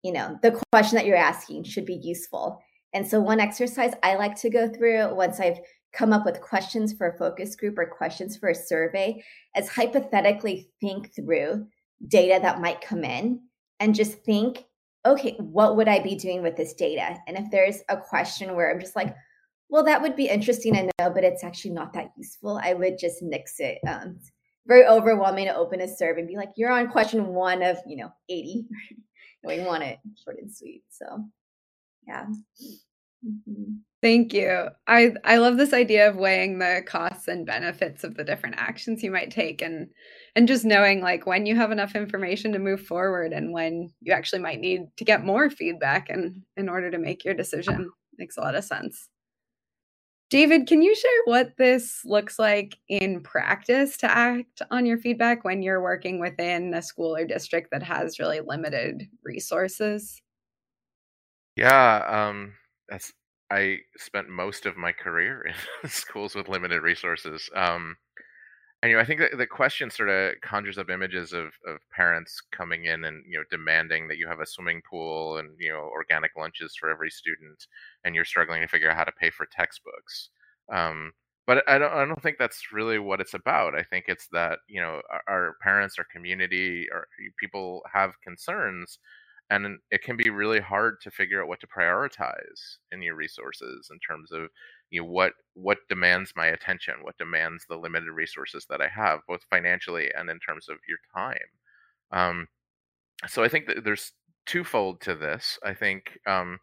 you 0.07 0.13
know, 0.13 0.39
the 0.41 0.61
question 0.71 0.95
that 0.95 1.05
you're 1.05 1.17
asking 1.17 1.65
should 1.65 1.85
be 1.85 1.99
useful. 2.01 2.63
And 2.97 3.07
so, 3.07 3.21
one 3.21 3.41
exercise 3.41 3.93
I 4.03 4.15
like 4.15 4.37
to 4.37 4.49
go 4.49 4.71
through 4.71 5.15
once 5.15 5.39
I've 5.39 5.59
come 5.93 6.15
up 6.15 6.25
with 6.25 6.41
questions 6.41 6.95
for 6.95 7.09
a 7.09 7.19
focus 7.19 7.55
group 7.55 7.77
or 7.77 7.85
questions 7.85 8.39
for 8.39 8.49
a 8.49 8.55
survey 8.55 9.23
is 9.55 9.69
hypothetically 9.69 10.71
think 10.81 11.15
through 11.15 11.67
data 12.09 12.39
that 12.41 12.63
might 12.63 12.81
come 12.81 13.05
in 13.05 13.43
and 13.81 13.95
just 13.95 14.25
think, 14.25 14.65
okay, 15.05 15.37
what 15.39 15.77
would 15.77 15.89
I 15.89 16.01
be 16.01 16.15
doing 16.15 16.43
with 16.43 16.57
this 16.57 16.73
data? 16.73 17.19
And 17.27 17.37
if 17.37 17.51
there's 17.51 17.83
a 17.91 17.99
question 17.99 18.57
where 18.57 18.71
I'm 18.71 18.81
just 18.81 18.97
like, 18.97 19.15
well, 19.69 19.85
that 19.85 20.01
would 20.01 20.17
be 20.17 20.31
interesting 20.31 20.73
to 20.73 20.91
know, 20.99 21.11
but 21.11 21.23
it's 21.23 21.45
actually 21.45 21.73
not 21.73 21.93
that 21.93 22.13
useful, 22.17 22.59
I 22.65 22.73
would 22.73 22.99
just 22.99 23.23
nix 23.23 23.61
it. 23.61 23.77
Um, 23.87 24.19
very 24.67 24.87
overwhelming 24.87 25.49
to 25.49 25.55
open 25.55 25.83
a 25.83 25.89
survey 25.89 26.21
and 26.21 26.29
be 26.29 26.37
like, 26.37 26.53
you're 26.57 26.73
on 26.73 26.89
question 26.89 27.27
one 27.27 27.63
of, 27.63 27.77
you 27.87 27.99
know, 27.99 28.11
80. 28.31 28.65
we 29.45 29.61
want 29.61 29.83
it 29.83 29.99
short 30.25 30.39
and 30.41 30.51
sweet. 30.51 30.83
So, 30.89 31.27
yeah. 32.09 32.25
Mm-hmm. 33.27 33.73
Thank 34.03 34.35
you. 34.35 34.69
I 34.87 35.15
I 35.25 35.39
love 35.39 35.57
this 35.57 35.73
idea 35.73 36.09
of 36.09 36.17
weighing 36.17 36.59
the 36.59 36.83
costs 36.87 37.29
and 37.29 37.47
benefits 37.47 38.05
of 38.05 38.15
the 38.15 38.25
different 38.25 38.57
actions 38.59 39.03
you 39.03 39.11
might 39.11 39.31
take 39.31 39.63
and 39.63 39.89
and 40.37 40.47
just 40.47 40.65
knowing 40.65 41.01
like 41.01 41.27
when 41.27 41.47
you 41.47 41.57
have 41.57 41.73
enough 41.73 41.97
information 41.97 42.53
to 42.53 42.59
move 42.59 42.87
forward 42.87 43.33
and 43.33 43.53
when 43.53 43.93
you 44.03 44.13
actually 44.13 44.43
might 44.43 44.61
need 44.61 44.83
to 44.99 45.05
get 45.05 45.25
more 45.25 45.51
feedback 45.51 46.09
and 46.11 46.43
in 46.57 46.69
order 46.69 46.91
to 46.91 46.99
make 46.99 47.25
your 47.25 47.35
decision 47.35 47.91
makes 48.19 48.37
a 48.37 48.41
lot 48.41 48.55
of 48.55 48.65
sense. 48.65 49.09
David, 50.29 50.67
can 50.67 50.83
you 50.83 50.95
share 50.95 51.23
what 51.25 51.57
this 51.57 52.01
looks 52.05 52.39
like 52.39 52.77
in 52.89 53.23
practice 53.23 53.97
to 53.99 54.11
act 54.11 54.61
on 54.73 54.85
your 54.85 54.99
feedback 54.99 55.45
when 55.45 55.63
you're 55.63 55.83
working 55.83 56.19
within 56.19 56.75
a 56.75 56.83
school 56.83 57.15
or 57.15 57.25
district 57.25 57.71
that 57.71 57.83
has 57.83 58.19
really 58.19 58.41
limited 58.41 59.09
resources? 59.23 60.21
Yeah, 61.55 62.29
um, 62.29 62.55
that's 62.89 63.13
I 63.51 63.79
spent 63.97 64.29
most 64.29 64.67
of 64.67 64.77
my 64.77 64.93
career 64.93 65.45
in 65.83 65.89
schools 65.89 66.35
with 66.35 66.49
limited 66.49 66.83
resources. 66.83 67.49
Um, 67.55 67.97
and 68.83 68.91
you 68.91 68.97
know, 68.97 69.03
I 69.03 69.07
think 69.07 69.21
that 69.21 69.39
the 69.39 69.47
question 69.47 69.91
sort 69.91 70.11
of 70.11 70.35
conjures 70.43 70.79
up 70.79 70.91
images 70.91 71.33
of, 71.33 71.47
of 71.67 71.79
parents 71.95 72.41
coming 72.53 72.85
in 72.85 73.05
and 73.05 73.25
you 73.27 73.39
know 73.39 73.45
demanding 73.51 74.09
that 74.09 74.19
you 74.19 74.29
have 74.29 74.41
a 74.41 74.47
swimming 74.47 74.83
pool 74.89 75.39
and 75.39 75.51
you 75.59 75.73
know 75.73 75.89
organic 75.93 76.33
lunches 76.37 76.77
for 76.79 76.91
every 76.91 77.11
student, 77.11 77.67
and 78.05 78.15
you're 78.15 78.25
struggling 78.25 78.63
to 78.63 78.69
figure 78.69 78.91
out 78.91 78.97
how 78.97 79.05
to 79.05 79.13
pay 79.13 79.31
for 79.31 79.47
textbooks. 79.47 80.31
Um, 80.73 81.13
but 81.47 81.63
I 81.69 81.79
don't, 81.79 81.93
I 81.93 82.05
don't 82.05 82.23
think 82.23 82.37
that's 82.39 82.73
really 82.73 82.99
what 82.99 83.21
it's 83.21 83.35
about. 83.35 83.75
I 83.75 83.83
think 83.83 84.07
it's 84.09 84.29
that 84.33 84.59
you 84.69 84.81
know 84.81 85.01
our, 85.11 85.23
our 85.29 85.57
parents, 85.63 85.97
our 85.99 86.07
community, 86.13 86.87
or 86.93 87.07
people 87.41 87.81
have 87.93 88.21
concerns, 88.23 88.99
and 89.51 89.79
it 89.91 90.03
can 90.03 90.17
be 90.17 90.31
really 90.31 90.61
hard 90.61 90.97
to 91.03 91.11
figure 91.11 91.43
out 91.43 91.49
what 91.49 91.61
to 91.61 91.67
prioritize 91.69 92.79
in 92.93 93.03
your 93.03 93.17
resources 93.17 93.89
in 93.93 93.99
terms 94.01 94.33
of 94.33 94.49
you 94.91 95.03
know 95.03 95.09
what 95.09 95.33
what 95.55 95.79
demands 95.89 96.33
my 96.37 96.47
attention 96.47 96.95
what 97.03 97.19
demands 97.19 97.65
the 97.69 97.77
limited 97.77 98.11
resources 98.13 98.67
that 98.71 98.81
i 98.83 98.89
have 98.89 99.21
both 99.29 99.43
financially 99.51 100.11
and 100.19 100.31
in 100.31 100.39
terms 100.41 100.69
of 100.69 100.79
your 100.89 100.99
time. 101.17 101.39
Um, 102.13 102.49
so 103.29 103.45
i 103.45 103.49
think 103.49 103.67
that 103.69 103.85
there's 103.85 104.13
twofold 104.47 105.01
to 105.03 105.15
this. 105.15 105.59
I 105.65 105.75
think 105.75 106.19
um, 106.27 106.59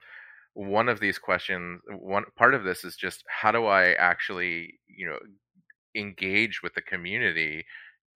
one 0.55 0.89
of 0.89 1.01
these 1.01 1.19
questions 1.19 1.81
one 1.89 2.25
part 2.37 2.55
of 2.55 2.65
this 2.65 2.85
is 2.85 2.97
just 2.97 3.23
how 3.29 3.53
do 3.53 3.67
i 3.67 3.93
actually 3.93 4.79
you 4.87 5.07
know 5.07 5.19
engage 5.95 6.61
with 6.63 6.75
the 6.75 6.83
community 6.83 7.65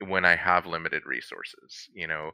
when 0.07 0.25
i 0.25 0.35
have 0.35 0.67
limited 0.67 1.03
resources 1.07 1.89
you 1.93 2.07
know 2.07 2.31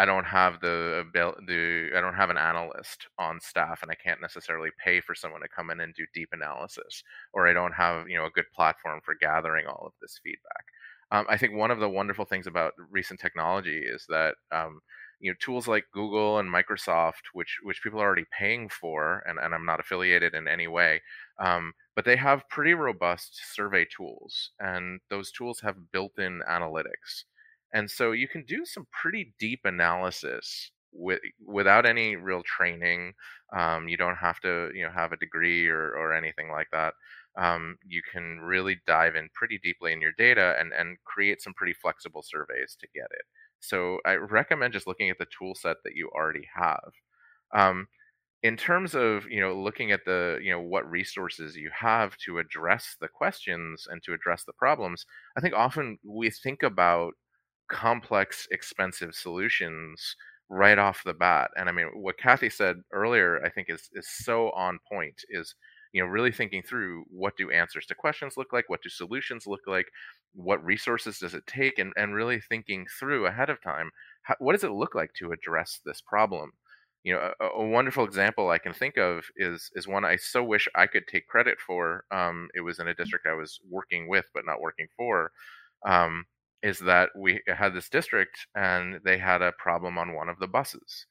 I 0.00 0.06
don't 0.06 0.24
have 0.26 0.60
the 0.60 1.04
the 1.46 1.90
I 1.96 2.00
don't 2.00 2.14
have 2.14 2.30
an 2.30 2.38
analyst 2.38 3.06
on 3.18 3.40
staff, 3.40 3.82
and 3.82 3.90
I 3.90 3.94
can't 3.96 4.20
necessarily 4.20 4.70
pay 4.84 5.00
for 5.00 5.14
someone 5.14 5.42
to 5.42 5.48
come 5.48 5.70
in 5.70 5.80
and 5.80 5.94
do 5.94 6.06
deep 6.14 6.30
analysis, 6.32 7.02
or 7.32 7.46
I 7.48 7.52
don't 7.52 7.72
have 7.74 8.08
you 8.08 8.16
know 8.18 8.26
a 8.26 8.30
good 8.30 8.50
platform 8.54 9.00
for 9.04 9.14
gathering 9.14 9.66
all 9.66 9.84
of 9.86 9.92
this 10.00 10.20
feedback. 10.24 10.64
Um, 11.12 11.26
I 11.28 11.36
think 11.36 11.54
one 11.54 11.70
of 11.70 11.80
the 11.80 11.88
wonderful 11.88 12.24
things 12.24 12.46
about 12.46 12.72
recent 12.90 13.20
technology 13.20 13.78
is 13.78 14.06
that 14.08 14.36
um, 14.52 14.80
you 15.20 15.30
know 15.30 15.36
tools 15.40 15.68
like 15.68 15.84
Google 15.92 16.38
and 16.38 16.48
Microsoft, 16.52 17.32
which 17.34 17.58
which 17.62 17.82
people 17.82 18.00
are 18.00 18.06
already 18.06 18.26
paying 18.38 18.68
for, 18.68 19.22
and, 19.26 19.38
and 19.38 19.54
I'm 19.54 19.66
not 19.66 19.80
affiliated 19.80 20.34
in 20.34 20.48
any 20.48 20.68
way, 20.68 21.02
um, 21.38 21.72
but 21.96 22.04
they 22.04 22.16
have 22.16 22.48
pretty 22.48 22.74
robust 22.74 23.40
survey 23.54 23.84
tools, 23.86 24.50
and 24.60 25.00
those 25.10 25.30
tools 25.32 25.60
have 25.60 25.92
built-in 25.92 26.42
analytics. 26.48 27.24
And 27.72 27.90
so 27.90 28.12
you 28.12 28.28
can 28.28 28.44
do 28.44 28.64
some 28.64 28.86
pretty 28.90 29.34
deep 29.38 29.60
analysis 29.64 30.70
with 30.92 31.20
without 31.44 31.86
any 31.86 32.16
real 32.16 32.42
training. 32.42 33.14
Um, 33.56 33.88
you 33.88 33.96
don't 33.96 34.16
have 34.16 34.40
to, 34.40 34.70
you 34.74 34.84
know, 34.84 34.92
have 34.92 35.12
a 35.12 35.16
degree 35.16 35.68
or, 35.68 35.90
or 35.96 36.12
anything 36.14 36.50
like 36.50 36.68
that. 36.72 36.94
Um, 37.38 37.78
you 37.86 38.02
can 38.12 38.40
really 38.40 38.80
dive 38.86 39.14
in 39.14 39.28
pretty 39.34 39.58
deeply 39.62 39.92
in 39.92 40.00
your 40.00 40.12
data 40.18 40.56
and, 40.58 40.72
and 40.72 40.96
create 41.04 41.40
some 41.40 41.54
pretty 41.54 41.74
flexible 41.74 42.22
surveys 42.24 42.76
to 42.80 42.88
get 42.94 43.06
it. 43.12 43.22
So 43.60 44.00
I 44.04 44.14
recommend 44.14 44.72
just 44.72 44.86
looking 44.86 45.10
at 45.10 45.18
the 45.18 45.26
tool 45.38 45.54
set 45.54 45.76
that 45.84 45.94
you 45.94 46.10
already 46.14 46.48
have. 46.54 46.92
Um, 47.54 47.88
in 48.42 48.56
terms 48.56 48.94
of 48.94 49.26
you 49.30 49.40
know 49.40 49.54
looking 49.54 49.92
at 49.92 50.04
the 50.06 50.38
you 50.42 50.50
know 50.52 50.60
what 50.60 50.90
resources 50.90 51.56
you 51.56 51.70
have 51.74 52.16
to 52.18 52.38
address 52.38 52.96
the 53.00 53.08
questions 53.08 53.86
and 53.90 54.02
to 54.02 54.14
address 54.14 54.44
the 54.44 54.52
problems 54.54 55.06
i 55.36 55.40
think 55.40 55.54
often 55.54 55.98
we 56.04 56.30
think 56.30 56.62
about 56.62 57.14
complex, 57.70 58.46
expensive 58.50 59.14
solutions 59.14 60.16
right 60.50 60.78
off 60.78 61.04
the 61.04 61.14
bat. 61.14 61.50
And 61.56 61.68
I 61.68 61.72
mean, 61.72 61.86
what 61.94 62.18
Kathy 62.18 62.50
said 62.50 62.76
earlier, 62.92 63.40
I 63.44 63.48
think 63.48 63.68
is 63.70 63.88
is 63.94 64.08
so 64.08 64.50
on 64.50 64.78
point. 64.90 65.22
Is 65.30 65.54
you 65.92 66.02
know 66.02 66.08
really 66.08 66.32
thinking 66.32 66.62
through 66.62 67.04
what 67.08 67.36
do 67.36 67.50
answers 67.50 67.86
to 67.86 67.94
questions 67.94 68.34
look 68.36 68.52
like, 68.52 68.68
what 68.68 68.82
do 68.82 68.90
solutions 68.90 69.46
look 69.46 69.62
like, 69.66 69.86
what 70.34 70.64
resources 70.64 71.18
does 71.18 71.34
it 71.34 71.46
take, 71.46 71.78
and 71.78 71.92
and 71.96 72.14
really 72.14 72.40
thinking 72.40 72.86
through 72.98 73.26
ahead 73.26 73.50
of 73.50 73.62
time 73.62 73.90
how, 74.22 74.34
what 74.38 74.52
does 74.52 74.64
it 74.64 74.72
look 74.72 74.94
like 74.94 75.12
to 75.14 75.32
address 75.32 75.80
this 75.84 76.00
problem. 76.00 76.52
You 77.02 77.14
know, 77.14 77.32
a, 77.40 77.46
a, 77.46 77.66
wonderful 77.66 78.04
example 78.04 78.50
I 78.50 78.58
can 78.58 78.74
think 78.74 78.98
of 78.98 79.24
is 79.36 79.70
is 79.74 79.88
one 79.88 80.04
I 80.04 80.16
so 80.16 80.44
wish 80.44 80.68
I 80.74 80.86
could 80.86 81.06
take 81.06 81.26
credit 81.28 81.58
for. 81.66 82.04
Um, 82.10 82.48
it 82.54 82.60
was 82.60 82.78
in 82.78 82.88
a 82.88 82.94
district 82.94 83.26
I 83.26 83.32
was 83.34 83.58
working 83.68 84.08
with 84.08 84.26
but 84.34 84.44
not 84.44 84.60
working 84.60 84.86
for. 84.96 85.32
Um, 85.86 86.26
is 86.62 86.78
that 86.80 87.10
we 87.16 87.40
had 87.46 87.74
this 87.74 87.88
district 87.88 88.46
and 88.54 89.00
they 89.04 89.18
had 89.18 89.42
a 89.42 89.52
problem 89.52 89.98
on 89.98 90.14
one 90.14 90.28
of 90.28 90.38
the 90.38 90.48
buses. 90.48 91.06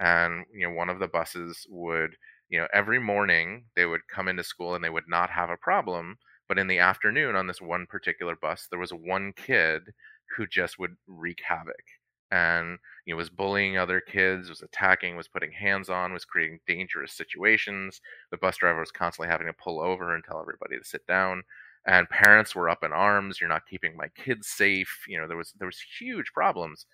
And 0.00 0.44
you 0.52 0.66
know 0.68 0.74
one 0.74 0.88
of 0.90 0.98
the 0.98 1.08
buses 1.08 1.66
would 1.70 2.16
you 2.48 2.58
know 2.58 2.68
every 2.72 2.98
morning 2.98 3.64
they 3.76 3.86
would 3.86 4.06
come 4.08 4.28
into 4.28 4.42
school 4.44 4.74
and 4.74 4.84
they 4.84 4.90
would 4.90 5.08
not 5.08 5.30
have 5.30 5.50
a 5.50 5.56
problem 5.56 6.18
but 6.48 6.58
in 6.58 6.66
the 6.66 6.78
afternoon 6.78 7.36
on 7.36 7.46
this 7.46 7.60
one 7.60 7.86
particular 7.86 8.34
bus 8.36 8.66
there 8.70 8.78
was 8.80 8.92
one 8.92 9.32
kid 9.34 9.92
who 10.36 10.46
just 10.46 10.78
would 10.78 10.96
wreak 11.06 11.40
havoc. 11.46 11.84
And 12.30 12.78
you 13.06 13.14
know 13.14 13.18
was 13.18 13.30
bullying 13.30 13.78
other 13.78 14.00
kids 14.00 14.48
was 14.48 14.62
attacking 14.62 15.16
was 15.16 15.28
putting 15.28 15.52
hands 15.52 15.88
on 15.88 16.12
was 16.12 16.24
creating 16.24 16.60
dangerous 16.66 17.12
situations. 17.12 18.00
The 18.30 18.38
bus 18.38 18.56
driver 18.56 18.80
was 18.80 18.90
constantly 18.90 19.30
having 19.30 19.46
to 19.46 19.52
pull 19.52 19.80
over 19.80 20.14
and 20.14 20.24
tell 20.24 20.40
everybody 20.40 20.76
to 20.78 20.84
sit 20.84 21.06
down 21.06 21.44
and 21.86 22.08
parents 22.08 22.54
were 22.54 22.70
up 22.70 22.82
in 22.82 22.92
arms 22.92 23.40
you're 23.40 23.48
not 23.48 23.66
keeping 23.68 23.96
my 23.96 24.08
kids 24.16 24.48
safe 24.48 25.04
you 25.08 25.18
know 25.18 25.28
there 25.28 25.36
was 25.36 25.52
there 25.58 25.66
was 25.68 25.80
huge 25.98 26.32
problems 26.32 26.86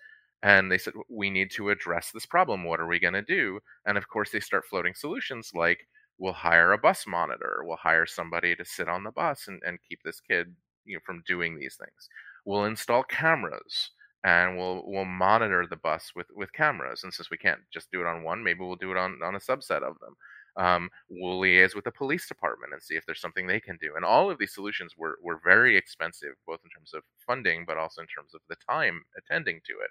and 0.43 0.71
they 0.71 0.77
said 0.77 0.93
we 1.09 1.29
need 1.29 1.51
to 1.51 1.69
address 1.69 2.11
this 2.11 2.25
problem. 2.25 2.63
What 2.63 2.79
are 2.79 2.87
we 2.87 2.99
going 2.99 3.13
to 3.13 3.21
do? 3.21 3.59
And 3.85 3.97
of 3.97 4.07
course 4.09 4.31
they 4.31 4.39
start 4.39 4.65
floating 4.65 4.93
solutions 4.95 5.51
like 5.53 5.87
we'll 6.17 6.33
hire 6.33 6.73
a 6.73 6.77
bus 6.77 7.05
monitor. 7.07 7.61
We'll 7.63 7.77
hire 7.77 8.05
somebody 8.05 8.55
to 8.55 8.65
sit 8.65 8.87
on 8.89 9.03
the 9.03 9.11
bus 9.11 9.45
and, 9.47 9.61
and 9.65 9.79
keep 9.87 9.99
this 10.03 10.19
kid 10.19 10.55
you 10.85 10.95
know 10.95 11.01
from 11.05 11.23
doing 11.27 11.57
these 11.57 11.75
things. 11.75 12.09
We'll 12.45 12.65
install 12.65 13.03
cameras 13.03 13.91
and 14.23 14.57
we'll 14.57 14.83
we'll 14.85 15.05
monitor 15.05 15.67
the 15.69 15.77
bus 15.77 16.11
with 16.15 16.27
with 16.35 16.53
cameras. 16.53 17.03
And 17.03 17.13
since 17.13 17.29
we 17.29 17.37
can't 17.37 17.61
just 17.71 17.91
do 17.91 18.01
it 18.01 18.07
on 18.07 18.23
one 18.23 18.43
maybe 18.43 18.61
we'll 18.61 18.75
do 18.75 18.91
it 18.91 18.97
on 18.97 19.19
on 19.23 19.35
a 19.35 19.39
subset 19.39 19.83
of 19.83 19.99
them 19.99 20.15
um, 20.57 20.89
we'll 21.09 21.39
liaise 21.39 21.75
with 21.75 21.85
the 21.85 21.91
police 21.91 22.27
department 22.27 22.73
and 22.73 22.81
see 22.81 22.95
if 22.95 23.05
there's 23.05 23.21
something 23.21 23.47
they 23.47 23.59
can 23.59 23.77
do. 23.81 23.93
And 23.95 24.05
all 24.05 24.29
of 24.29 24.37
these 24.37 24.53
solutions 24.53 24.93
were, 24.97 25.17
were 25.21 25.39
very 25.43 25.77
expensive, 25.77 26.33
both 26.47 26.59
in 26.63 26.69
terms 26.69 26.91
of 26.93 27.03
funding, 27.25 27.65
but 27.65 27.77
also 27.77 28.01
in 28.01 28.07
terms 28.07 28.33
of 28.33 28.41
the 28.49 28.55
time 28.69 29.01
attending 29.17 29.61
to 29.65 29.73
it. 29.73 29.89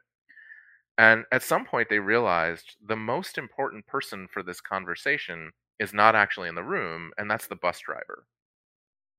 And 0.99 1.25
at 1.33 1.43
some 1.43 1.65
point, 1.65 1.89
they 1.89 1.99
realized 1.99 2.77
the 2.87 2.97
most 2.97 3.39
important 3.39 3.87
person 3.87 4.29
for 4.31 4.43
this 4.43 4.61
conversation 4.61 5.53
is 5.79 5.95
not 5.95 6.15
actually 6.15 6.49
in 6.49 6.55
the 6.55 6.63
room, 6.63 7.11
and 7.17 7.31
that's 7.31 7.47
the 7.47 7.57
bus 7.57 7.81
driver. 7.81 8.27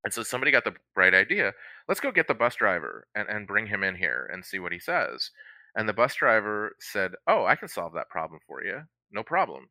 And 0.04 0.14
so 0.14 0.24
somebody 0.24 0.52
got 0.52 0.64
the 0.64 0.76
bright 0.96 1.14
idea 1.14 1.54
let's 1.88 2.00
go 2.00 2.12
get 2.12 2.28
the 2.28 2.34
bus 2.34 2.56
driver 2.56 3.08
and, 3.16 3.28
and 3.30 3.48
bring 3.48 3.68
him 3.68 3.84
in 3.84 3.96
here 3.96 4.30
and 4.32 4.44
see 4.46 4.60
what 4.60 4.72
he 4.72 4.80
says. 4.80 5.32
And 5.76 5.88
the 5.88 5.94
bus 5.94 6.16
driver 6.16 6.76
said, 6.80 7.14
Oh, 7.28 7.46
I 7.46 7.56
can 7.56 7.68
solve 7.68 7.94
that 7.94 8.10
problem 8.10 8.40
for 8.48 8.64
you. 8.64 8.82
No 9.12 9.24
problem. 9.24 9.70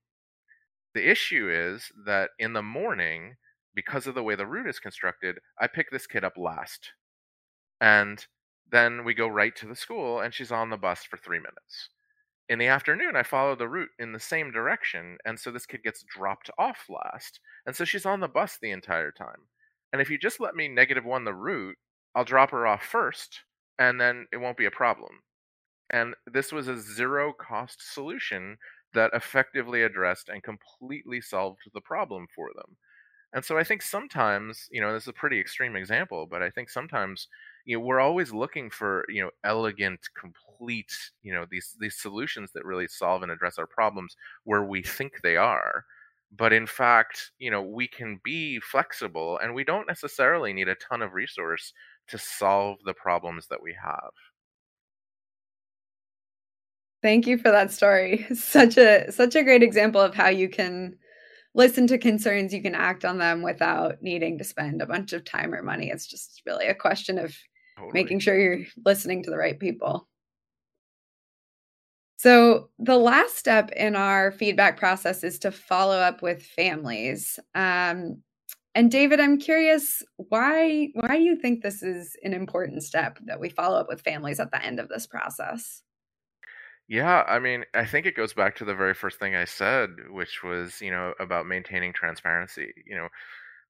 The 0.95 1.09
issue 1.09 1.49
is 1.51 1.91
that 2.07 2.31
in 2.39 2.53
the 2.53 2.63
morning, 2.63 3.37
because 3.75 4.07
of 4.07 4.15
the 4.15 4.23
way 4.23 4.35
the 4.35 4.47
route 4.47 4.69
is 4.69 4.81
constructed, 4.81 5.39
I 5.61 5.67
pick 5.67 5.91
this 5.91 6.07
kid 6.07 6.25
up 6.25 6.37
last. 6.37 6.93
And 7.81 8.27
then 8.71 9.05
we 9.05 9.15
go 9.15 9.29
right 9.29 9.55
to 9.57 9.67
the 9.67 9.77
school, 9.77 10.21
and 10.21 10.35
she's 10.35 10.53
on 10.53 10.71
the 10.71 10.77
bus 10.77 11.05
for 11.05 11.17
three 11.17 11.39
minutes. 11.39 11.89
In 12.49 12.59
the 12.59 12.67
afternoon, 12.67 13.15
I 13.15 13.23
follow 13.23 13.55
the 13.55 13.69
route 13.69 13.91
in 14.01 14.13
the 14.13 14.19
same 14.19 14.51
direction, 14.51 15.17
and 15.25 15.39
so 15.39 15.53
this 15.53 15.67
kid 15.67 15.85
gets 15.85 16.03
dropped 16.03 16.51
off 16.59 16.87
last. 16.89 17.39
And 17.65 17.77
so 17.77 17.85
she's 17.85 18.07
on 18.07 18.19
the 18.19 18.29
bus 18.29 18.59
the 18.61 18.73
entire 18.73 19.13
time. 19.13 19.47
And 19.93 20.03
if 20.03 20.11
you 20.11 20.19
just 20.19 20.41
let 20.41 20.57
me 20.57 20.67
negative 20.67 21.05
one 21.05 21.25
the 21.25 21.35
route, 21.35 21.77
I'll 22.15 22.25
drop 22.25 22.51
her 22.51 22.67
off 22.67 22.83
first, 22.85 23.41
and 23.79 24.01
then 24.01 24.27
it 24.33 24.39
won't 24.39 24.57
be 24.57 24.67
a 24.67 24.71
problem. 24.71 25.21
And 25.91 26.15
this 26.27 26.53
was 26.53 26.69
a 26.69 26.79
zero 26.79 27.33
cost 27.33 27.95
solution 27.95 28.57
that 28.95 29.11
effectively 29.15 29.83
addressed 29.83 30.29
and 30.29 30.43
completely 30.43 31.21
solved 31.21 31.63
the 31.75 31.81
problem 31.81 32.27
for 32.35 32.51
them. 32.55 32.77
And 33.33 33.45
so 33.45 33.57
I 33.59 33.65
think 33.65 33.83
sometimes, 33.83 34.69
you 34.73 34.81
know, 34.81 34.93
this 34.93 35.05
is 35.05 35.09
a 35.09 35.13
pretty 35.13 35.39
extreme 35.39 35.77
example, 35.77 36.27
but 36.27 36.43
I 36.43 36.51
think 36.51 36.69
sometimes, 36.69 37.29
you 37.65 37.77
know, 37.79 37.85
we're 37.85 38.01
always 38.01 38.33
looking 38.33 38.71
for, 38.71 39.05
you 39.09 39.23
know, 39.23 39.31
elegant, 39.45 40.01
complete, 40.19 40.93
you 41.23 41.33
know, 41.33 41.47
these 41.51 41.77
these 41.79 41.97
solutions 41.97 42.51
that 42.55 42.65
really 42.65 42.89
solve 42.89 43.23
and 43.23 43.31
address 43.31 43.59
our 43.59 43.69
problems 43.69 44.17
where 44.45 44.65
we 44.65 44.83
think 44.83 45.21
they 45.23 45.37
are. 45.37 45.85
But 46.33 46.53
in 46.53 46.67
fact, 46.67 47.31
you 47.39 47.51
know, 47.51 47.63
we 47.63 47.87
can 47.89 48.21
be 48.25 48.59
flexible 48.61 49.39
and 49.39 49.55
we 49.55 49.65
don't 49.65 49.87
necessarily 49.89 50.53
need 50.53 50.69
a 50.69 50.75
ton 50.77 51.01
of 51.03 51.15
resource 51.15 51.73
to 52.09 52.19
solve 52.19 52.79
the 52.85 52.95
problems 52.95 53.47
that 53.49 53.63
we 53.63 53.75
have. 53.83 54.11
Thank 57.03 57.27
you 57.27 57.39
for 57.39 57.51
that 57.51 57.71
story. 57.71 58.27
Such 58.35 58.77
a 58.77 59.11
such 59.11 59.35
a 59.35 59.43
great 59.43 59.63
example 59.63 60.01
of 60.01 60.15
how 60.15 60.29
you 60.29 60.49
can 60.49 60.97
listen 61.55 61.87
to 61.89 61.99
concerns, 61.99 62.53
you 62.53 62.63
can 62.63 62.75
act 62.75 63.05
on 63.05 63.19
them 63.19 63.43
without 63.43 64.03
needing 64.03 64.39
to 64.39 64.45
spend 64.45 64.81
a 64.81 64.87
bunch 64.87 65.13
of 65.13 65.25
time 65.25 65.53
or 65.53 65.63
money. 65.63 65.91
It's 65.91 66.07
just 66.07 66.43
really 66.47 66.67
a 66.67 66.75
question 66.75 67.19
of 67.19 67.35
totally. 67.77 67.93
making 67.93 68.21
sure 68.21 68.39
you're 68.39 68.67
listening 68.85 69.23
to 69.25 69.31
the 69.31 69.37
right 69.37 69.59
people. 69.59 70.09
So, 72.19 72.69
the 72.79 72.99
last 72.99 73.39
step 73.39 73.71
in 73.73 73.97
our 73.97 74.31
feedback 74.31 74.77
process 74.77 75.25
is 75.25 75.39
to 75.41 75.51
follow 75.51 75.97
up 75.97 76.23
with 76.23 76.43
families. 76.43 77.39
Um, 77.55 78.23
And 78.75 78.91
David, 78.91 79.21
I'm 79.21 79.39
curious 79.39 80.03
why 80.17 80.91
why 80.95 81.17
do 81.17 81.23
you 81.23 81.37
think 81.37 81.63
this 81.63 81.83
is 81.83 82.17
an 82.23 82.35
important 82.35 82.83
step 82.85 83.19
that 83.25 83.41
we 83.41 83.49
follow 83.49 83.79
up 83.81 83.89
with 83.89 84.03
families 84.03 84.39
at 84.39 84.53
the 84.53 84.63
end 84.65 84.79
of 84.79 84.89
this 84.89 85.07
process? 85.07 85.83
Yeah, 86.91 87.23
I 87.29 87.39
mean, 87.39 87.65
I 87.75 87.87
think 87.87 88.07
it 88.07 88.17
goes 88.17 88.35
back 88.35 88.57
to 88.57 88.65
the 88.67 88.75
very 88.75 88.95
first 88.95 89.19
thing 89.21 89.37
I 89.37 89.45
said, 89.47 89.91
which 90.11 90.43
was, 90.43 90.81
you 90.83 90.91
know, 90.91 91.15
about 91.21 91.47
maintaining 91.47 91.93
transparency, 91.95 92.73
you 92.87 92.97
know, 92.97 93.09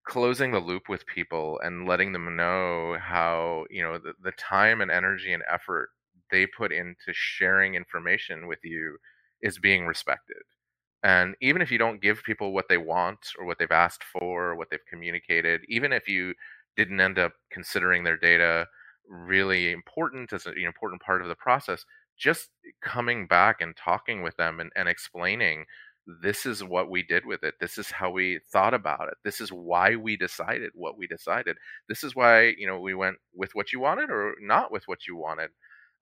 closing 0.06 0.52
the 0.52 0.60
loop 0.60 0.88
with 0.88 1.06
people 1.06 1.60
and 1.64 1.88
letting 1.88 2.12
them 2.12 2.36
know 2.36 2.98
how, 3.00 3.66
you 3.70 3.82
know, 3.82 3.98
the, 3.98 4.14
the 4.22 4.32
time 4.32 4.80
and 4.82 4.90
energy 4.90 5.32
and 5.32 5.44
effort 5.50 5.90
they 6.30 6.46
put 6.46 6.72
into 6.72 7.12
sharing 7.12 7.74
information 7.76 8.48
with 8.48 8.60
you 8.64 8.98
is 9.42 9.58
being 9.58 9.86
respected. 9.86 10.42
And 11.02 11.34
even 11.40 11.62
if 11.62 11.70
you 11.70 11.78
don't 11.78 12.02
give 12.02 12.22
people 12.24 12.52
what 12.52 12.68
they 12.68 12.76
want 12.78 13.18
or 13.38 13.46
what 13.46 13.58
they've 13.58 13.70
asked 13.70 14.04
for 14.04 14.50
or 14.50 14.56
what 14.56 14.68
they've 14.70 14.84
communicated, 14.88 15.62
even 15.68 15.92
if 15.92 16.08
you 16.08 16.34
didn't 16.76 17.00
end 17.00 17.18
up 17.18 17.32
considering 17.50 18.04
their 18.04 18.16
data 18.18 18.66
really 19.08 19.72
important 19.72 20.32
as 20.32 20.46
an 20.46 20.54
important 20.58 21.00
part 21.02 21.22
of 21.22 21.28
the 21.28 21.34
process, 21.34 21.84
just 22.20 22.50
coming 22.82 23.26
back 23.26 23.60
and 23.60 23.76
talking 23.76 24.22
with 24.22 24.36
them 24.36 24.60
and, 24.60 24.70
and 24.76 24.88
explaining 24.88 25.64
this 26.22 26.46
is 26.46 26.64
what 26.64 26.90
we 26.90 27.02
did 27.02 27.24
with 27.26 27.44
it. 27.44 27.54
This 27.60 27.78
is 27.78 27.90
how 27.90 28.10
we 28.10 28.40
thought 28.52 28.74
about 28.74 29.08
it. 29.08 29.14
This 29.24 29.40
is 29.40 29.50
why 29.52 29.96
we 29.96 30.16
decided 30.16 30.70
what 30.74 30.98
we 30.98 31.06
decided. 31.06 31.56
This 31.88 32.02
is 32.04 32.16
why, 32.16 32.54
you 32.58 32.66
know, 32.66 32.80
we 32.80 32.94
went 32.94 33.16
with 33.34 33.54
what 33.54 33.72
you 33.72 33.80
wanted 33.80 34.10
or 34.10 34.34
not 34.40 34.72
with 34.72 34.88
what 34.88 35.06
you 35.06 35.16
wanted 35.16 35.50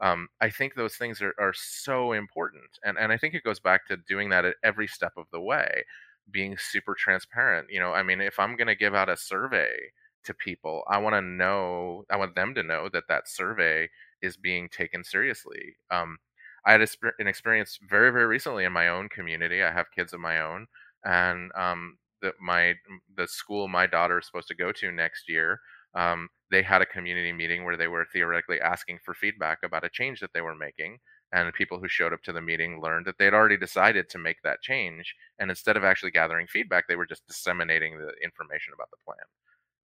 um, 0.00 0.28
I 0.40 0.50
think 0.50 0.74
those 0.74 0.94
things 0.96 1.20
are, 1.22 1.34
are 1.38 1.52
so 1.54 2.12
important. 2.12 2.78
And, 2.84 2.98
and 2.98 3.12
I 3.12 3.18
think 3.18 3.34
it 3.34 3.42
goes 3.44 3.60
back 3.60 3.86
to 3.88 3.96
doing 3.96 4.28
that 4.30 4.44
at 4.44 4.56
every 4.62 4.86
step 4.86 5.12
of 5.16 5.26
the 5.32 5.40
way, 5.40 5.84
being 6.30 6.56
super 6.58 6.94
transparent. 6.94 7.68
You 7.70 7.80
know, 7.80 7.92
I 7.92 8.02
mean, 8.02 8.20
if 8.20 8.38
I'm 8.38 8.56
going 8.56 8.68
to 8.68 8.76
give 8.76 8.94
out 8.94 9.08
a 9.08 9.16
survey 9.16 9.76
to 10.24 10.34
people, 10.34 10.84
I 10.88 10.98
want 10.98 11.14
to 11.14 11.22
know, 11.22 12.04
I 12.10 12.16
want 12.16 12.36
them 12.36 12.54
to 12.54 12.62
know 12.62 12.88
that 12.92 13.08
that 13.08 13.28
survey 13.28 13.88
is 14.22 14.36
being 14.36 14.68
taken 14.68 15.04
seriously. 15.04 15.76
Um, 15.90 16.18
I 16.64 16.72
had 16.72 16.86
an 17.18 17.26
experience 17.26 17.78
very, 17.88 18.10
very 18.10 18.26
recently 18.26 18.64
in 18.64 18.72
my 18.72 18.88
own 18.88 19.08
community. 19.08 19.62
I 19.62 19.72
have 19.72 19.86
kids 19.94 20.12
of 20.12 20.20
my 20.20 20.40
own, 20.40 20.66
and 21.04 21.50
um, 21.56 21.96
the, 22.20 22.32
my 22.40 22.74
the 23.16 23.28
school 23.28 23.68
my 23.68 23.86
daughter 23.86 24.18
is 24.18 24.26
supposed 24.26 24.48
to 24.48 24.54
go 24.54 24.72
to 24.72 24.92
next 24.92 25.28
year 25.28 25.60
um, 25.94 26.28
they 26.50 26.62
had 26.62 26.82
a 26.82 26.86
community 26.86 27.32
meeting 27.32 27.64
where 27.64 27.76
they 27.76 27.88
were 27.88 28.06
theoretically 28.12 28.60
asking 28.60 28.98
for 29.04 29.14
feedback 29.14 29.58
about 29.62 29.84
a 29.84 29.90
change 29.90 30.20
that 30.20 30.32
they 30.32 30.40
were 30.40 30.54
making. 30.54 30.98
And 31.32 31.52
people 31.52 31.78
who 31.78 31.88
showed 31.88 32.12
up 32.14 32.22
to 32.22 32.32
the 32.32 32.40
meeting 32.40 32.80
learned 32.80 33.06
that 33.06 33.18
they'd 33.18 33.34
already 33.34 33.58
decided 33.58 34.08
to 34.10 34.18
make 34.18 34.38
that 34.44 34.62
change. 34.62 35.14
And 35.38 35.50
instead 35.50 35.76
of 35.76 35.84
actually 35.84 36.10
gathering 36.10 36.46
feedback, 36.46 36.88
they 36.88 36.96
were 36.96 37.06
just 37.06 37.26
disseminating 37.26 37.98
the 37.98 38.12
information 38.24 38.72
about 38.74 38.90
the 38.90 38.96
plan. 39.04 39.26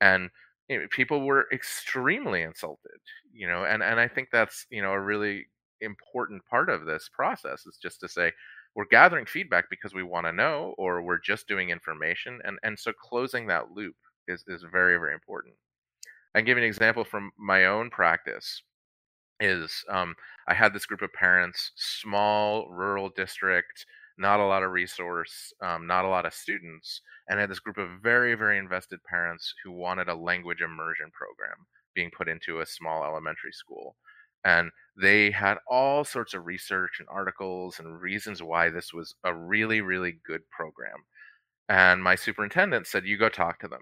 And 0.01 0.29
people 0.89 1.25
were 1.25 1.47
extremely 1.51 2.43
insulted, 2.43 2.99
you 3.33 3.47
know, 3.47 3.65
and, 3.65 3.81
and 3.83 3.99
I 3.99 4.07
think 4.07 4.29
that's, 4.31 4.65
you 4.69 4.81
know, 4.81 4.91
a 4.91 4.99
really 4.99 5.47
important 5.81 6.43
part 6.45 6.69
of 6.69 6.85
this 6.85 7.09
process 7.13 7.65
is 7.65 7.77
just 7.81 7.99
to 8.01 8.07
say, 8.07 8.31
we're 8.75 8.85
gathering 8.85 9.25
feedback 9.25 9.69
because 9.69 9.93
we 9.93 10.03
want 10.03 10.25
to 10.25 10.31
know, 10.31 10.73
or 10.77 11.01
we're 11.01 11.19
just 11.19 11.47
doing 11.47 11.69
information. 11.69 12.39
And, 12.45 12.57
and 12.63 12.79
so 12.79 12.93
closing 12.93 13.47
that 13.47 13.71
loop 13.75 13.95
is, 14.27 14.43
is 14.47 14.63
very, 14.71 14.97
very 14.97 15.13
important. 15.13 15.55
I 16.33 16.39
can 16.39 16.45
give 16.45 16.57
you 16.57 16.63
an 16.63 16.69
example 16.69 17.03
from 17.03 17.31
my 17.37 17.65
own 17.65 17.89
practice. 17.89 18.63
Is 19.43 19.83
um, 19.89 20.13
I 20.47 20.53
had 20.53 20.71
this 20.71 20.85
group 20.85 21.01
of 21.01 21.11
parents, 21.13 21.71
small 21.75 22.69
rural 22.69 23.09
district, 23.09 23.87
not 24.21 24.39
a 24.39 24.45
lot 24.45 24.63
of 24.63 24.71
resource, 24.71 25.53
um, 25.61 25.87
not 25.87 26.05
a 26.05 26.09
lot 26.09 26.25
of 26.25 26.33
students, 26.33 27.01
and 27.27 27.37
I 27.37 27.41
had 27.41 27.51
this 27.51 27.59
group 27.59 27.77
of 27.77 28.01
very, 28.01 28.35
very 28.35 28.57
invested 28.57 28.99
parents 29.03 29.53
who 29.63 29.71
wanted 29.71 30.07
a 30.07 30.15
language 30.15 30.61
immersion 30.61 31.11
program 31.11 31.65
being 31.93 32.11
put 32.15 32.29
into 32.29 32.61
a 32.61 32.65
small 32.65 33.03
elementary 33.03 33.51
school. 33.51 33.95
And 34.43 34.71
they 34.99 35.31
had 35.31 35.57
all 35.67 36.03
sorts 36.03 36.33
of 36.33 36.45
research 36.45 36.99
and 36.99 37.07
articles 37.11 37.79
and 37.79 38.01
reasons 38.01 38.41
why 38.41 38.69
this 38.69 38.93
was 38.93 39.13
a 39.23 39.35
really, 39.35 39.81
really 39.81 40.19
good 40.25 40.41
program. 40.49 41.05
And 41.69 42.03
my 42.03 42.15
superintendent 42.15 42.87
said, 42.87 43.05
You 43.05 43.17
go 43.17 43.29
talk 43.29 43.59
to 43.59 43.67
them. 43.67 43.81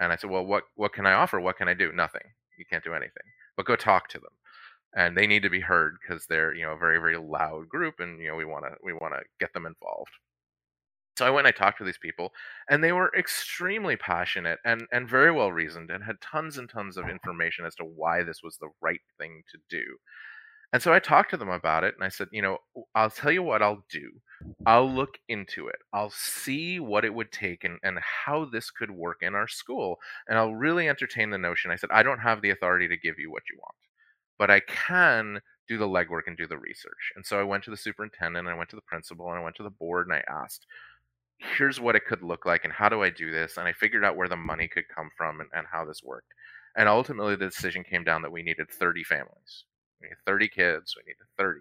And 0.00 0.12
I 0.12 0.16
said, 0.16 0.30
well, 0.30 0.44
what, 0.44 0.64
what 0.76 0.92
can 0.92 1.06
I 1.06 1.12
offer? 1.12 1.40
What 1.40 1.56
can 1.56 1.68
I 1.68 1.74
do? 1.74 1.92
Nothing. 1.92 2.22
You 2.58 2.64
can't 2.70 2.84
do 2.84 2.94
anything. 2.94 3.24
But 3.56 3.66
go 3.66 3.76
talk 3.76 4.08
to 4.10 4.18
them. 4.18 4.30
And 4.94 5.16
they 5.16 5.26
need 5.26 5.42
to 5.42 5.50
be 5.50 5.60
heard 5.60 5.96
because 6.00 6.26
they're, 6.26 6.54
you 6.54 6.64
know, 6.64 6.72
a 6.72 6.78
very, 6.78 6.98
very 6.98 7.18
loud 7.18 7.68
group 7.68 8.00
and, 8.00 8.20
you 8.20 8.28
know, 8.28 8.36
we 8.36 8.44
want 8.44 8.64
to, 8.64 8.76
we 8.82 8.92
want 8.92 9.14
to 9.14 9.20
get 9.38 9.52
them 9.52 9.66
involved. 9.66 10.12
So 11.18 11.26
I 11.26 11.30
went 11.30 11.46
and 11.46 11.54
I 11.54 11.58
talked 11.58 11.78
to 11.78 11.84
these 11.84 11.98
people, 11.98 12.30
and 12.70 12.82
they 12.82 12.92
were 12.92 13.12
extremely 13.18 13.96
passionate 13.96 14.60
and, 14.64 14.86
and 14.92 15.08
very 15.08 15.32
well 15.32 15.50
reasoned 15.50 15.90
and 15.90 16.04
had 16.04 16.20
tons 16.20 16.58
and 16.58 16.70
tons 16.70 16.96
of 16.96 17.08
information 17.08 17.66
as 17.66 17.74
to 17.74 17.84
why 17.84 18.22
this 18.22 18.40
was 18.42 18.56
the 18.56 18.70
right 18.80 19.00
thing 19.18 19.42
to 19.50 19.58
do. 19.68 19.82
And 20.72 20.82
so 20.82 20.92
I 20.92 20.98
talked 20.98 21.30
to 21.30 21.36
them 21.36 21.48
about 21.48 21.82
it 21.82 21.94
and 21.96 22.04
I 22.04 22.08
said, 22.08 22.28
you 22.30 22.42
know, 22.42 22.58
I'll 22.94 23.10
tell 23.10 23.32
you 23.32 23.42
what 23.42 23.62
I'll 23.62 23.84
do. 23.90 24.10
I'll 24.66 24.88
look 24.88 25.18
into 25.28 25.66
it. 25.66 25.78
I'll 25.92 26.10
see 26.10 26.78
what 26.78 27.04
it 27.04 27.14
would 27.14 27.32
take 27.32 27.64
and, 27.64 27.78
and 27.82 27.98
how 27.98 28.44
this 28.44 28.70
could 28.70 28.90
work 28.90 29.18
in 29.22 29.34
our 29.34 29.48
school. 29.48 29.96
And 30.28 30.38
I'll 30.38 30.54
really 30.54 30.88
entertain 30.88 31.30
the 31.30 31.38
notion. 31.38 31.70
I 31.70 31.76
said, 31.76 31.90
I 31.90 32.02
don't 32.02 32.20
have 32.20 32.42
the 32.42 32.50
authority 32.50 32.86
to 32.86 32.96
give 32.96 33.18
you 33.18 33.30
what 33.30 33.44
you 33.50 33.58
want, 33.58 33.74
but 34.38 34.50
I 34.50 34.60
can 34.60 35.40
do 35.68 35.78
the 35.78 35.88
legwork 35.88 36.22
and 36.26 36.36
do 36.36 36.46
the 36.46 36.58
research. 36.58 37.12
And 37.16 37.24
so 37.26 37.38
I 37.38 37.44
went 37.44 37.64
to 37.64 37.70
the 37.70 37.76
superintendent, 37.76 38.46
and 38.46 38.54
I 38.54 38.58
went 38.58 38.70
to 38.70 38.76
the 38.76 38.82
principal, 38.82 39.28
and 39.28 39.38
I 39.38 39.42
went 39.42 39.56
to 39.56 39.62
the 39.62 39.70
board 39.70 40.06
and 40.06 40.14
I 40.14 40.22
asked, 40.28 40.66
here's 41.56 41.80
what 41.80 41.94
it 41.96 42.06
could 42.06 42.22
look 42.22 42.44
like 42.44 42.64
and 42.64 42.72
how 42.72 42.88
do 42.88 43.02
I 43.02 43.10
do 43.10 43.30
this? 43.30 43.56
And 43.56 43.68
I 43.68 43.72
figured 43.72 44.04
out 44.04 44.16
where 44.16 44.28
the 44.28 44.36
money 44.36 44.66
could 44.66 44.88
come 44.92 45.10
from 45.16 45.40
and, 45.40 45.48
and 45.54 45.66
how 45.70 45.84
this 45.84 46.02
worked. 46.02 46.32
And 46.76 46.88
ultimately, 46.88 47.36
the 47.36 47.46
decision 47.46 47.84
came 47.84 48.04
down 48.04 48.22
that 48.22 48.32
we 48.32 48.42
needed 48.42 48.70
30 48.70 49.04
families. 49.04 49.64
We 50.00 50.08
need 50.08 50.16
30 50.26 50.48
kids. 50.48 50.94
We 50.96 51.02
need 51.08 51.16
30 51.36 51.60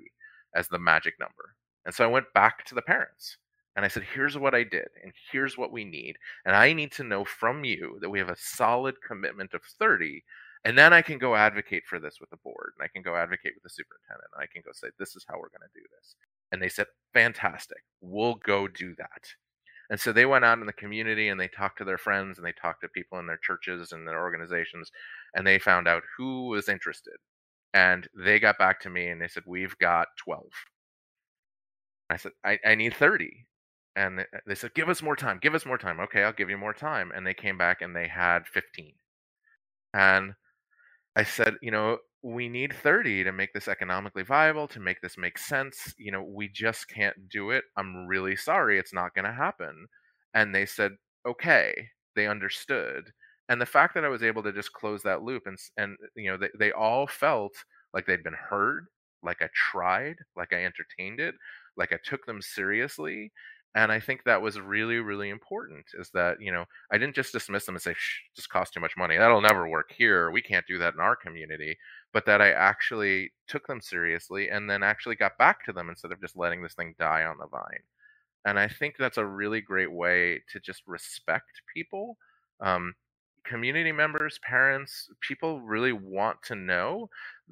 as 0.55 0.67
the 0.67 0.79
magic 0.79 1.15
number. 1.19 1.55
And 1.85 1.93
so 1.93 2.03
I 2.03 2.07
went 2.07 2.33
back 2.33 2.65
to 2.65 2.75
the 2.75 2.81
parents 2.81 3.37
and 3.75 3.85
I 3.85 3.87
said, 3.87 4.03
here's 4.13 4.37
what 4.37 4.55
I 4.55 4.63
did, 4.63 4.87
and 5.03 5.13
here's 5.31 5.55
what 5.55 5.71
we 5.71 5.85
need. 5.85 6.17
And 6.45 6.55
I 6.55 6.73
need 6.73 6.91
to 6.93 7.03
know 7.03 7.23
from 7.23 7.63
you 7.63 7.99
that 8.01 8.09
we 8.09 8.17
have 8.17 8.29
a 8.29 8.35
solid 8.35 8.95
commitment 9.07 9.53
of 9.53 9.61
30. 9.79 10.23
And 10.65 10.77
then 10.77 10.93
I 10.93 11.01
can 11.01 11.17
go 11.17 11.35
advocate 11.35 11.83
for 11.85 11.99
this 11.99 12.19
with 12.19 12.29
the 12.29 12.37
board, 12.37 12.73
and 12.77 12.83
I 12.83 12.89
can 12.91 13.01
go 13.01 13.15
advocate 13.15 13.53
with 13.55 13.63
the 13.63 13.69
superintendent, 13.69 14.29
and 14.33 14.43
I 14.43 14.47
can 14.51 14.61
go 14.65 14.71
say, 14.73 14.87
this 14.99 15.15
is 15.15 15.25
how 15.27 15.35
we're 15.35 15.49
going 15.49 15.67
to 15.67 15.79
do 15.79 15.85
this. 15.97 16.15
And 16.51 16.61
they 16.61 16.69
said, 16.69 16.87
fantastic, 17.13 17.83
we'll 18.01 18.35
go 18.35 18.67
do 18.67 18.95
that. 18.97 19.33
And 19.89 19.99
so 19.99 20.11
they 20.11 20.25
went 20.25 20.43
out 20.43 20.59
in 20.59 20.65
the 20.65 20.73
community 20.73 21.29
and 21.29 21.39
they 21.39 21.47
talked 21.47 21.77
to 21.77 21.85
their 21.85 21.97
friends 21.97 22.37
and 22.37 22.45
they 22.45 22.51
talked 22.51 22.81
to 22.81 22.89
people 22.89 23.19
in 23.19 23.27
their 23.27 23.37
churches 23.37 23.93
and 23.93 24.07
their 24.07 24.19
organizations, 24.21 24.91
and 25.33 25.47
they 25.47 25.59
found 25.59 25.87
out 25.87 26.03
who 26.17 26.47
was 26.47 26.67
interested. 26.69 27.15
And 27.73 28.07
they 28.13 28.39
got 28.39 28.57
back 28.57 28.79
to 28.81 28.89
me 28.89 29.07
and 29.07 29.21
they 29.21 29.27
said 29.27 29.43
we've 29.45 29.77
got 29.77 30.07
12 30.17 30.45
i 32.09 32.17
said 32.17 32.31
i, 32.45 32.57
I 32.65 32.75
need 32.75 32.93
30 32.95 33.45
and 33.95 34.25
they 34.45 34.55
said 34.55 34.73
give 34.73 34.89
us 34.89 35.01
more 35.01 35.15
time 35.15 35.39
give 35.41 35.53
us 35.53 35.65
more 35.65 35.77
time. 35.77 35.99
Okay 35.99 36.23
i'll 36.23 36.33
give 36.33 36.49
you 36.49 36.57
more 36.57 36.73
time. 36.73 37.11
And 37.15 37.25
they 37.27 37.33
came 37.33 37.57
back 37.57 37.81
and 37.81 37.95
they 37.95 38.07
had 38.07 38.47
15 38.47 38.93
and 39.93 40.33
i 41.17 41.23
said 41.23 41.55
you 41.61 41.71
know 41.71 41.97
we 42.23 42.49
need 42.49 42.73
30 42.73 43.23
to 43.23 43.31
make 43.31 43.53
this 43.53 43.67
economically 43.67 44.23
viable 44.23 44.67
to 44.67 44.79
make 44.79 45.01
this 45.01 45.17
make 45.17 45.37
sense 45.37 45.93
you 45.97 46.11
know 46.11 46.23
we 46.23 46.47
just 46.49 46.87
can't 46.89 47.29
do 47.29 47.51
it 47.51 47.63
i'm 47.77 48.07
really 48.07 48.35
sorry 48.35 48.79
it's 48.79 48.93
not 48.93 49.13
going 49.15 49.25
to 49.25 49.33
happen. 49.33 49.87
And 50.33 50.53
they 50.53 50.65
said 50.65 50.93
okay 51.27 51.89
they 52.15 52.27
understood 52.27 53.11
and 53.49 53.61
the 53.61 53.65
fact 53.65 53.93
that 53.95 54.03
I 54.05 54.09
was 54.09 54.23
able 54.23 54.43
to 54.43 54.51
just 54.53 54.73
close 54.73 55.03
that 55.03 55.23
loop 55.23 55.43
and 55.47 55.57
and 55.77 55.97
you 56.15 56.29
know 56.31 56.37
they, 56.37 56.49
they 56.59 56.71
all 56.71 57.07
felt 57.07 57.53
like 57.93 58.05
they'd 58.05 58.23
been 58.23 58.33
heard, 58.49 58.87
like 59.23 59.41
I 59.41 59.49
tried, 59.71 60.17
like 60.35 60.53
I 60.53 60.65
entertained 60.65 61.19
it, 61.21 61.35
like 61.77 61.93
I 61.93 61.99
took 62.03 62.25
them 62.25 62.41
seriously, 62.41 63.31
and 63.77 63.91
I 63.91 63.99
think 63.99 64.23
that 64.23 64.41
was 64.41 64.59
really 64.59 64.97
really 64.97 65.29
important. 65.29 65.85
Is 65.99 66.09
that 66.15 66.41
you 66.41 66.51
know 66.51 66.65
I 66.91 66.97
didn't 66.97 67.15
just 67.15 67.31
dismiss 67.31 67.65
them 67.65 67.75
and 67.75 67.81
say 67.81 67.95
just 68.35 68.49
cost 68.49 68.73
too 68.73 68.79
much 68.79 68.97
money 68.97 69.17
that'll 69.17 69.41
never 69.41 69.69
work 69.69 69.93
here 69.95 70.31
we 70.31 70.41
can't 70.41 70.65
do 70.67 70.79
that 70.79 70.95
in 70.95 70.99
our 70.99 71.15
community, 71.15 71.77
but 72.11 72.25
that 72.25 72.41
I 72.41 72.51
actually 72.51 73.31
took 73.47 73.67
them 73.67 73.81
seriously 73.81 74.49
and 74.49 74.69
then 74.69 74.83
actually 74.83 75.15
got 75.15 75.37
back 75.37 75.63
to 75.65 75.73
them 75.73 75.89
instead 75.89 76.11
of 76.11 76.21
just 76.21 76.35
letting 76.35 76.63
this 76.63 76.73
thing 76.73 76.95
die 76.99 77.23
on 77.23 77.37
the 77.37 77.47
vine. 77.47 77.83
And 78.45 78.57
I 78.59 78.67
think 78.67 78.95
that's 78.97 79.17
a 79.17 79.25
really 79.25 79.61
great 79.61 79.91
way 79.91 80.41
to 80.51 80.59
just 80.59 80.81
respect 80.87 81.61
people. 81.73 82.17
Um, 82.61 82.95
community 83.45 83.91
members, 83.91 84.39
parents, 84.43 85.09
people 85.21 85.61
really 85.61 85.93
want 85.93 86.41
to 86.43 86.55
know 86.55 87.09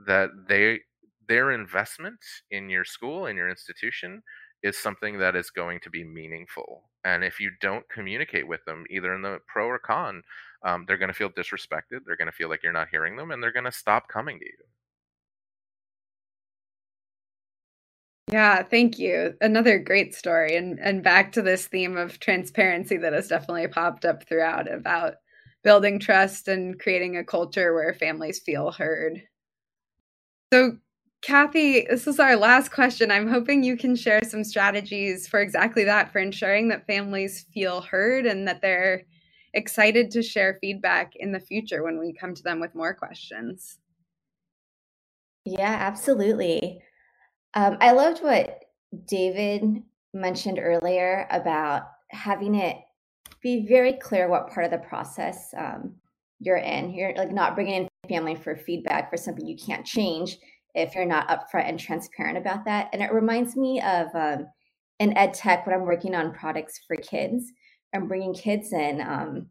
that 0.07 0.32
they 0.49 0.82
their 1.28 1.51
investment 1.51 2.19
in 2.51 2.69
your 2.69 2.86
school 2.86 3.28
in 3.28 3.36
your 3.36 3.49
institution 3.49 4.21
is 4.66 4.78
something 4.78 5.20
that 5.20 5.36
is 5.36 5.51
going 5.51 5.80
to 5.82 5.91
be 5.91 6.03
meaningful. 6.03 6.89
And 7.03 7.24
if 7.24 7.39
you 7.39 7.51
don't 7.61 7.88
communicate 7.88 8.47
with 8.47 8.66
them, 8.66 8.84
either 8.89 9.13
in 9.13 9.22
the 9.22 9.39
pro 9.47 9.68
or 9.68 9.78
con, 9.78 10.24
um, 10.63 10.86
they're 10.88 10.97
going 10.97 11.09
to 11.09 11.13
feel 11.13 11.30
disrespected. 11.30 11.99
They're 12.03 12.18
going 12.18 12.32
to 12.32 12.36
feel 12.36 12.49
like 12.49 12.63
you're 12.63 12.74
not 12.74 12.88
hearing 12.89 13.16
them, 13.16 13.30
and 13.30 13.43
they're 13.43 13.51
going 13.51 13.66
to 13.66 13.72
stop 13.72 14.07
coming 14.07 14.39
to 14.39 14.45
you. 14.45 14.66
Yeah, 18.32 18.63
thank 18.63 18.97
you. 18.97 19.36
Another 19.39 19.78
great 19.78 20.16
story. 20.16 20.55
And 20.55 20.80
and 20.80 21.03
back 21.03 21.32
to 21.34 21.43
this 21.43 21.68
theme 21.68 21.95
of 21.95 22.20
transparency 22.20 22.97
that 22.97 23.13
has 23.13 23.28
definitely 23.28 23.68
popped 23.68 24.03
up 24.03 24.28
throughout 24.28 24.72
about 24.72 25.18
building 25.63 25.99
trust 25.99 26.47
and 26.47 26.80
creating 26.80 27.18
a 27.18 27.24
culture 27.24 27.74
where 27.76 27.93
families 27.93 28.39
feel 28.39 28.72
heard. 28.72 29.22
So, 30.51 30.78
Kathy, 31.22 31.88
this 31.89 32.05
is 32.05 32.20
our 32.20 32.36
last 32.36 32.72
question. 32.72 33.09
I'm 33.09 33.28
hoping 33.28 33.63
you 33.63 33.78
can 33.78 33.95
share 33.95 34.22
some 34.24 34.43
strategies 34.43 35.28
for 35.28 35.39
exactly 35.39 35.84
that, 35.86 36.11
for 36.11 36.20
ensuring 36.20 36.68
that 36.68 36.86
families 36.86 37.45
feel 37.53 37.82
heard 37.82 38.26
and 38.26 38.47
that 38.47 38.61
they're 38.61 39.03
excited 39.53 40.11
to 40.11 40.22
share 40.22 40.59
feedback 40.61 41.13
in 41.16 41.32
the 41.32 41.39
future 41.39 41.84
when 41.84 41.97
we 41.97 42.13
come 42.13 42.36
to 42.36 42.43
them 42.43 42.59
with 42.59 42.76
more 42.76 42.93
questions. 42.93 43.80
Yeah, 45.45 45.76
absolutely. 45.80 46.80
Um, 47.53 47.78
I 47.80 47.91
loved 47.91 48.22
what 48.22 48.66
David 49.05 49.82
mentioned 50.13 50.59
earlier 50.59 51.28
about 51.32 51.84
having 52.09 52.55
it 52.55 52.78
be 53.41 53.66
very 53.68 53.93
clear 53.93 54.28
what 54.28 54.49
part 54.49 54.66
of 54.66 54.72
the 54.72 54.88
process 54.88 55.53
um, 55.57 55.95
you're 56.39 56.57
in. 56.57 56.91
You're 56.91 57.16
like 57.16 57.32
not 57.32 57.55
bringing 57.55 57.84
in 57.84 57.88
family 58.09 58.36
for 58.36 58.55
feedback 58.55 59.09
for 59.09 59.18
something 59.18 59.45
you 59.45 59.57
can't 59.57 59.86
change 59.86 60.38
if 60.76 60.93
you're 60.93 61.05
not 61.05 61.28
upfront 61.30 61.69
and 61.69 61.80
transparent 61.80 62.38
about 62.38 62.65
that. 62.65 62.89
And 62.93 63.01
it 63.01 63.11
reminds 63.11 63.55
me 63.55 63.82
of 63.82 64.07
um, 64.13 64.47
in 64.99 65.17
ed 65.17 65.34
tech 65.34 65.65
when 65.65 65.76
I'm 65.76 65.86
working 65.86 66.13
on 66.13 66.34
products 66.34 66.80
for 66.88 66.95
kids. 66.97 67.51
I'm 67.93 68.07
bringing 68.07 68.34
kids 68.34 68.73
in. 68.73 69.01
Um, 69.01 69.47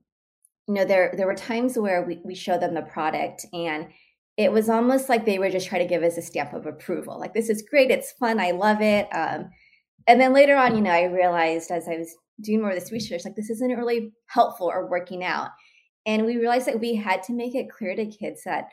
you 0.68 0.74
know, 0.74 0.84
there 0.84 1.12
there 1.16 1.26
were 1.26 1.34
times 1.34 1.78
where 1.78 2.02
we, 2.02 2.20
we 2.24 2.34
show 2.34 2.58
them 2.58 2.74
the 2.74 2.82
product 2.82 3.46
and 3.52 3.88
it 4.36 4.50
was 4.50 4.68
almost 4.68 5.08
like 5.08 5.24
they 5.24 5.38
were 5.38 5.50
just 5.50 5.68
trying 5.68 5.82
to 5.82 5.88
give 5.88 6.02
us 6.02 6.16
a 6.16 6.22
stamp 6.22 6.52
of 6.52 6.66
approval. 6.66 7.18
Like 7.18 7.34
this 7.34 7.48
is 7.48 7.62
great, 7.62 7.90
it's 7.90 8.12
fun, 8.12 8.40
I 8.40 8.50
love 8.50 8.80
it. 8.80 9.06
Um, 9.12 9.50
and 10.06 10.20
then 10.20 10.32
later 10.32 10.56
on, 10.56 10.74
you 10.74 10.82
know, 10.82 10.90
I 10.90 11.04
realized 11.04 11.70
as 11.70 11.88
I 11.88 11.96
was 11.96 12.14
doing 12.40 12.60
more 12.60 12.70
of 12.70 12.78
this 12.78 12.92
research, 12.92 13.24
like 13.24 13.36
this 13.36 13.50
isn't 13.50 13.76
really 13.76 14.12
helpful 14.26 14.66
or 14.66 14.90
working 14.90 15.22
out. 15.22 15.50
And 16.04 16.26
we 16.26 16.36
realized 16.36 16.66
that 16.66 16.80
we 16.80 16.94
had 16.94 17.22
to 17.24 17.32
make 17.32 17.54
it 17.54 17.70
clear 17.70 17.94
to 17.94 18.06
kids 18.06 18.42
that 18.44 18.68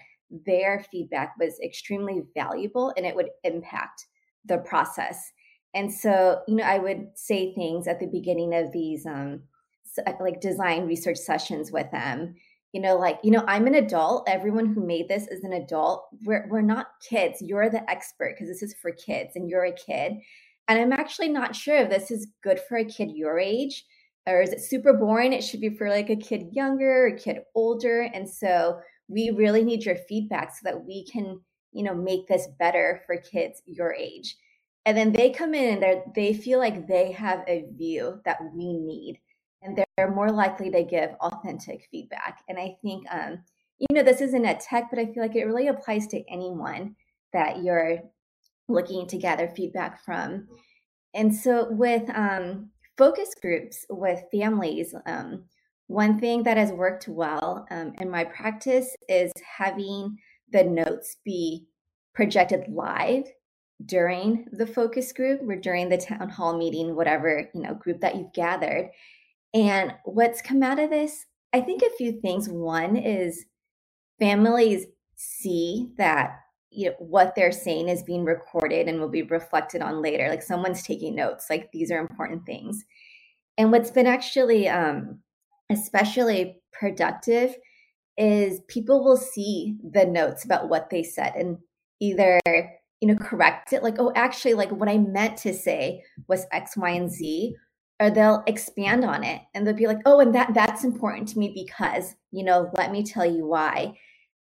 their 0.45 0.85
feedback 0.91 1.33
was 1.39 1.59
extremely 1.63 2.23
valuable 2.35 2.93
and 2.97 3.05
it 3.05 3.15
would 3.15 3.29
impact 3.43 4.05
the 4.45 4.57
process. 4.59 5.31
And 5.73 5.91
so, 5.91 6.41
you 6.47 6.55
know, 6.55 6.63
I 6.63 6.79
would 6.79 7.09
say 7.15 7.53
things 7.53 7.87
at 7.87 7.99
the 7.99 8.07
beginning 8.07 8.53
of 8.55 8.71
these 8.71 9.05
um, 9.05 9.41
like 10.19 10.41
design 10.41 10.87
research 10.87 11.17
sessions 11.17 11.71
with 11.71 11.89
them. 11.91 12.35
You 12.73 12.81
know, 12.81 12.95
like, 12.95 13.19
you 13.23 13.31
know, 13.31 13.43
I'm 13.47 13.67
an 13.67 13.75
adult. 13.75 14.29
Everyone 14.29 14.73
who 14.73 14.85
made 14.85 15.09
this 15.09 15.27
is 15.27 15.43
an 15.43 15.53
adult. 15.53 16.07
We're, 16.23 16.47
we're 16.49 16.61
not 16.61 16.87
kids. 17.07 17.41
You're 17.41 17.69
the 17.69 17.89
expert 17.89 18.35
because 18.35 18.47
this 18.47 18.63
is 18.63 18.75
for 18.81 18.91
kids 18.91 19.31
and 19.35 19.49
you're 19.49 19.65
a 19.65 19.73
kid. 19.73 20.13
And 20.67 20.79
I'm 20.79 20.93
actually 20.93 21.29
not 21.29 21.55
sure 21.55 21.77
if 21.77 21.89
this 21.89 22.11
is 22.11 22.31
good 22.43 22.59
for 22.69 22.77
a 22.77 22.85
kid 22.85 23.11
your 23.11 23.39
age 23.39 23.83
or 24.27 24.41
is 24.41 24.51
it 24.51 24.61
super 24.61 24.93
boring? 24.93 25.33
It 25.33 25.43
should 25.43 25.61
be 25.61 25.75
for 25.75 25.89
like 25.89 26.09
a 26.09 26.15
kid 26.15 26.49
younger, 26.51 27.07
a 27.07 27.17
kid 27.17 27.39
older. 27.55 28.09
And 28.13 28.29
so 28.29 28.79
we 29.11 29.29
really 29.31 29.63
need 29.63 29.83
your 29.83 29.95
feedback 29.95 30.55
so 30.55 30.61
that 30.63 30.85
we 30.85 31.05
can 31.05 31.39
you 31.71 31.83
know 31.83 31.93
make 31.93 32.27
this 32.27 32.47
better 32.59 33.01
for 33.05 33.17
kids 33.17 33.61
your 33.65 33.93
age. 33.93 34.35
And 34.85 34.97
then 34.97 35.11
they 35.11 35.29
come 35.29 35.53
in 35.53 35.75
and 35.75 35.83
they 35.83 36.01
they 36.15 36.33
feel 36.33 36.59
like 36.59 36.87
they 36.87 37.11
have 37.11 37.43
a 37.47 37.65
view 37.75 38.19
that 38.25 38.39
we 38.53 38.73
need 38.73 39.19
and 39.61 39.77
they're 39.77 40.09
more 40.11 40.31
likely 40.31 40.71
to 40.71 40.83
give 40.83 41.11
authentic 41.19 41.87
feedback. 41.91 42.39
And 42.47 42.57
i 42.57 42.75
think 42.81 43.05
um 43.11 43.39
you 43.77 43.87
know 43.91 44.03
this 44.03 44.21
isn't 44.21 44.45
a 44.45 44.55
tech 44.55 44.89
but 44.89 44.99
i 44.99 45.05
feel 45.05 45.23
like 45.23 45.35
it 45.35 45.45
really 45.45 45.67
applies 45.67 46.07
to 46.07 46.23
anyone 46.29 46.95
that 47.33 47.63
you're 47.63 47.99
looking 48.67 49.07
to 49.07 49.17
gather 49.17 49.47
feedback 49.47 50.03
from. 50.03 50.47
And 51.13 51.33
so 51.35 51.67
with 51.69 52.09
um 52.15 52.69
focus 52.97 53.33
groups 53.41 53.85
with 53.89 54.23
families 54.31 54.93
um 55.05 55.43
one 55.91 56.19
thing 56.19 56.43
that 56.43 56.55
has 56.55 56.71
worked 56.71 57.07
well 57.09 57.67
um, 57.69 57.93
in 57.99 58.09
my 58.09 58.23
practice 58.23 58.95
is 59.09 59.31
having 59.57 60.17
the 60.51 60.63
notes 60.63 61.17
be 61.25 61.65
projected 62.15 62.63
live 62.69 63.25
during 63.85 64.45
the 64.53 64.65
focus 64.65 65.11
group 65.11 65.41
or 65.41 65.55
during 65.57 65.89
the 65.89 65.97
town 65.97 66.29
hall 66.29 66.57
meeting, 66.57 66.95
whatever 66.95 67.49
you 67.53 67.61
know 67.61 67.73
group 67.73 67.99
that 67.99 68.15
you've 68.15 68.33
gathered. 68.33 68.89
And 69.53 69.93
what's 70.05 70.41
come 70.41 70.63
out 70.63 70.79
of 70.79 70.89
this, 70.89 71.25
I 71.51 71.59
think 71.59 71.81
a 71.81 71.97
few 71.97 72.21
things. 72.21 72.47
One 72.47 72.95
is 72.95 73.45
families 74.17 74.85
see 75.15 75.91
that 75.97 76.39
you 76.69 76.89
know 76.89 76.95
what 76.99 77.35
they're 77.35 77.51
saying 77.51 77.89
is 77.89 78.01
being 78.01 78.23
recorded 78.23 78.87
and 78.87 79.01
will 79.01 79.09
be 79.09 79.23
reflected 79.23 79.81
on 79.81 80.01
later. 80.01 80.29
Like 80.29 80.41
someone's 80.41 80.83
taking 80.83 81.15
notes. 81.15 81.47
Like 81.49 81.69
these 81.73 81.91
are 81.91 81.99
important 81.99 82.45
things. 82.45 82.85
And 83.57 83.73
what's 83.73 83.91
been 83.91 84.07
actually 84.07 84.69
um, 84.69 85.19
especially 85.71 86.61
productive 86.71 87.55
is 88.17 88.61
people 88.67 89.03
will 89.03 89.17
see 89.17 89.77
the 89.91 90.05
notes 90.05 90.45
about 90.45 90.69
what 90.69 90.89
they 90.89 91.03
said 91.03 91.33
and 91.35 91.57
either 91.99 92.39
you 92.45 93.07
know 93.07 93.15
correct 93.15 93.73
it 93.73 93.83
like 93.83 93.95
oh 93.99 94.11
actually 94.15 94.53
like 94.53 94.71
what 94.71 94.89
i 94.89 94.97
meant 94.97 95.37
to 95.37 95.53
say 95.53 96.03
was 96.27 96.45
x 96.51 96.75
y 96.77 96.89
and 96.91 97.11
z 97.11 97.55
or 97.99 98.09
they'll 98.09 98.43
expand 98.47 99.05
on 99.05 99.23
it 99.23 99.41
and 99.53 99.65
they'll 99.65 99.73
be 99.73 99.87
like 99.87 100.01
oh 100.05 100.19
and 100.19 100.35
that 100.35 100.53
that's 100.53 100.83
important 100.83 101.27
to 101.27 101.39
me 101.39 101.51
because 101.53 102.15
you 102.31 102.43
know 102.43 102.69
let 102.73 102.91
me 102.91 103.03
tell 103.03 103.25
you 103.25 103.45
why 103.45 103.93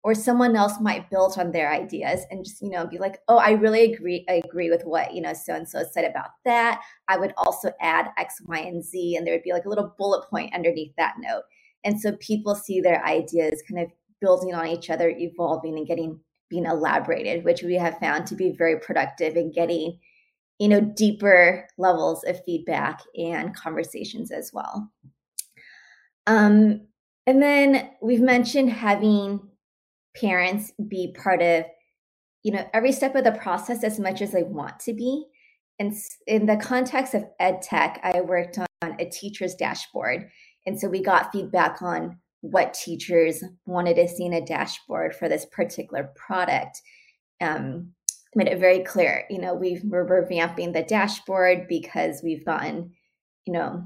or 0.03 0.13
someone 0.13 0.55
else 0.55 0.79
might 0.79 1.09
build 1.09 1.37
on 1.37 1.51
their 1.51 1.71
ideas 1.71 2.21
and 2.31 2.45
just 2.45 2.61
you 2.61 2.69
know 2.69 2.85
be 2.85 2.97
like 2.97 3.19
oh 3.27 3.37
i 3.37 3.51
really 3.51 3.93
agree 3.93 4.25
i 4.29 4.41
agree 4.45 4.69
with 4.69 4.83
what 4.83 5.13
you 5.13 5.21
know 5.21 5.33
so 5.33 5.53
and 5.53 5.67
so 5.67 5.83
said 5.91 6.05
about 6.05 6.29
that. 6.45 6.81
I 7.07 7.17
would 7.17 7.33
also 7.37 7.71
add 7.81 8.11
x 8.17 8.35
y 8.45 8.59
and 8.59 8.83
z 8.83 9.15
and 9.15 9.25
there 9.25 9.33
would 9.33 9.43
be 9.43 9.53
like 9.53 9.65
a 9.65 9.69
little 9.69 9.93
bullet 9.97 10.29
point 10.29 10.53
underneath 10.53 10.93
that 10.97 11.15
note. 11.19 11.43
And 11.83 11.99
so 11.99 12.15
people 12.17 12.55
see 12.55 12.81
their 12.81 13.03
ideas 13.05 13.63
kind 13.67 13.81
of 13.81 13.91
building 14.19 14.53
on 14.53 14.67
each 14.67 14.89
other 14.89 15.09
evolving 15.09 15.77
and 15.77 15.87
getting 15.87 16.19
being 16.49 16.65
elaborated 16.65 17.43
which 17.43 17.61
we 17.61 17.75
have 17.75 17.99
found 17.99 18.25
to 18.25 18.35
be 18.35 18.51
very 18.51 18.79
productive 18.79 19.35
in 19.35 19.51
getting 19.51 19.99
you 20.59 20.67
know 20.67 20.81
deeper 20.81 21.67
levels 21.77 22.23
of 22.23 22.43
feedback 22.45 23.01
and 23.17 23.55
conversations 23.55 24.31
as 24.31 24.51
well. 24.53 24.91
Um, 26.25 26.87
and 27.25 27.41
then 27.41 27.89
we've 28.01 28.21
mentioned 28.21 28.69
having 28.69 29.41
parents 30.20 30.72
be 30.88 31.13
part 31.18 31.41
of 31.41 31.65
you 32.43 32.51
know 32.51 32.68
every 32.74 32.91
step 32.91 33.15
of 33.15 33.24
the 33.24 33.32
process 33.32 33.84
as 33.84 33.99
much 33.99 34.22
as 34.22 34.32
they 34.32 34.43
want 34.43 34.80
to 34.82 34.93
be. 34.93 35.26
And 35.80 35.93
in 36.26 36.45
the 36.45 36.57
context 36.57 37.13
of 37.13 37.26
ed 37.39 37.61
tech 37.61 37.99
i 38.03 38.22
worked 38.22 38.57
on 38.57 38.95
a 38.99 39.05
teacher's 39.05 39.55
dashboard. 39.55 40.30
And 40.65 40.80
so 40.80 40.89
we 40.89 41.01
got 41.01 41.32
feedback 41.32 41.82
on 41.82 42.18
what 42.41 42.74
teachers 42.74 43.43
wanted 43.65 43.95
to 43.95 44.07
see 44.07 44.26
in 44.26 44.34
a 44.34 44.45
dashboard 44.45 45.15
for 45.15 45.30
this 45.30 45.45
particular 45.45 46.11
product. 46.15 46.82
Um, 47.41 47.93
made 48.36 48.47
it 48.47 48.59
very 48.59 48.84
clear 48.84 49.26
you 49.30 49.39
know 49.39 49.55
we 49.55 49.82
we're 49.84 50.05
revamping 50.05 50.74
the 50.74 50.84
dashboard 50.84 51.68
because 51.68 52.22
we've 52.24 52.45
gotten 52.45 52.91
you 53.45 53.53
know 53.53 53.84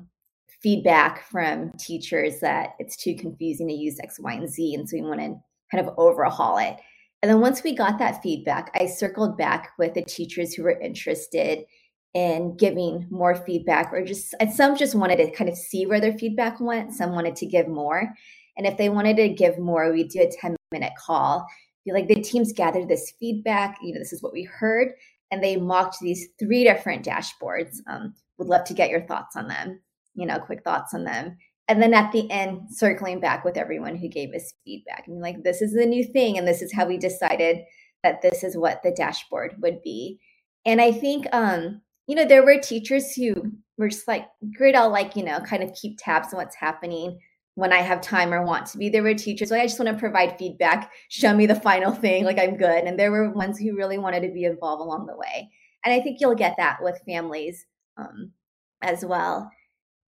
feedback 0.61 1.25
from 1.27 1.71
teachers 1.79 2.39
that 2.39 2.71
it's 2.79 2.95
too 2.95 3.15
confusing 3.15 3.67
to 3.67 3.73
use 3.73 3.99
x 4.01 4.19
y 4.19 4.33
and 4.33 4.49
z. 4.49 4.75
And 4.75 4.87
so 4.87 4.97
we 4.97 5.03
want 5.03 5.21
to 5.21 5.35
kind 5.71 5.87
of 5.87 5.93
overhaul 5.97 6.57
it. 6.57 6.77
And 7.21 7.29
then 7.29 7.39
once 7.39 7.63
we 7.63 7.75
got 7.75 7.99
that 7.99 8.21
feedback, 8.21 8.71
I 8.75 8.87
circled 8.87 9.37
back 9.37 9.71
with 9.77 9.93
the 9.93 10.03
teachers 10.03 10.53
who 10.53 10.63
were 10.63 10.79
interested 10.79 11.65
in 12.13 12.57
giving 12.57 13.07
more 13.09 13.35
feedback, 13.35 13.93
or 13.93 14.03
just 14.03 14.35
some 14.53 14.75
just 14.75 14.95
wanted 14.95 15.17
to 15.17 15.31
kind 15.31 15.49
of 15.49 15.55
see 15.55 15.85
where 15.85 16.01
their 16.01 16.17
feedback 16.17 16.59
went. 16.59 16.93
Some 16.93 17.13
wanted 17.13 17.35
to 17.37 17.45
give 17.45 17.67
more. 17.67 18.11
And 18.57 18.67
if 18.67 18.77
they 18.77 18.89
wanted 18.89 19.15
to 19.17 19.29
give 19.29 19.57
more, 19.59 19.91
we'd 19.91 20.09
do 20.09 20.21
a 20.21 20.29
10 20.29 20.55
minute 20.71 20.93
call. 20.97 21.47
Be 21.85 21.93
like, 21.93 22.07
the 22.07 22.21
teams 22.21 22.51
gathered 22.51 22.89
this 22.89 23.13
feedback. 23.19 23.77
You 23.81 23.93
know, 23.93 23.99
this 23.99 24.13
is 24.13 24.21
what 24.21 24.33
we 24.33 24.43
heard. 24.43 24.89
And 25.31 25.41
they 25.41 25.55
mocked 25.55 25.99
these 26.01 26.27
three 26.37 26.63
different 26.63 27.05
dashboards. 27.05 27.77
Um, 27.87 28.13
would 28.37 28.49
love 28.49 28.65
to 28.65 28.73
get 28.73 28.89
your 28.89 29.01
thoughts 29.01 29.35
on 29.35 29.47
them, 29.47 29.79
you 30.13 30.25
know, 30.25 30.39
quick 30.39 30.63
thoughts 30.63 30.93
on 30.93 31.05
them 31.05 31.37
and 31.71 31.81
then 31.81 31.93
at 31.93 32.11
the 32.11 32.29
end 32.29 32.63
circling 32.69 33.21
back 33.21 33.45
with 33.45 33.55
everyone 33.55 33.95
who 33.95 34.09
gave 34.09 34.33
us 34.33 34.53
feedback. 34.65 35.05
And 35.07 35.21
like 35.21 35.41
this 35.43 35.61
is 35.61 35.73
the 35.73 35.85
new 35.85 36.03
thing 36.03 36.37
and 36.37 36.45
this 36.45 36.61
is 36.61 36.73
how 36.73 36.85
we 36.85 36.97
decided 36.97 37.59
that 38.03 38.21
this 38.21 38.43
is 38.43 38.57
what 38.57 38.83
the 38.83 38.91
dashboard 38.91 39.55
would 39.61 39.81
be. 39.81 40.19
And 40.65 40.81
i 40.81 40.91
think 40.91 41.27
um 41.31 41.81
you 42.07 42.15
know 42.15 42.25
there 42.25 42.43
were 42.43 42.59
teachers 42.59 43.13
who 43.13 43.53
were 43.77 43.87
just 43.87 44.07
like 44.07 44.27
great 44.57 44.75
i'll 44.75 44.91
like 44.91 45.15
you 45.15 45.23
know 45.23 45.39
kind 45.39 45.63
of 45.63 45.73
keep 45.73 45.97
tabs 45.97 46.33
on 46.33 46.39
what's 46.39 46.57
happening 46.57 47.17
when 47.55 47.71
i 47.71 47.77
have 47.77 48.01
time 48.01 48.33
or 48.33 48.45
want 48.45 48.65
to 48.67 48.77
be. 48.77 48.89
There 48.89 49.01
were 49.01 49.13
teachers 49.13 49.49
like 49.49 49.61
i 49.61 49.65
just 49.65 49.79
want 49.79 49.91
to 49.91 49.97
provide 49.97 50.37
feedback. 50.37 50.91
Show 51.07 51.33
me 51.33 51.45
the 51.45 51.55
final 51.55 51.93
thing. 51.93 52.25
Like 52.25 52.37
i'm 52.37 52.57
good. 52.57 52.83
And 52.83 52.99
there 52.99 53.11
were 53.11 53.31
ones 53.31 53.57
who 53.57 53.77
really 53.77 53.97
wanted 53.97 54.23
to 54.23 54.33
be 54.33 54.43
involved 54.43 54.81
along 54.81 55.05
the 55.05 55.15
way. 55.15 55.49
And 55.85 55.93
i 55.93 56.01
think 56.01 56.19
you'll 56.19 56.35
get 56.35 56.55
that 56.57 56.79
with 56.81 57.01
families 57.07 57.65
um, 57.97 58.33
as 58.81 59.05
well. 59.05 59.49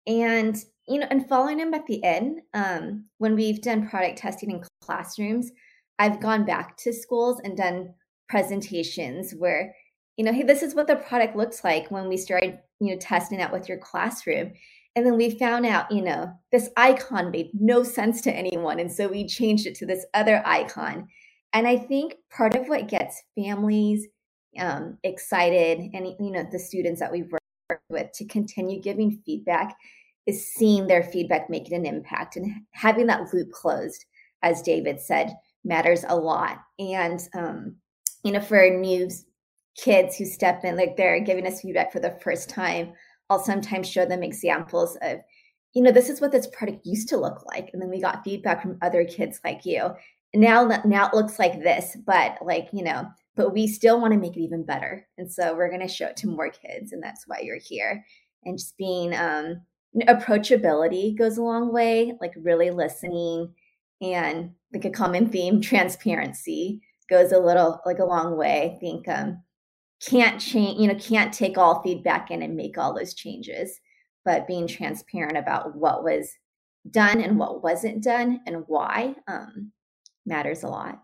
And 0.07 0.55
you 0.89 0.99
know, 0.99 1.07
and 1.11 1.29
following 1.29 1.57
them 1.57 1.73
at 1.73 1.85
the 1.85 2.03
end, 2.03 2.41
um, 2.53 3.05
when 3.19 3.35
we've 3.35 3.61
done 3.61 3.87
product 3.87 4.17
testing 4.17 4.49
in 4.49 4.63
classrooms, 4.81 5.51
I've 5.99 6.19
gone 6.19 6.45
back 6.45 6.77
to 6.77 6.93
schools 6.93 7.39
and 7.43 7.55
done 7.55 7.93
presentations 8.27 9.33
where, 9.33 9.75
you 10.17 10.25
know, 10.25 10.33
hey, 10.33 10.43
this 10.43 10.63
is 10.63 10.73
what 10.73 10.87
the 10.87 10.95
product 10.95 11.35
looks 11.35 11.63
like 11.63 11.91
when 11.91 12.07
we 12.07 12.17
started, 12.17 12.59
you 12.79 12.91
know, 12.91 12.99
testing 12.99 13.41
out 13.41 13.51
with 13.51 13.69
your 13.69 13.77
classroom. 13.77 14.53
And 14.95 15.05
then 15.05 15.15
we 15.15 15.37
found 15.37 15.65
out, 15.65 15.91
you 15.91 16.01
know, 16.01 16.33
this 16.51 16.69
icon 16.75 17.29
made 17.29 17.51
no 17.53 17.83
sense 17.83 18.21
to 18.21 18.33
anyone. 18.33 18.79
And 18.79 18.91
so 18.91 19.07
we 19.07 19.27
changed 19.27 19.67
it 19.67 19.75
to 19.75 19.85
this 19.85 20.05
other 20.13 20.41
icon. 20.45 21.07
And 21.53 21.67
I 21.67 21.77
think 21.77 22.15
part 22.31 22.55
of 22.55 22.67
what 22.67 22.87
gets 22.87 23.21
families 23.37 24.07
um, 24.57 24.97
excited 25.03 25.91
and, 25.93 26.07
you 26.19 26.31
know, 26.31 26.45
the 26.51 26.59
students 26.59 26.99
that 26.99 27.11
we've 27.11 27.31
worked 27.31 27.83
with 27.89 28.11
to 28.13 28.25
continue 28.25 28.81
giving 28.81 29.21
feedback 29.25 29.75
is 30.29 30.53
seeing 30.53 30.87
their 30.87 31.03
feedback 31.03 31.49
making 31.49 31.73
an 31.73 31.85
impact 31.85 32.35
and 32.35 32.51
having 32.71 33.07
that 33.07 33.33
loop 33.33 33.51
closed, 33.51 34.05
as 34.43 34.61
David 34.61 34.99
said, 34.99 35.35
matters 35.63 36.05
a 36.07 36.15
lot. 36.15 36.59
And, 36.77 37.19
um, 37.33 37.75
you 38.23 38.31
know, 38.31 38.39
for 38.39 38.69
new 38.69 39.09
kids 39.75 40.15
who 40.15 40.25
step 40.25 40.63
in, 40.63 40.77
like 40.77 40.95
they're 40.95 41.19
giving 41.19 41.47
us 41.47 41.61
feedback 41.61 41.91
for 41.91 41.99
the 41.99 42.17
first 42.23 42.49
time, 42.49 42.93
I'll 43.29 43.39
sometimes 43.39 43.89
show 43.89 44.05
them 44.05 44.23
examples 44.23 44.97
of, 45.01 45.19
you 45.73 45.83
know, 45.83 45.91
this 45.91 46.09
is 46.09 46.21
what 46.21 46.31
this 46.31 46.47
product 46.47 46.85
used 46.85 47.09
to 47.09 47.17
look 47.17 47.45
like. 47.45 47.69
And 47.73 47.81
then 47.81 47.89
we 47.89 48.01
got 48.01 48.23
feedback 48.23 48.61
from 48.61 48.77
other 48.81 49.05
kids 49.05 49.39
like 49.43 49.65
you. 49.65 49.89
Now, 50.33 50.81
now 50.85 51.07
it 51.07 51.13
looks 51.13 51.39
like 51.39 51.61
this, 51.61 51.97
but 52.05 52.37
like, 52.41 52.69
you 52.71 52.83
know, 52.83 53.07
but 53.35 53.53
we 53.53 53.67
still 53.67 54.01
want 54.01 54.13
to 54.13 54.19
make 54.19 54.35
it 54.35 54.41
even 54.41 54.65
better. 54.65 55.07
And 55.17 55.31
so 55.31 55.55
we're 55.55 55.69
going 55.69 55.87
to 55.87 55.93
show 55.93 56.07
it 56.07 56.17
to 56.17 56.27
more 56.27 56.49
kids. 56.49 56.91
And 56.91 57.01
that's 57.01 57.25
why 57.27 57.39
you're 57.41 57.57
here. 57.57 58.03
And 58.45 58.57
just 58.57 58.77
being, 58.77 59.15
um, 59.15 59.61
approachability 59.95 61.17
goes 61.17 61.37
a 61.37 61.43
long 61.43 61.73
way, 61.73 62.13
like 62.21 62.33
really 62.37 62.71
listening 62.71 63.53
and 64.01 64.51
like 64.73 64.85
a 64.85 64.89
common 64.89 65.29
theme, 65.29 65.61
transparency 65.61 66.81
goes 67.09 67.31
a 67.31 67.39
little 67.39 67.81
like 67.85 67.99
a 67.99 68.05
long 68.05 68.37
way. 68.37 68.75
I 68.75 68.79
think 68.79 69.07
um, 69.07 69.43
can't 70.01 70.39
change, 70.39 70.79
you 70.79 70.87
know, 70.87 70.95
can't 70.95 71.33
take 71.33 71.57
all 71.57 71.81
feedback 71.81 72.31
in 72.31 72.41
and 72.41 72.55
make 72.55 72.77
all 72.77 72.93
those 72.93 73.13
changes, 73.13 73.79
but 74.25 74.47
being 74.47 74.67
transparent 74.67 75.37
about 75.37 75.75
what 75.75 76.03
was 76.03 76.31
done 76.91 77.21
and 77.21 77.37
what 77.37 77.63
wasn't 77.63 78.03
done 78.03 78.39
and 78.45 78.63
why 78.67 79.15
um, 79.27 79.71
matters 80.25 80.63
a 80.63 80.67
lot. 80.67 80.99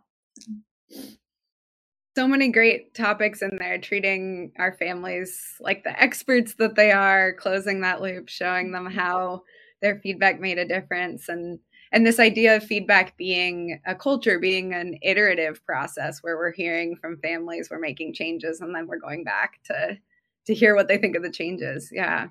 So 2.16 2.28
many 2.28 2.50
great 2.50 2.94
topics 2.94 3.42
in 3.42 3.58
there, 3.58 3.78
treating 3.78 4.54
our 4.58 4.74
families 4.78 5.56
like 5.60 5.84
the 5.84 6.02
experts 6.02 6.56
that 6.60 6.76
they 6.76 6.92
are, 6.92 7.34
closing 7.34 7.82
that 7.82 8.02
loop, 8.02 8.30
showing 8.30 8.72
them 8.72 8.86
how 8.86 9.44
their 9.82 10.00
feedback 10.00 10.40
made 10.40 10.58
a 10.58 10.68
difference 10.68 11.30
and 11.30 11.60
and 11.92 12.06
this 12.06 12.20
idea 12.20 12.56
of 12.56 12.64
feedback 12.64 13.16
being 13.18 13.80
a 13.86 13.94
culture 13.94 14.40
being 14.40 14.74
an 14.74 14.98
iterative 15.02 15.64
process 15.66 16.20
where 16.22 16.38
we're 16.38 16.52
hearing 16.52 16.96
from 16.96 17.20
families 17.22 17.70
we're 17.70 17.80
making 17.80 18.14
changes 18.14 18.62
and 18.62 18.74
then 18.74 18.88
we're 18.88 18.98
going 18.98 19.24
back 19.24 19.60
to 19.66 19.98
to 20.46 20.54
hear 20.54 20.76
what 20.76 20.88
they 20.88 20.98
think 20.98 21.16
of 21.16 21.24
the 21.24 21.32
changes. 21.32 21.90
Yeah. 21.92 22.28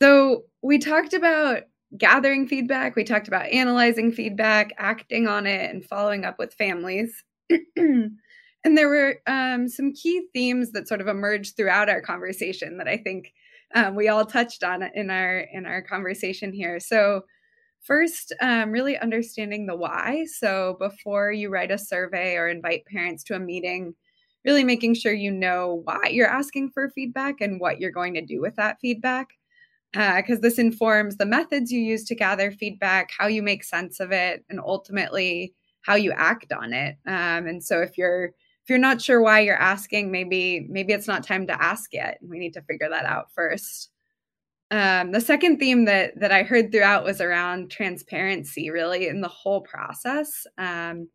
So 0.00 0.44
we 0.62 0.78
talked 0.78 1.12
about 1.14 1.64
gathering 1.96 2.46
feedback 2.46 2.94
we 2.94 3.02
talked 3.02 3.28
about 3.28 3.46
analyzing 3.46 4.12
feedback 4.12 4.72
acting 4.78 5.26
on 5.26 5.46
it 5.46 5.70
and 5.70 5.84
following 5.84 6.24
up 6.24 6.38
with 6.38 6.54
families 6.54 7.24
and 8.68 8.76
there 8.76 8.88
were 8.88 9.16
um, 9.26 9.68
some 9.68 9.92
key 9.94 10.28
themes 10.32 10.72
that 10.72 10.86
sort 10.86 11.00
of 11.00 11.08
emerged 11.08 11.56
throughout 11.56 11.88
our 11.88 12.00
conversation 12.00 12.78
that 12.78 12.88
i 12.88 12.96
think 12.96 13.32
um, 13.74 13.94
we 13.94 14.08
all 14.08 14.24
touched 14.24 14.62
on 14.62 14.82
in 14.94 15.10
our 15.10 15.38
in 15.52 15.66
our 15.66 15.82
conversation 15.82 16.52
here 16.52 16.78
so 16.78 17.22
First, 17.82 18.34
um, 18.40 18.70
really 18.70 18.98
understanding 18.98 19.66
the 19.66 19.76
why. 19.76 20.26
So 20.26 20.76
before 20.78 21.32
you 21.32 21.48
write 21.48 21.70
a 21.70 21.78
survey 21.78 22.36
or 22.36 22.48
invite 22.48 22.84
parents 22.86 23.24
to 23.24 23.34
a 23.34 23.38
meeting, 23.38 23.94
really 24.44 24.64
making 24.64 24.94
sure 24.94 25.12
you 25.12 25.30
know 25.30 25.82
why 25.84 26.08
you're 26.10 26.28
asking 26.28 26.70
for 26.70 26.90
feedback 26.90 27.40
and 27.40 27.60
what 27.60 27.80
you're 27.80 27.90
going 27.90 28.14
to 28.14 28.24
do 28.24 28.40
with 28.40 28.56
that 28.56 28.78
feedback. 28.80 29.28
Because 29.92 30.38
uh, 30.38 30.42
this 30.42 30.58
informs 30.58 31.16
the 31.16 31.24
methods 31.24 31.72
you 31.72 31.80
use 31.80 32.04
to 32.04 32.14
gather 32.14 32.50
feedback, 32.50 33.10
how 33.16 33.26
you 33.26 33.42
make 33.42 33.64
sense 33.64 34.00
of 34.00 34.12
it, 34.12 34.44
and 34.50 34.60
ultimately 34.60 35.54
how 35.80 35.94
you 35.94 36.12
act 36.12 36.52
on 36.52 36.74
it. 36.74 36.96
Um, 37.06 37.46
and 37.46 37.64
so 37.64 37.80
if 37.80 37.96
you're 37.96 38.32
if 38.68 38.70
you're 38.72 38.78
not 38.78 39.00
sure 39.00 39.22
why 39.22 39.40
you're 39.40 39.56
asking, 39.56 40.12
maybe 40.12 40.66
maybe 40.68 40.92
it's 40.92 41.06
not 41.08 41.26
time 41.26 41.46
to 41.46 41.62
ask 41.62 41.90
yet. 41.94 42.18
We 42.20 42.38
need 42.38 42.52
to 42.52 42.60
figure 42.60 42.90
that 42.90 43.06
out 43.06 43.32
first. 43.34 43.88
Um, 44.70 45.10
the 45.10 45.22
second 45.22 45.56
theme 45.56 45.86
that 45.86 46.20
that 46.20 46.32
I 46.32 46.42
heard 46.42 46.70
throughout 46.70 47.02
was 47.02 47.22
around 47.22 47.70
transparency, 47.70 48.68
really, 48.68 49.08
in 49.08 49.22
the 49.22 49.28
whole 49.28 49.62
process. 49.62 50.46
Um, 50.58 51.08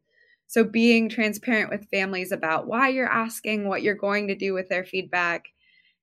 so 0.47 0.63
being 0.63 1.09
transparent 1.09 1.69
with 1.69 1.87
families 1.91 2.31
about 2.31 2.65
why 2.65 2.87
you're 2.87 3.05
asking, 3.05 3.67
what 3.67 3.83
you're 3.83 3.93
going 3.93 4.27
to 4.29 4.35
do 4.35 4.55
with 4.55 4.67
their 4.69 4.83
feedback, 4.83 5.45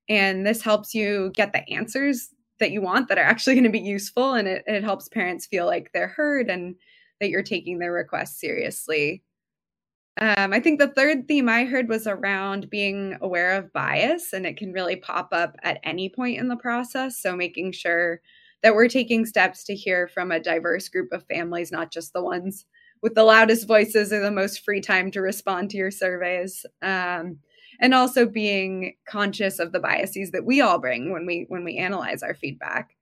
and 0.09 0.47
this 0.47 0.63
helps 0.63 0.95
you 0.95 1.33
get 1.35 1.53
the 1.53 1.69
answers 1.69 2.29
that 2.61 2.71
you 2.71 2.81
want 2.81 3.09
that 3.09 3.19
are 3.19 3.25
actually 3.25 3.55
going 3.57 3.65
to 3.65 3.71
be 3.71 3.81
useful, 3.81 4.35
and 4.35 4.47
it, 4.47 4.63
it 4.69 4.85
helps 4.85 5.09
parents 5.09 5.47
feel 5.47 5.67
like 5.67 5.91
they're 5.93 6.07
heard 6.07 6.49
and 6.49 6.77
that 7.21 7.29
you're 7.29 7.43
taking 7.43 7.81
their 7.81 7.93
requests 7.93 8.39
seriously. 8.39 9.25
Um, 10.19 10.53
I 10.53 10.61
think 10.61 10.79
the 10.79 10.89
third 10.89 11.29
theme 11.29 11.49
I 11.49 11.65
heard 11.65 11.89
was 11.89 12.07
around 12.07 12.69
being 12.69 13.17
aware 13.21 13.53
of 13.53 13.73
bias, 13.73 14.33
and 14.33 14.45
it 14.45 14.57
can 14.57 14.73
really 14.73 14.97
pop 14.97 15.29
up 15.33 15.57
at 15.63 15.81
any 15.83 16.09
point 16.09 16.39
in 16.39 16.49
the 16.49 16.57
process. 16.57 17.21
So, 17.21 17.37
making 17.37 17.73
sure 17.73 18.21
that 18.63 18.75
we're 18.75 18.89
taking 18.89 19.25
steps 19.25 19.65
to 19.65 19.75
hear 19.75 20.09
from 20.09 20.31
a 20.31 20.41
diverse 20.41 20.89
group 20.89 21.13
of 21.13 21.25
families, 21.27 21.73
not 21.73 21.91
just 21.91 22.13
the 22.13 22.23
ones 22.23 22.67
with 23.03 23.15
the 23.15 23.25
loudest 23.25 23.67
voices 23.67 24.13
or 24.13 24.21
the 24.21 24.31
most 24.31 24.63
free 24.65 24.81
time 24.81 25.11
to 25.13 25.21
respond 25.23 25.71
to 25.71 25.79
your 25.79 25.91
surveys. 25.91 26.67
Um, 26.83 27.39
and 27.81 27.95
also 27.95 28.27
being 28.27 28.95
conscious 29.07 29.59
of 29.59 29.73
the 29.73 29.81
biases 29.81 30.33
that 30.33 30.45
we 30.45 30.61
all 30.61 30.79
bring 30.79 31.13
when 31.13 31.25
we 31.25 31.47
when 31.49 31.65
we 31.65 31.79
analyze 31.79 32.23
our 32.23 32.35
feedback. 32.35 32.95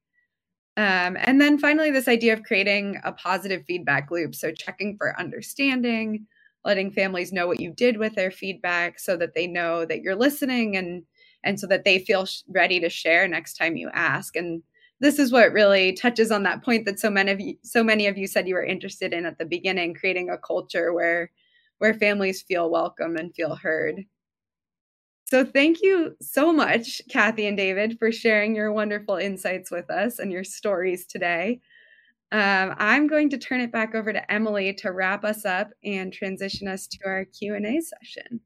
Um, 0.77 1.17
and 1.21 1.41
then 1.41 1.59
finally, 1.59 1.91
this 1.91 2.07
idea 2.07 2.33
of 2.33 2.45
creating 2.45 3.01
a 3.03 3.13
positive 3.13 3.65
feedback 3.67 4.11
loop. 4.13 4.35
So 4.35 4.53
checking 4.53 4.97
for 4.97 5.19
understanding, 5.19 6.27
letting 6.65 6.91
families 6.91 7.33
know 7.33 7.47
what 7.47 7.61
you 7.61 7.73
did 7.73 7.97
with 7.99 8.15
their 8.15 8.31
feedback 8.31 8.99
so 8.99 9.17
that 9.17 9.35
they 9.35 9.47
know 9.47 9.85
that 9.85 10.03
you're 10.03 10.17
listening 10.17 10.77
and 10.77 11.05
and 11.45 11.59
so 11.59 11.67
that 11.67 11.85
they 11.85 11.99
feel 12.01 12.27
sh- 12.27 12.43
ready 12.49 12.81
to 12.81 12.89
share 12.89 13.29
next 13.29 13.55
time 13.55 13.77
you 13.77 13.89
ask. 13.95 14.35
And 14.35 14.63
this 15.01 15.19
is 15.19 15.31
what 15.31 15.53
really 15.53 15.93
touches 15.93 16.33
on 16.33 16.43
that 16.43 16.65
point 16.65 16.85
that 16.85 16.99
so 16.99 17.11
many 17.11 17.31
of 17.31 17.41
you 17.41 17.57
so 17.63 17.83
many 17.85 18.07
of 18.07 18.19
you 18.19 18.27
said 18.27 18.49
you 18.49 18.55
were 18.55 18.65
interested 18.65 19.13
in 19.13 19.25
at 19.27 19.39
the 19.39 19.45
beginning 19.45 19.95
creating 19.95 20.31
a 20.31 20.39
culture 20.39 20.93
where 20.93 21.31
where 21.79 21.95
families 21.95 22.43
feel 22.43 22.71
welcome 22.71 23.17
and 23.17 23.35
feel 23.35 23.55
heard. 23.55 24.05
So 25.27 25.45
thank 25.45 25.83
you 25.83 26.17
so 26.23 26.53
much 26.53 27.03
kathy 27.11 27.47
and 27.47 27.57
david 27.57 27.99
for 27.99 28.11
sharing 28.11 28.57
your 28.57 28.73
wonderful 28.73 29.17
insights 29.17 29.71
with 29.71 29.91
us 29.91 30.19
and 30.19 30.33
your 30.33 30.45
stories 30.45 31.07
today 31.07 31.61
um, 32.31 32.75
I'm 32.79 33.07
going 33.07 33.31
to 33.31 33.39
turn 33.39 33.61
it 33.61 33.73
back 33.73 33.95
over 33.95 34.13
to 34.13 34.33
Emily 34.33 34.75
to 34.75 34.93
wrap 34.93 35.25
us 35.25 35.45
up 35.45 35.71
and 35.85 36.13
transition 36.13 36.69
us 36.69 36.87
to 36.87 36.99
our 37.07 37.25
Q&A 37.25 37.81
session. 37.81 38.41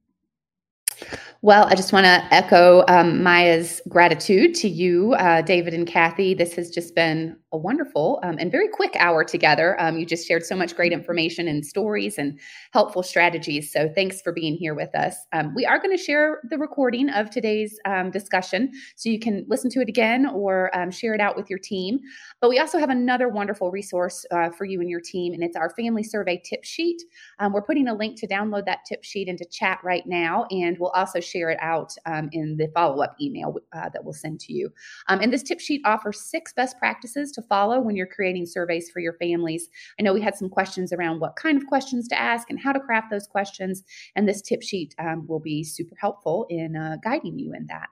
Well, 1.44 1.64
I 1.64 1.74
just 1.74 1.92
want 1.92 2.06
to 2.06 2.22
echo 2.32 2.84
um, 2.86 3.20
Maya's 3.22 3.80
gratitude 3.88 4.54
to 4.56 4.68
you, 4.68 5.14
uh, 5.14 5.42
David 5.42 5.74
and 5.74 5.86
Kathy. 5.86 6.34
This 6.34 6.54
has 6.54 6.70
just 6.70 6.94
been 6.94 7.36
a 7.50 7.58
wonderful 7.58 8.20
um, 8.22 8.36
and 8.38 8.52
very 8.52 8.68
quick 8.68 8.94
hour 8.96 9.24
together. 9.24 9.80
Um, 9.80 9.98
you 9.98 10.06
just 10.06 10.26
shared 10.26 10.46
so 10.46 10.54
much 10.54 10.76
great 10.76 10.92
information 10.92 11.48
and 11.48 11.66
stories 11.66 12.16
and 12.16 12.38
helpful 12.72 13.02
strategies. 13.02 13.72
So 13.72 13.90
thanks 13.92 14.22
for 14.22 14.32
being 14.32 14.54
here 14.54 14.74
with 14.74 14.94
us. 14.94 15.16
Um, 15.32 15.52
we 15.54 15.66
are 15.66 15.78
going 15.78 15.96
to 15.96 16.02
share 16.02 16.40
the 16.48 16.58
recording 16.58 17.10
of 17.10 17.28
today's 17.30 17.76
um, 17.86 18.12
discussion 18.12 18.70
so 18.94 19.08
you 19.08 19.18
can 19.18 19.44
listen 19.48 19.68
to 19.70 19.80
it 19.80 19.88
again 19.88 20.26
or 20.26 20.70
um, 20.78 20.92
share 20.92 21.14
it 21.14 21.20
out 21.20 21.36
with 21.36 21.50
your 21.50 21.58
team. 21.58 21.98
But 22.42 22.48
we 22.48 22.58
also 22.58 22.78
have 22.78 22.90
another 22.90 23.28
wonderful 23.28 23.70
resource 23.70 24.26
uh, 24.32 24.50
for 24.50 24.64
you 24.64 24.80
and 24.80 24.90
your 24.90 25.00
team, 25.00 25.32
and 25.32 25.44
it's 25.44 25.54
our 25.54 25.70
family 25.70 26.02
survey 26.02 26.42
tip 26.44 26.64
sheet. 26.64 27.00
Um, 27.38 27.52
we're 27.52 27.62
putting 27.62 27.86
a 27.86 27.94
link 27.94 28.18
to 28.18 28.26
download 28.26 28.66
that 28.66 28.80
tip 28.84 29.04
sheet 29.04 29.28
into 29.28 29.44
chat 29.44 29.78
right 29.84 30.02
now, 30.08 30.46
and 30.50 30.76
we'll 30.80 30.90
also 30.90 31.20
share 31.20 31.50
it 31.50 31.58
out 31.62 31.94
um, 32.04 32.28
in 32.32 32.56
the 32.56 32.66
follow 32.74 33.00
up 33.00 33.14
email 33.20 33.54
uh, 33.72 33.90
that 33.90 34.02
we'll 34.02 34.12
send 34.12 34.40
to 34.40 34.52
you. 34.52 34.70
and 35.08 35.32
this 35.32 35.44
tip 35.44 35.60
sheet 35.60 35.82
offers 35.84 36.20
six 36.20 36.52
best 36.52 36.76
practices 36.80 37.30
to 37.30 37.42
follow 37.42 37.80
when 37.80 37.94
you're 37.94 38.08
creating 38.08 38.46
surveys 38.46 38.90
for 38.90 38.98
your 38.98 39.14
families. 39.14 39.68
I 40.00 40.02
know 40.02 40.12
we 40.12 40.20
had 40.20 40.34
some 40.34 40.48
questions 40.48 40.92
around 40.92 41.20
what 41.20 41.36
kind 41.36 41.56
of 41.56 41.68
questions 41.68 42.08
to 42.08 42.20
ask 42.20 42.50
and 42.50 42.58
how 42.58 42.72
to 42.72 42.80
craft 42.80 43.12
those 43.12 43.28
questions, 43.28 43.84
and 44.16 44.28
this 44.28 44.42
tip 44.42 44.62
sheet 44.64 44.96
um, 44.98 45.28
will 45.28 45.38
be 45.38 45.62
super 45.62 45.94
helpful 46.00 46.46
in 46.50 46.74
uh, 46.74 46.96
guiding 47.04 47.38
you 47.38 47.52
in 47.54 47.66
that. 47.68 47.90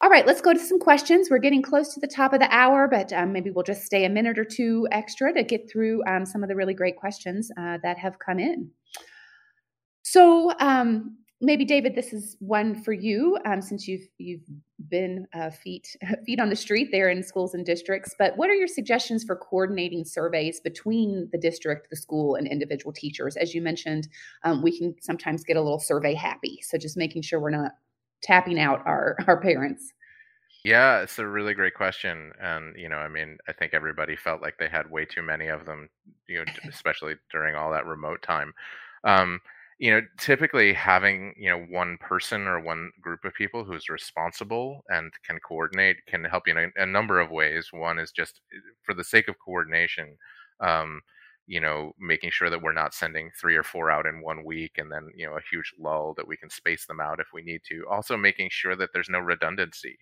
All 0.00 0.10
right, 0.10 0.26
let's 0.26 0.40
go 0.40 0.52
to 0.52 0.60
some 0.60 0.78
questions. 0.78 1.28
We're 1.28 1.38
getting 1.38 1.60
close 1.60 1.92
to 1.94 2.00
the 2.00 2.06
top 2.06 2.32
of 2.32 2.38
the 2.38 2.54
hour, 2.54 2.86
but 2.86 3.12
um, 3.12 3.32
maybe 3.32 3.50
we'll 3.50 3.64
just 3.64 3.82
stay 3.82 4.04
a 4.04 4.08
minute 4.08 4.38
or 4.38 4.44
two 4.44 4.86
extra 4.92 5.34
to 5.34 5.42
get 5.42 5.68
through 5.68 6.04
um, 6.06 6.24
some 6.24 6.44
of 6.44 6.48
the 6.48 6.54
really 6.54 6.74
great 6.74 6.96
questions 6.96 7.50
uh, 7.58 7.78
that 7.82 7.98
have 7.98 8.16
come 8.20 8.38
in. 8.38 8.70
So, 10.02 10.52
um, 10.60 11.18
maybe 11.40 11.64
David, 11.64 11.96
this 11.96 12.12
is 12.12 12.36
one 12.38 12.80
for 12.80 12.92
you, 12.92 13.38
um, 13.44 13.60
since 13.60 13.88
you've 13.88 14.06
you've 14.18 14.44
been 14.88 15.26
uh, 15.34 15.50
feet 15.50 15.96
feet 16.26 16.38
on 16.38 16.48
the 16.48 16.56
street 16.56 16.90
there 16.92 17.10
in 17.10 17.24
schools 17.24 17.54
and 17.54 17.66
districts. 17.66 18.14
But 18.16 18.36
what 18.36 18.50
are 18.50 18.54
your 18.54 18.68
suggestions 18.68 19.24
for 19.24 19.34
coordinating 19.34 20.04
surveys 20.04 20.60
between 20.60 21.28
the 21.32 21.38
district, 21.38 21.90
the 21.90 21.96
school, 21.96 22.36
and 22.36 22.46
individual 22.46 22.92
teachers? 22.92 23.36
As 23.36 23.52
you 23.52 23.60
mentioned, 23.62 24.06
um, 24.44 24.62
we 24.62 24.78
can 24.78 24.94
sometimes 25.00 25.42
get 25.42 25.56
a 25.56 25.60
little 25.60 25.80
survey 25.80 26.14
happy, 26.14 26.60
so 26.62 26.78
just 26.78 26.96
making 26.96 27.22
sure 27.22 27.40
we're 27.40 27.50
not 27.50 27.72
tapping 28.22 28.58
out 28.58 28.86
our 28.86 29.16
our 29.26 29.40
parents. 29.40 29.92
Yeah, 30.64 31.00
it's 31.00 31.18
a 31.18 31.26
really 31.26 31.54
great 31.54 31.74
question, 31.74 32.32
and 32.40 32.76
you 32.76 32.88
know, 32.88 32.96
I 32.98 33.08
mean, 33.08 33.38
I 33.48 33.52
think 33.52 33.74
everybody 33.74 34.16
felt 34.16 34.42
like 34.42 34.58
they 34.58 34.68
had 34.68 34.90
way 34.90 35.04
too 35.04 35.22
many 35.22 35.46
of 35.48 35.64
them, 35.64 35.88
you 36.28 36.38
know, 36.38 36.44
especially 36.68 37.14
during 37.30 37.54
all 37.54 37.70
that 37.72 37.86
remote 37.86 38.22
time. 38.22 38.52
Um, 39.04 39.40
you 39.78 39.92
know, 39.92 40.00
typically 40.18 40.72
having 40.72 41.34
you 41.38 41.48
know 41.50 41.64
one 41.70 41.96
person 41.98 42.48
or 42.48 42.60
one 42.60 42.90
group 43.00 43.24
of 43.24 43.34
people 43.34 43.64
who's 43.64 43.88
responsible 43.88 44.82
and 44.88 45.12
can 45.24 45.38
coordinate 45.40 46.04
can 46.06 46.24
help 46.24 46.48
you 46.48 46.58
in 46.58 46.72
a, 46.76 46.82
a 46.82 46.86
number 46.86 47.20
of 47.20 47.30
ways. 47.30 47.68
One 47.72 47.98
is 47.98 48.10
just 48.10 48.40
eh, 48.52 48.58
for 48.82 48.94
the 48.94 49.04
sake 49.04 49.28
of 49.28 49.38
coordination. 49.38 50.16
Um, 50.60 51.00
you 51.48 51.60
know, 51.60 51.92
making 51.98 52.30
sure 52.30 52.50
that 52.50 52.62
we're 52.62 52.72
not 52.72 52.94
sending 52.94 53.30
three 53.40 53.56
or 53.56 53.64
four 53.64 53.90
out 53.90 54.06
in 54.06 54.22
one 54.22 54.44
week 54.44 54.72
and 54.78 54.92
then, 54.92 55.08
you 55.16 55.26
know, 55.26 55.36
a 55.36 55.42
huge 55.50 55.72
lull 55.78 56.14
that 56.16 56.28
we 56.28 56.36
can 56.36 56.50
space 56.50 56.86
them 56.86 57.00
out 57.00 57.20
if 57.20 57.28
we 57.34 57.42
need 57.42 57.62
to. 57.68 57.84
Also 57.90 58.16
making 58.16 58.50
sure 58.52 58.76
that 58.76 58.90
there's 58.94 59.08
no 59.10 59.18
redundancy 59.20 59.98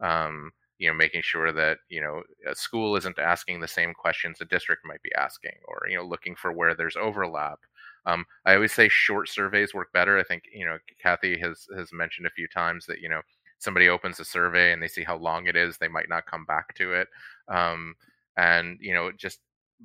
um, 0.00 0.50
you 0.78 0.88
know 0.88 0.94
making 0.94 1.22
sure 1.22 1.52
that 1.52 1.78
you 1.88 2.00
know 2.00 2.22
a 2.48 2.54
school 2.54 2.96
isn't 2.96 3.18
asking 3.18 3.60
the 3.60 3.68
same 3.68 3.92
questions 3.94 4.40
a 4.40 4.44
district 4.44 4.82
might 4.84 5.02
be 5.02 5.10
asking 5.16 5.52
or 5.66 5.82
you 5.88 5.96
know 5.96 6.04
looking 6.04 6.36
for 6.36 6.52
where 6.52 6.74
there's 6.74 6.96
overlap. 6.96 7.58
Um, 8.06 8.24
i 8.46 8.54
always 8.54 8.72
say 8.72 8.88
short 8.88 9.28
surveys 9.28 9.74
work 9.74 9.92
better. 9.92 10.18
I 10.18 10.22
think 10.24 10.44
you 10.52 10.64
know 10.64 10.78
kathy 11.02 11.38
has 11.40 11.66
has 11.76 11.92
mentioned 11.92 12.26
a 12.26 12.30
few 12.30 12.46
times 12.48 12.86
that 12.86 13.00
you 13.00 13.08
know 13.08 13.22
somebody 13.58 13.88
opens 13.88 14.20
a 14.20 14.24
survey 14.24 14.72
and 14.72 14.80
they 14.82 14.88
see 14.88 15.02
how 15.02 15.16
long 15.16 15.46
it 15.48 15.56
is 15.56 15.78
they 15.78 15.88
might 15.88 16.08
not 16.08 16.26
come 16.26 16.44
back 16.44 16.74
to 16.76 16.92
it. 16.92 17.08
Um, 17.48 17.94
and 18.36 18.78
you 18.80 18.94
know 18.94 19.10
just 19.16 19.40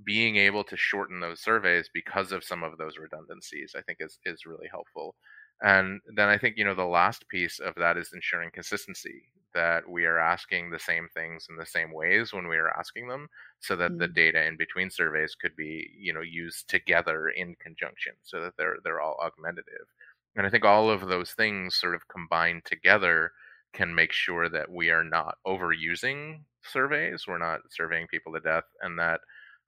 being 0.06 0.38
able 0.38 0.64
to 0.64 0.78
shorten 0.78 1.20
those 1.20 1.42
surveys 1.42 1.90
because 1.94 2.32
of 2.32 2.44
some 2.44 2.64
of 2.64 2.78
those 2.78 2.98
redundancies 2.98 3.74
i 3.78 3.82
think 3.82 4.00
is 4.02 4.20
is 4.26 4.46
really 4.46 4.68
helpful. 4.70 5.16
And 5.62 6.02
then 6.16 6.30
i 6.30 6.38
think 6.38 6.58
you 6.58 6.66
know 6.66 6.76
the 6.76 6.84
last 6.86 7.28
piece 7.30 7.60
of 7.60 7.76
that 7.76 7.98
is 7.98 8.12
ensuring 8.14 8.50
consistency 8.54 9.30
that 9.54 9.88
we 9.88 10.06
are 10.06 10.18
asking 10.18 10.72
the 10.72 10.80
same 10.80 11.08
things 11.14 11.46
in 11.50 11.58
the 11.58 11.66
same 11.66 11.94
ways 11.94 12.34
when 12.34 12.48
we 12.48 12.58
are 12.58 12.76
asking 12.78 13.08
them 13.08 13.28
so 13.60 13.76
that 13.76 13.92
mm. 13.92 14.00
the 14.00 14.08
data 14.08 14.44
in 14.44 14.58
between 14.58 14.90
surveys 14.90 15.36
could 15.40 15.56
be 15.56 15.90
you 15.98 16.12
know 16.14 16.22
used 16.22 16.68
together 16.70 17.30
in 17.30 17.56
conjunction 17.62 18.14
so 18.24 18.42
that 18.42 18.54
they're 18.58 18.78
they're 18.84 19.02
all 19.02 19.18
augmentative. 19.24 19.88
And 20.36 20.48
i 20.48 20.50
think 20.50 20.66
all 20.66 20.90
of 20.90 21.08
those 21.08 21.32
things 21.32 21.76
sort 21.76 21.96
of 21.96 22.08
combined 22.08 22.64
together 22.66 23.32
can 23.74 23.94
make 23.94 24.12
sure 24.12 24.50
that 24.50 24.72
we 24.72 24.90
are 24.90 25.04
not 25.04 25.38
overusing 25.46 26.42
surveys 26.64 27.26
we're 27.28 27.38
not 27.38 27.60
surveying 27.70 28.08
people 28.08 28.34
to 28.34 28.40
death 28.40 28.66
and 28.82 28.98
that 28.98 29.20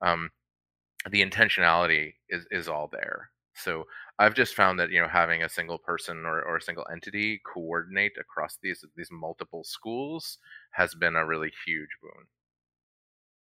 um, 0.02 0.30
the 1.10 1.24
intentionality 1.24 2.14
is 2.30 2.46
is 2.52 2.68
all 2.68 2.90
there 2.92 3.30
so 3.56 3.88
I've 4.20 4.36
just 4.36 4.56
found 4.56 4.80
that 4.80 4.92
you 4.92 5.02
know 5.02 5.08
having 5.08 5.44
a 5.44 5.50
single 5.50 5.78
person 5.78 6.26
or, 6.26 6.42
or 6.42 6.58
a 6.58 6.62
single 6.62 6.86
entity 6.92 7.42
coordinate 7.46 8.14
across 8.20 8.58
these 8.62 8.84
these 8.96 9.10
multiple 9.12 9.64
schools 9.64 10.38
has 10.72 10.94
been 10.94 11.16
a 11.16 11.26
really 11.26 11.52
huge 11.66 11.90
boon. 12.02 12.26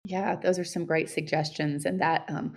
Yeah, 0.04 0.36
those 0.36 0.58
are 0.58 0.64
some 0.64 0.86
great 0.86 1.10
suggestions, 1.10 1.84
and 1.84 2.00
that 2.00 2.24
um, 2.28 2.54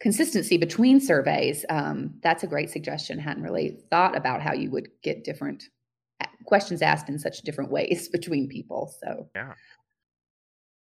consistency 0.00 0.56
between 0.56 1.00
surveys 1.00 1.64
um, 1.68 2.14
that's 2.22 2.44
a 2.44 2.48
great 2.48 2.70
suggestion. 2.70 3.18
Hadn't 3.18 3.42
really 3.42 3.78
thought 3.90 4.16
about 4.16 4.40
how 4.40 4.52
you 4.52 4.70
would 4.70 4.88
get 5.02 5.24
different 5.24 5.64
questions 6.44 6.82
asked 6.82 7.08
in 7.08 7.18
such 7.18 7.42
different 7.42 7.70
ways 7.70 8.08
between 8.12 8.48
people. 8.48 8.92
So 9.02 9.28
yeah. 9.34 9.54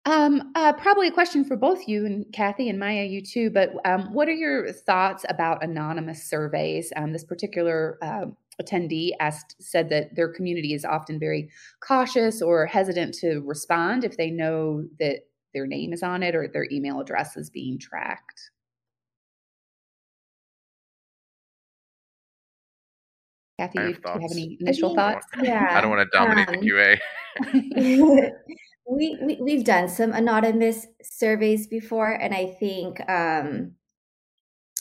Um, 0.08 0.52
uh, 0.54 0.72
probably 0.72 1.08
a 1.08 1.12
question 1.12 1.44
for 1.44 1.54
both 1.54 1.86
you 1.86 2.06
and 2.06 2.24
Kathy 2.32 2.70
and 2.70 2.78
Maya, 2.78 3.04
you 3.04 3.20
too. 3.20 3.50
But 3.50 3.74
um, 3.84 4.14
what 4.14 4.26
are 4.26 4.32
your 4.32 4.72
thoughts 4.72 5.26
about 5.28 5.62
anonymous 5.62 6.24
surveys? 6.24 6.90
Um, 6.96 7.12
this 7.12 7.24
particular 7.24 7.98
uh, 8.00 8.26
attendee 8.62 9.10
asked 9.20 9.56
said 9.60 9.90
that 9.90 10.14
their 10.16 10.28
community 10.32 10.72
is 10.72 10.86
often 10.86 11.18
very 11.18 11.50
cautious 11.80 12.40
or 12.40 12.64
hesitant 12.64 13.12
to 13.16 13.40
respond 13.40 14.02
if 14.02 14.16
they 14.16 14.30
know 14.30 14.86
that 14.98 15.26
their 15.52 15.66
name 15.66 15.92
is 15.92 16.02
on 16.02 16.22
it 16.22 16.34
or 16.34 16.48
their 16.48 16.66
email 16.72 17.00
address 17.00 17.36
is 17.36 17.50
being 17.50 17.78
tracked. 17.78 18.50
Kathy, 23.60 23.78
do 23.78 23.88
you 23.88 23.96
have 24.04 24.32
any 24.32 24.56
initial 24.60 24.94
thoughts? 24.94 25.26
Yeah, 25.42 25.66
I 25.76 25.82
don't 25.82 25.90
want 25.90 26.08
to 26.10 26.18
dominate 26.18 26.48
um, 26.48 26.54
the 26.60 26.70
QA. 27.76 28.30
we, 28.88 29.18
we 29.20 29.38
we've 29.40 29.64
done 29.64 29.88
some 29.88 30.12
anonymous 30.12 30.86
surveys 31.02 31.66
before, 31.66 32.10
and 32.10 32.34
I 32.34 32.56
think 32.58 33.00
um, 33.08 33.72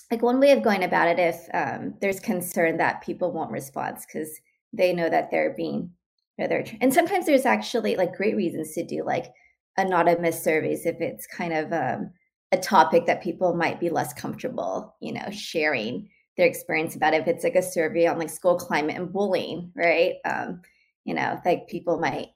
like 0.10 0.22
one 0.22 0.40
way 0.40 0.52
of 0.52 0.64
going 0.64 0.84
about 0.84 1.08
it, 1.10 1.20
if 1.20 1.48
um, 1.54 1.96
there's 2.00 2.20
concern 2.20 2.78
that 2.78 3.02
people 3.02 3.32
won't 3.32 3.52
respond 3.52 3.98
because 4.08 4.30
they 4.72 4.94
know 4.94 5.10
that 5.10 5.30
they're 5.30 5.54
being, 5.56 5.92
you 6.38 6.44
know, 6.44 6.48
they're, 6.48 6.66
and 6.80 6.94
sometimes 6.94 7.26
there's 7.26 7.46
actually 7.46 7.96
like 7.96 8.16
great 8.16 8.36
reasons 8.36 8.74
to 8.74 8.86
do 8.86 9.04
like 9.04 9.34
anonymous 9.78 10.42
surveys 10.42 10.86
if 10.86 10.96
it's 11.02 11.28
kind 11.28 11.54
of 11.54 11.74
um, 11.74 12.12
a 12.52 12.58
topic 12.58 13.06
that 13.06 13.22
people 13.24 13.54
might 13.54 13.80
be 13.80 13.90
less 13.90 14.14
comfortable, 14.14 14.96
you 15.02 15.12
know, 15.12 15.30
sharing 15.32 16.08
their 16.38 16.48
experience 16.48 16.96
about. 16.96 17.14
If 17.14 17.28
it's 17.28 17.44
like 17.44 17.56
a 17.56 17.62
survey 17.62 18.08
on 18.08 18.18
like 18.18 18.30
school 18.30 18.58
climate 18.58 18.96
and 18.96 19.12
bullying, 19.12 19.72
right? 19.76 20.14
Um, 20.24 20.62
you 21.04 21.14
know, 21.14 21.40
like 21.46 21.68
people 21.68 22.00
might 22.00 22.28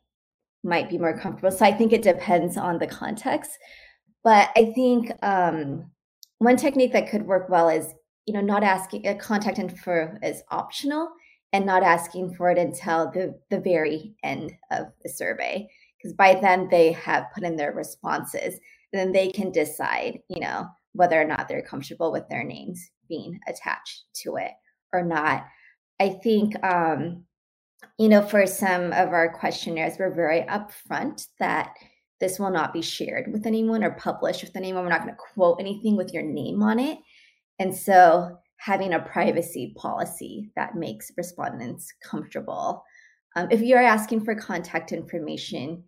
might 0.64 0.89
be 0.89 0.97
more 0.97 1.18
comfortable. 1.18 1.51
So 1.51 1.66
I 1.66 1.72
think 1.72 1.93
it 1.93 2.01
depends 2.01 2.57
on 2.57 2.80
the 2.80 2.88
context. 2.88 3.51
But 4.24 4.49
I 4.55 4.72
think 4.76 5.12
um, 5.24 5.89
one 6.38 6.57
technique 6.57 6.93
that 6.93 7.09
could 7.09 7.26
work 7.26 7.49
well 7.49 7.70
is, 7.70 7.93
you 8.26 8.34
know, 8.34 8.41
not 8.41 8.64
asking 8.64 9.07
a 9.07 9.16
contact 9.16 9.57
info 9.57 10.16
is 10.22 10.43
optional 10.49 11.09
and 11.53 11.66
not 11.66 11.84
asking 11.84 12.36
for 12.36 12.49
it 12.51 12.57
until 12.57 13.12
the, 13.12 13.38
the 13.49 13.59
very 13.59 14.14
end 14.24 14.53
of 14.70 14.88
the 15.03 15.09
survey. 15.09 15.68
Because 15.97 16.14
by 16.14 16.36
then 16.36 16.68
they 16.70 16.91
have 16.93 17.32
put 17.34 17.43
in 17.43 17.55
their 17.55 17.74
responses. 17.74 18.59
Then 18.93 19.12
they 19.12 19.30
can 19.32 19.51
decide, 19.51 20.20
you 20.30 20.39
know, 20.39 20.68
whether 20.93 21.20
or 21.20 21.26
not 21.26 21.47
they're 21.47 21.62
comfortable 21.62 22.12
with 22.12 22.28
their 22.30 22.43
names 22.43 22.89
being 23.07 23.39
attached 23.47 24.03
to 24.24 24.36
it 24.36 24.51
or 24.93 25.03
not. 25.03 25.45
I 25.99 26.09
think 26.09 26.62
um, 26.64 27.24
you 27.97 28.09
know, 28.09 28.21
for 28.21 28.45
some 28.47 28.93
of 28.93 29.09
our 29.09 29.34
questionnaires, 29.38 29.93
we're 29.99 30.13
very 30.13 30.41
upfront 30.41 31.27
that 31.39 31.75
this 32.19 32.39
will 32.39 32.51
not 32.51 32.73
be 32.73 32.82
shared 32.82 33.32
with 33.32 33.45
anyone 33.45 33.84
or 33.84 33.91
published 33.91 34.43
with 34.43 34.55
anyone. 34.55 34.84
We're 34.84 34.89
not 34.89 35.03
going 35.03 35.13
to 35.13 35.34
quote 35.34 35.57
anything 35.59 35.97
with 35.97 36.13
your 36.13 36.23
name 36.23 36.61
on 36.63 36.79
it. 36.79 36.97
And 37.59 37.75
so 37.75 38.38
having 38.57 38.93
a 38.93 38.99
privacy 38.99 39.73
policy 39.75 40.51
that 40.55 40.75
makes 40.75 41.11
respondents 41.17 41.91
comfortable. 42.03 42.84
Um, 43.36 43.47
if 43.49 43.61
you're 43.61 43.82
asking 43.82 44.23
for 44.23 44.36
contact 44.36 44.91
information, 44.91 45.84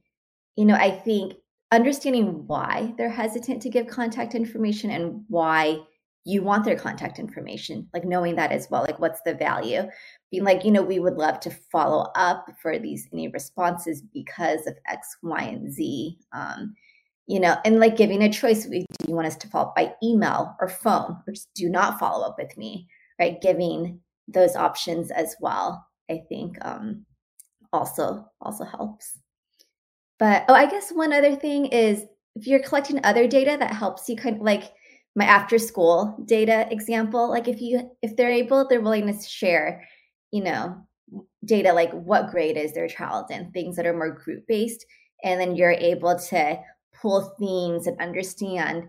you 0.55 0.65
know, 0.65 0.75
I 0.75 0.89
think 0.89 1.33
understanding 1.71 2.45
why 2.47 2.93
they're 2.97 3.09
hesitant 3.09 3.61
to 3.63 3.69
give 3.69 3.87
contact 3.87 4.35
information 4.35 4.89
and 4.89 5.23
why 5.27 5.79
you 6.25 6.41
want 6.41 6.63
their 6.63 6.77
contact 6.77 7.19
information, 7.19 7.87
like 7.93 8.05
knowing 8.05 8.35
that 8.35 8.51
as 8.51 8.69
well, 8.69 8.81
like 8.81 8.99
what's 8.99 9.21
the 9.25 9.33
value 9.33 9.83
being 10.31 10.43
like, 10.43 10.65
you 10.65 10.71
know, 10.71 10.81
we 10.81 10.99
would 10.99 11.15
love 11.15 11.39
to 11.41 11.51
follow 11.51 12.11
up 12.15 12.45
for 12.61 12.79
these 12.79 13.07
any 13.13 13.27
responses 13.27 14.01
because 14.01 14.65
of 14.65 14.75
X, 14.89 15.17
Y, 15.21 15.41
and 15.43 15.71
Z. 15.71 16.17
Um, 16.31 16.73
you 17.27 17.39
know, 17.39 17.55
and 17.63 17.79
like 17.79 17.95
giving 17.95 18.23
a 18.23 18.31
choice. 18.31 18.65
Do 18.65 18.83
you 19.07 19.15
want 19.15 19.27
us 19.27 19.37
to 19.37 19.47
follow 19.47 19.69
up 19.69 19.75
by 19.75 19.93
email 20.03 20.55
or 20.59 20.67
phone, 20.67 21.17
or 21.27 21.33
just 21.33 21.53
do 21.53 21.69
not 21.69 21.99
follow 21.99 22.25
up 22.25 22.35
with 22.37 22.57
me? 22.57 22.87
Right, 23.19 23.41
giving 23.41 23.99
those 24.27 24.55
options 24.55 25.11
as 25.11 25.35
well. 25.39 25.85
I 26.09 26.21
think 26.27 26.57
um, 26.65 27.05
also 27.71 28.25
also 28.41 28.65
helps. 28.65 29.19
But 30.19 30.45
oh, 30.49 30.53
I 30.53 30.65
guess 30.65 30.91
one 30.91 31.13
other 31.13 31.35
thing 31.35 31.67
is 31.67 32.05
if 32.35 32.47
you're 32.47 32.59
collecting 32.59 32.99
other 33.03 33.27
data 33.27 33.55
that 33.59 33.73
helps 33.73 34.09
you 34.09 34.15
kind 34.15 34.37
of 34.37 34.41
like 34.41 34.73
my 35.15 35.25
after 35.25 35.59
school 35.59 36.17
data 36.25 36.67
example 36.71 37.29
like 37.29 37.47
if 37.47 37.61
you 37.61 37.91
if 38.01 38.15
they're 38.15 38.31
able 38.31 38.67
they're 38.67 38.81
willing 38.81 39.05
to 39.05 39.27
share 39.27 39.83
you 40.33 40.43
know, 40.43 40.75
data 41.45 41.71
like 41.71 41.91
what 41.91 42.31
grade 42.31 42.57
is 42.57 42.73
their 42.73 42.87
child 42.87 43.29
in, 43.29 43.51
things 43.51 43.75
that 43.75 43.85
are 43.85 43.93
more 43.93 44.09
group 44.09 44.43
based. 44.47 44.83
And 45.23 45.39
then 45.39 45.55
you're 45.55 45.71
able 45.71 46.17
to 46.17 46.59
pull 46.99 47.35
themes 47.39 47.85
and 47.85 48.01
understand 48.01 48.85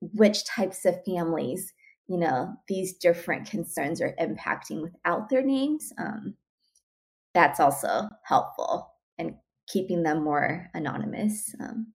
which 0.00 0.46
types 0.46 0.86
of 0.86 1.04
families, 1.04 1.74
you 2.08 2.16
know, 2.16 2.54
these 2.68 2.94
different 2.94 3.50
concerns 3.50 4.00
are 4.00 4.16
impacting 4.18 4.80
without 4.80 5.28
their 5.28 5.42
names. 5.42 5.92
Um, 5.98 6.34
that's 7.34 7.60
also 7.60 8.08
helpful 8.24 8.90
and 9.18 9.34
keeping 9.68 10.02
them 10.02 10.24
more 10.24 10.70
anonymous. 10.72 11.54
Um, 11.60 11.88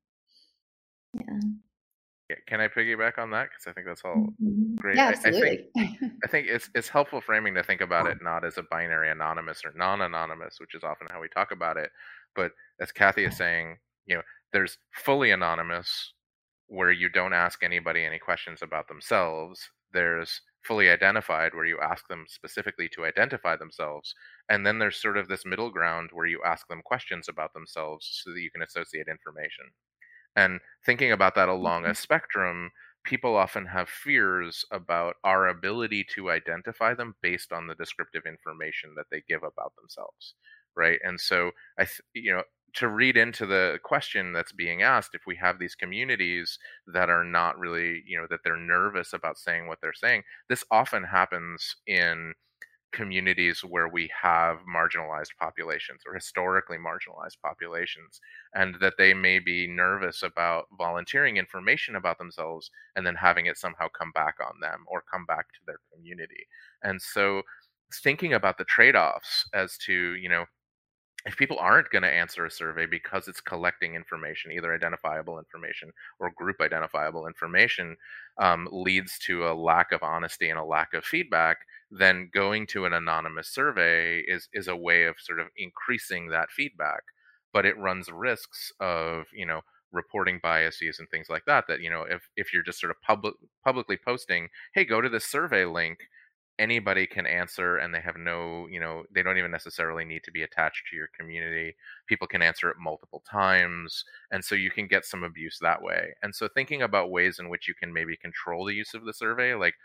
yeah. 1.15 1.39
Can 2.47 2.61
I 2.61 2.67
piggyback 2.67 3.17
on 3.17 3.31
that? 3.31 3.49
Because 3.49 3.67
I 3.67 3.73
think 3.73 3.87
that's 3.87 4.01
all 4.03 4.33
mm-hmm. 4.41 4.75
great. 4.75 4.97
Yeah, 4.97 5.09
absolutely. 5.09 5.67
I, 5.77 5.81
I, 5.81 5.85
think 5.85 6.13
I 6.23 6.27
think 6.27 6.47
it's 6.47 6.69
it's 6.75 6.89
helpful 6.89 7.21
framing 7.21 7.55
to 7.55 7.63
think 7.63 7.81
about 7.81 8.07
it 8.07 8.17
not 8.21 8.45
as 8.45 8.57
a 8.57 8.63
binary 8.63 9.09
anonymous 9.09 9.61
or 9.65 9.71
non-anonymous, 9.75 10.59
which 10.59 10.75
is 10.75 10.83
often 10.83 11.07
how 11.11 11.21
we 11.21 11.27
talk 11.29 11.51
about 11.51 11.77
it, 11.77 11.89
but 12.35 12.51
as 12.79 12.91
Kathy 12.91 13.25
is 13.25 13.37
saying, 13.37 13.77
you 14.05 14.15
know, 14.15 14.21
there's 14.51 14.77
fully 14.91 15.31
anonymous 15.31 16.13
where 16.67 16.91
you 16.91 17.09
don't 17.09 17.33
ask 17.33 17.63
anybody 17.63 18.05
any 18.05 18.19
questions 18.19 18.61
about 18.61 18.87
themselves. 18.87 19.69
There's 19.91 20.41
fully 20.63 20.89
identified 20.89 21.53
where 21.53 21.65
you 21.65 21.77
ask 21.81 22.07
them 22.07 22.25
specifically 22.27 22.89
to 22.89 23.03
identify 23.03 23.55
themselves 23.57 24.15
and 24.49 24.65
then 24.65 24.79
there's 24.79 25.01
sort 25.01 25.17
of 25.17 25.27
this 25.27 25.45
middle 25.45 25.69
ground 25.69 26.09
where 26.13 26.25
you 26.25 26.41
ask 26.45 26.67
them 26.67 26.81
questions 26.83 27.27
about 27.29 27.53
themselves 27.53 28.21
so 28.23 28.31
that 28.31 28.41
you 28.41 28.51
can 28.51 28.61
associate 28.61 29.07
information 29.09 29.65
and 30.35 30.59
thinking 30.85 31.11
about 31.11 31.35
that 31.35 31.49
along 31.49 31.83
a 31.83 31.87
mm-hmm. 31.87 31.95
spectrum 31.95 32.71
people 33.03 33.35
often 33.35 33.65
have 33.65 33.89
fears 33.89 34.63
about 34.71 35.15
our 35.25 35.47
ability 35.49 36.05
to 36.15 36.31
identify 36.31 36.93
them 36.93 37.15
based 37.21 37.51
on 37.51 37.67
the 37.67 37.75
descriptive 37.75 38.23
information 38.25 38.93
that 38.95 39.05
they 39.11 39.21
give 39.27 39.43
about 39.43 39.73
themselves 39.75 40.35
right 40.75 40.99
and 41.03 41.19
so 41.19 41.51
i 41.77 41.83
th- 41.83 42.01
you 42.13 42.33
know 42.33 42.43
to 42.73 42.87
read 42.87 43.15
into 43.17 43.45
the 43.45 43.77
question 43.83 44.33
that's 44.33 44.51
being 44.51 44.81
asked 44.81 45.13
if 45.13 45.21
we 45.27 45.35
have 45.35 45.59
these 45.59 45.75
communities 45.75 46.57
that 46.91 47.09
are 47.09 47.23
not 47.23 47.57
really 47.59 48.01
you 48.07 48.17
know 48.17 48.25
that 48.29 48.39
they're 48.43 48.57
nervous 48.57 49.13
about 49.13 49.37
saying 49.37 49.67
what 49.67 49.77
they're 49.81 49.93
saying 49.93 50.23
this 50.49 50.63
often 50.71 51.03
happens 51.03 51.75
in 51.87 52.33
communities 52.93 53.61
where 53.61 53.87
we 53.89 54.09
have 54.21 54.59
marginalized 54.73 55.35
populations 55.39 56.01
or 56.07 56.13
historically 56.13 56.77
marginalized 56.77 57.39
populations 57.43 58.21
and 58.53 58.75
that 58.79 58.93
they 58.97 59.13
may 59.13 59.39
be 59.39 59.67
nervous 59.67 60.23
about 60.23 60.65
volunteering 60.77 61.37
information 61.37 61.95
about 61.95 62.17
themselves 62.17 62.69
and 62.95 63.05
then 63.05 63.15
having 63.15 63.47
it 63.47 63.57
somehow 63.57 63.87
come 63.97 64.11
back 64.13 64.35
on 64.39 64.53
them 64.61 64.85
or 64.87 65.03
come 65.11 65.25
back 65.25 65.47
to 65.53 65.59
their 65.65 65.79
community. 65.93 66.47
And 66.83 67.01
so 67.01 67.41
thinking 68.03 68.33
about 68.33 68.57
the 68.57 68.65
trade-offs 68.65 69.47
as 69.53 69.77
to 69.77 70.15
you 70.15 70.29
know 70.29 70.45
if 71.25 71.37
people 71.37 71.57
aren't 71.59 71.89
going 71.89 72.01
to 72.03 72.09
answer 72.09 72.45
a 72.45 72.51
survey 72.51 72.85
because 72.85 73.27
it's 73.27 73.39
collecting 73.39 73.95
information, 73.95 74.51
either 74.51 74.73
identifiable 74.73 75.39
information 75.39 75.91
or 76.19 76.31
group 76.31 76.57
identifiable 76.59 77.27
information, 77.27 77.95
um, 78.37 78.67
leads 78.71 79.17
to 79.19 79.47
a 79.47 79.53
lack 79.53 79.91
of 79.91 80.03
honesty 80.03 80.49
and 80.49 80.59
a 80.59 80.63
lack 80.63 80.93
of 80.93 81.05
feedback, 81.05 81.57
then 81.91 82.29
going 82.33 82.67
to 82.67 82.85
an 82.85 82.93
anonymous 82.93 83.47
survey 83.49 84.19
is 84.19 84.49
is 84.53 84.67
a 84.67 84.75
way 84.75 85.05
of 85.05 85.15
sort 85.19 85.39
of 85.39 85.47
increasing 85.55 86.29
that 86.29 86.51
feedback. 86.51 87.03
But 87.53 87.65
it 87.65 87.77
runs 87.77 88.09
risks 88.11 88.71
of 88.79 89.27
you 89.33 89.45
know 89.45 89.61
reporting 89.91 90.39
biases 90.41 90.99
and 90.99 91.09
things 91.09 91.27
like 91.29 91.45
that. 91.45 91.65
That 91.67 91.81
you 91.81 91.89
know 91.89 92.03
if 92.03 92.27
if 92.35 92.51
you're 92.53 92.63
just 92.63 92.79
sort 92.79 92.91
of 92.91 93.01
public 93.01 93.35
publicly 93.63 93.97
posting, 93.97 94.49
hey, 94.73 94.85
go 94.85 95.01
to 95.01 95.09
this 95.09 95.25
survey 95.25 95.65
link 95.65 95.99
anybody 96.59 97.07
can 97.07 97.25
answer 97.25 97.77
and 97.77 97.93
they 97.93 97.99
have 98.01 98.15
no 98.17 98.67
you 98.69 98.79
know 98.79 99.03
they 99.13 99.23
don't 99.23 99.37
even 99.37 99.51
necessarily 99.51 100.05
need 100.05 100.23
to 100.23 100.31
be 100.31 100.43
attached 100.43 100.83
to 100.89 100.95
your 100.95 101.09
community. 101.17 101.75
People 102.07 102.27
can 102.27 102.41
answer 102.41 102.69
it 102.69 102.77
multiple 102.79 103.23
times 103.29 104.03
and 104.31 104.43
so 104.43 104.55
you 104.55 104.69
can 104.71 104.87
get 104.87 105.05
some 105.05 105.23
abuse 105.23 105.57
that 105.61 105.81
way. 105.81 106.13
And 106.23 106.33
so 106.35 106.47
thinking 106.47 106.81
about 106.83 107.11
ways 107.11 107.39
in 107.39 107.49
which 107.49 107.67
you 107.67 107.73
can 107.73 107.91
maybe 107.93 108.15
control 108.17 108.65
the 108.65 108.73
use 108.75 108.93
of 108.93 109.05
the 109.05 109.13
survey 109.13 109.55
like 109.55 109.75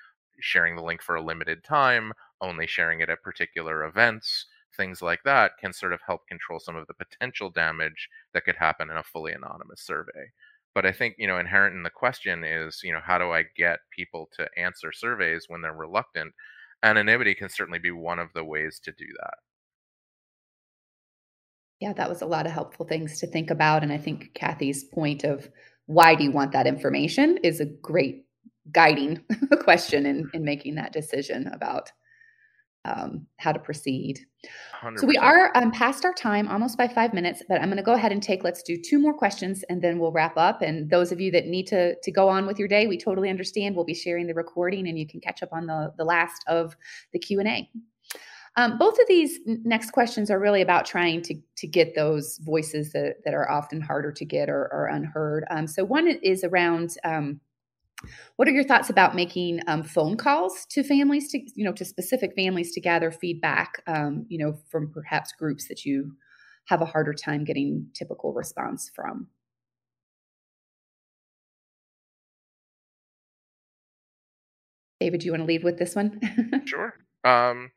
sharing 0.40 0.76
the 0.76 0.82
link 0.82 1.02
for 1.02 1.16
a 1.16 1.22
limited 1.22 1.64
time 1.64 2.12
only 2.40 2.66
sharing 2.66 3.00
it 3.00 3.08
at 3.10 3.22
particular 3.22 3.84
events 3.84 4.46
things 4.76 5.02
like 5.02 5.20
that 5.24 5.52
can 5.58 5.72
sort 5.72 5.92
of 5.92 6.00
help 6.06 6.26
control 6.28 6.60
some 6.60 6.76
of 6.76 6.86
the 6.86 6.94
potential 6.94 7.50
damage 7.50 8.08
that 8.32 8.44
could 8.44 8.54
happen 8.56 8.90
in 8.90 8.96
a 8.96 9.02
fully 9.02 9.32
anonymous 9.32 9.80
survey. 9.80 10.30
But 10.74 10.86
i 10.86 10.92
think 10.92 11.16
you 11.18 11.26
know 11.26 11.38
inherent 11.38 11.74
in 11.74 11.82
the 11.82 11.90
question 11.90 12.44
is 12.44 12.80
you 12.84 12.92
know 12.92 13.00
how 13.04 13.18
do 13.18 13.32
i 13.32 13.44
get 13.56 13.80
people 13.90 14.28
to 14.36 14.48
answer 14.56 14.92
surveys 14.92 15.46
when 15.48 15.60
they're 15.62 15.72
reluctant 15.72 16.34
anonymity 16.82 17.34
can 17.34 17.48
certainly 17.48 17.78
be 17.78 17.90
one 17.90 18.18
of 18.18 18.28
the 18.34 18.44
ways 18.44 18.80
to 18.84 18.92
do 18.92 19.06
that. 19.20 19.34
Yeah, 21.80 21.92
that 21.92 22.08
was 22.08 22.22
a 22.22 22.26
lot 22.26 22.46
of 22.46 22.52
helpful 22.52 22.86
things 22.86 23.20
to 23.20 23.26
think 23.26 23.50
about. 23.50 23.82
And 23.82 23.92
I 23.92 23.98
think 23.98 24.34
Kathy's 24.34 24.84
point 24.84 25.24
of 25.24 25.48
why 25.86 26.14
do 26.14 26.24
you 26.24 26.32
want 26.32 26.52
that 26.52 26.66
information 26.66 27.38
is 27.38 27.60
a 27.60 27.66
great 27.66 28.24
guiding 28.72 29.24
question 29.60 30.04
in, 30.04 30.28
in 30.34 30.44
making 30.44 30.74
that 30.74 30.92
decision 30.92 31.46
about 31.48 31.90
um, 32.84 33.26
how 33.38 33.52
to 33.52 33.58
proceed. 33.58 34.20
100%. 34.82 35.00
So 35.00 35.06
we 35.06 35.16
are 35.16 35.50
um, 35.56 35.72
past 35.72 36.04
our 36.04 36.14
time, 36.14 36.48
almost 36.48 36.78
by 36.78 36.86
five 36.86 37.12
minutes, 37.12 37.42
but 37.48 37.60
I'm 37.60 37.68
going 37.68 37.76
to 37.76 37.82
go 37.82 37.94
ahead 37.94 38.12
and 38.12 38.22
take. 38.22 38.44
Let's 38.44 38.62
do 38.62 38.76
two 38.80 38.98
more 38.98 39.14
questions, 39.14 39.64
and 39.68 39.82
then 39.82 39.98
we'll 39.98 40.12
wrap 40.12 40.36
up. 40.36 40.62
And 40.62 40.88
those 40.90 41.10
of 41.10 41.20
you 41.20 41.30
that 41.32 41.46
need 41.46 41.66
to 41.68 41.96
to 42.00 42.10
go 42.10 42.28
on 42.28 42.46
with 42.46 42.58
your 42.58 42.68
day, 42.68 42.86
we 42.86 42.98
totally 42.98 43.30
understand. 43.30 43.74
We'll 43.74 43.84
be 43.84 43.94
sharing 43.94 44.26
the 44.26 44.34
recording, 44.34 44.88
and 44.88 44.98
you 44.98 45.06
can 45.06 45.20
catch 45.20 45.42
up 45.42 45.52
on 45.52 45.66
the 45.66 45.92
the 45.98 46.04
last 46.04 46.44
of 46.46 46.76
the 47.12 47.18
Q 47.18 47.40
and 47.40 47.48
A. 47.48 47.70
Um, 48.56 48.76
both 48.76 48.94
of 48.94 49.06
these 49.06 49.38
next 49.46 49.92
questions 49.92 50.30
are 50.30 50.40
really 50.40 50.62
about 50.62 50.84
trying 50.84 51.22
to 51.22 51.34
to 51.56 51.66
get 51.66 51.94
those 51.94 52.38
voices 52.38 52.92
that 52.92 53.16
that 53.24 53.34
are 53.34 53.50
often 53.50 53.80
harder 53.80 54.12
to 54.12 54.24
get 54.24 54.48
or, 54.48 54.68
or 54.72 54.86
unheard. 54.86 55.44
Um, 55.50 55.66
so 55.66 55.84
one 55.84 56.08
is 56.08 56.44
around 56.44 56.94
um, 57.04 57.40
what 58.36 58.46
are 58.48 58.52
your 58.52 58.64
thoughts 58.64 58.90
about 58.90 59.14
making 59.14 59.60
um, 59.66 59.82
phone 59.82 60.16
calls 60.16 60.66
to 60.70 60.82
families 60.82 61.30
to 61.30 61.38
you 61.54 61.64
know 61.64 61.72
to 61.72 61.84
specific 61.84 62.32
families 62.36 62.72
to 62.72 62.80
gather 62.80 63.10
feedback 63.10 63.82
um, 63.86 64.24
you 64.28 64.38
know 64.38 64.58
from 64.70 64.90
perhaps 64.92 65.32
groups 65.38 65.68
that 65.68 65.84
you 65.84 66.12
have 66.68 66.82
a 66.82 66.86
harder 66.86 67.14
time 67.14 67.44
getting 67.44 67.88
typical 67.94 68.32
response 68.32 68.90
from? 68.94 69.28
David 75.00 75.20
do 75.20 75.26
you 75.26 75.32
want 75.32 75.42
to 75.42 75.46
lead 75.46 75.64
with 75.64 75.78
this 75.78 75.94
one? 75.94 76.20
Sure. 76.66 76.94
Um, 77.24 77.70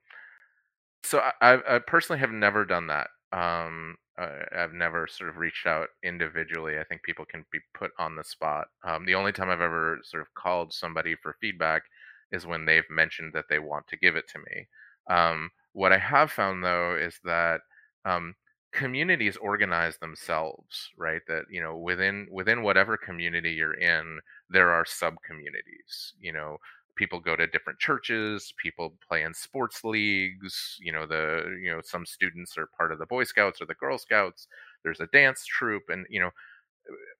so 1.03 1.19
I, 1.41 1.59
I, 1.67 1.79
personally 1.79 2.19
have 2.19 2.31
never 2.31 2.65
done 2.65 2.87
that. 2.87 3.07
Um, 3.31 3.95
uh, 4.19 4.39
I've 4.55 4.73
never 4.73 5.07
sort 5.07 5.29
of 5.29 5.37
reached 5.37 5.65
out 5.65 5.89
individually. 6.03 6.77
I 6.79 6.83
think 6.83 7.03
people 7.03 7.25
can 7.25 7.45
be 7.51 7.59
put 7.73 7.91
on 7.97 8.15
the 8.15 8.23
spot. 8.23 8.67
Um, 8.83 9.05
the 9.05 9.15
only 9.15 9.31
time 9.31 9.49
I've 9.49 9.61
ever 9.61 9.99
sort 10.03 10.21
of 10.21 10.33
called 10.33 10.73
somebody 10.73 11.15
for 11.15 11.35
feedback 11.41 11.83
is 12.31 12.45
when 12.45 12.65
they've 12.65 12.89
mentioned 12.89 13.33
that 13.33 13.45
they 13.49 13.59
want 13.59 13.87
to 13.87 13.97
give 13.97 14.15
it 14.15 14.27
to 14.29 14.39
me. 14.39 14.67
Um, 15.09 15.49
what 15.73 15.91
I 15.93 15.97
have 15.97 16.31
found 16.31 16.63
though 16.63 16.95
is 16.95 17.19
that 17.23 17.61
um, 18.05 18.35
communities 18.71 19.37
organize 19.37 19.97
themselves, 19.97 20.89
right? 20.97 21.21
That 21.27 21.43
you 21.49 21.61
know 21.61 21.77
within 21.77 22.27
within 22.31 22.63
whatever 22.63 22.97
community 22.97 23.51
you're 23.51 23.73
in, 23.73 24.19
there 24.49 24.69
are 24.71 24.85
sub 24.85 25.15
communities. 25.25 26.13
You 26.19 26.33
know, 26.33 26.57
people 27.01 27.19
go 27.19 27.35
to 27.35 27.47
different 27.47 27.79
churches 27.79 28.53
people 28.61 28.93
play 29.07 29.23
in 29.23 29.33
sports 29.33 29.83
leagues 29.83 30.77
you 30.79 30.91
know 30.91 31.07
the 31.07 31.57
you 31.63 31.71
know 31.71 31.81
some 31.83 32.05
students 32.05 32.57
are 32.59 32.67
part 32.77 32.91
of 32.91 32.99
the 32.99 33.07
boy 33.07 33.23
scouts 33.23 33.59
or 33.59 33.65
the 33.65 33.73
girl 33.75 33.97
scouts 33.97 34.47
there's 34.83 34.99
a 34.99 35.07
dance 35.07 35.43
troupe 35.47 35.89
and 35.89 36.05
you 36.11 36.19
know 36.19 36.29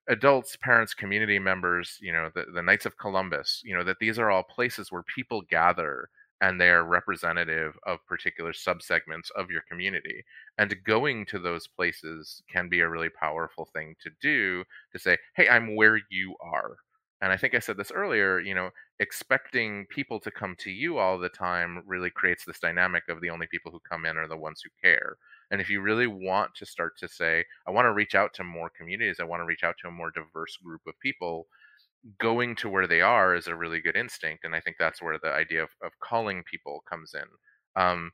adults 0.10 0.56
parents 0.62 0.94
community 0.94 1.40
members 1.40 1.98
you 2.02 2.12
know 2.12 2.30
the, 2.36 2.46
the 2.54 2.62
knights 2.62 2.86
of 2.86 2.98
columbus 2.98 3.62
you 3.64 3.76
know 3.76 3.84
that 3.84 3.98
these 4.00 4.18
are 4.20 4.30
all 4.30 4.44
places 4.44 4.92
where 4.92 5.04
people 5.16 5.42
gather 5.50 6.10
and 6.42 6.60
they 6.60 6.70
are 6.70 6.84
representative 6.84 7.78
of 7.86 8.06
particular 8.08 8.52
subsegments 8.52 9.30
of 9.36 9.52
your 9.52 9.62
community 9.70 10.24
and 10.58 10.76
going 10.86 11.26
to 11.26 11.38
those 11.40 11.68
places 11.68 12.42
can 12.52 12.68
be 12.68 12.80
a 12.82 12.90
really 12.90 13.10
powerful 13.10 13.68
thing 13.74 13.96
to 14.02 14.10
do 14.22 14.64
to 14.92 15.00
say 15.00 15.18
hey 15.36 15.48
i'm 15.50 15.76
where 15.76 16.00
you 16.10 16.36
are 16.42 16.76
and 17.22 17.32
I 17.32 17.38
think 17.38 17.54
I 17.54 17.60
said 17.60 17.78
this 17.78 17.92
earlier, 17.92 18.40
you 18.40 18.56
know, 18.56 18.72
expecting 19.00 19.86
people 19.90 20.20
to 20.22 20.32
come 20.32 20.56
to 20.60 20.72
you 20.72 20.98
all 20.98 21.20
the 21.20 21.30
time 21.30 21.84
really 21.86 22.10
creates 22.10 22.46
this 22.46 22.60
dynamic 22.60 23.04
of 23.10 23.22
the 23.22 23.30
only 23.30 23.48
people 23.48 23.72
who 23.72 23.80
come 23.90 24.06
in 24.06 24.18
are 24.18 24.28
the 24.28 24.38
ones 24.38 24.62
who 24.64 24.70
care. 24.82 25.18
And 25.52 25.62
if 25.62 25.70
you 25.70 25.82
really 25.82 26.08
want 26.08 26.52
to 26.56 26.66
start 26.66 26.94
to 27.00 27.08
say, 27.08 27.46
I 27.68 27.72
want 27.72 27.86
to 27.86 27.94
reach 27.94 28.16
out 28.16 28.34
to 28.36 28.44
more 28.44 28.72
communities, 28.76 29.18
I 29.20 29.26
want 29.26 29.42
to 29.42 29.46
reach 29.46 29.64
out 29.64 29.76
to 29.82 29.90
a 29.90 29.92
more 29.92 30.12
diverse 30.12 30.58
group 30.58 30.82
of 30.88 31.00
people, 31.00 31.48
going 32.20 32.56
to 32.58 32.70
where 32.70 32.88
they 32.88 33.02
are 33.02 33.36
is 33.36 33.48
a 33.48 33.56
really 33.56 33.82
good 33.82 33.96
instinct. 33.96 34.44
And 34.44 34.56
I 34.56 34.60
think 34.60 34.78
that's 34.80 35.02
where 35.02 35.20
the 35.22 35.32
idea 35.32 35.64
of, 35.64 35.70
of 35.84 35.92
calling 36.00 36.44
people 36.50 36.84
comes 36.90 37.14
in. 37.14 37.82
Um, 37.82 38.12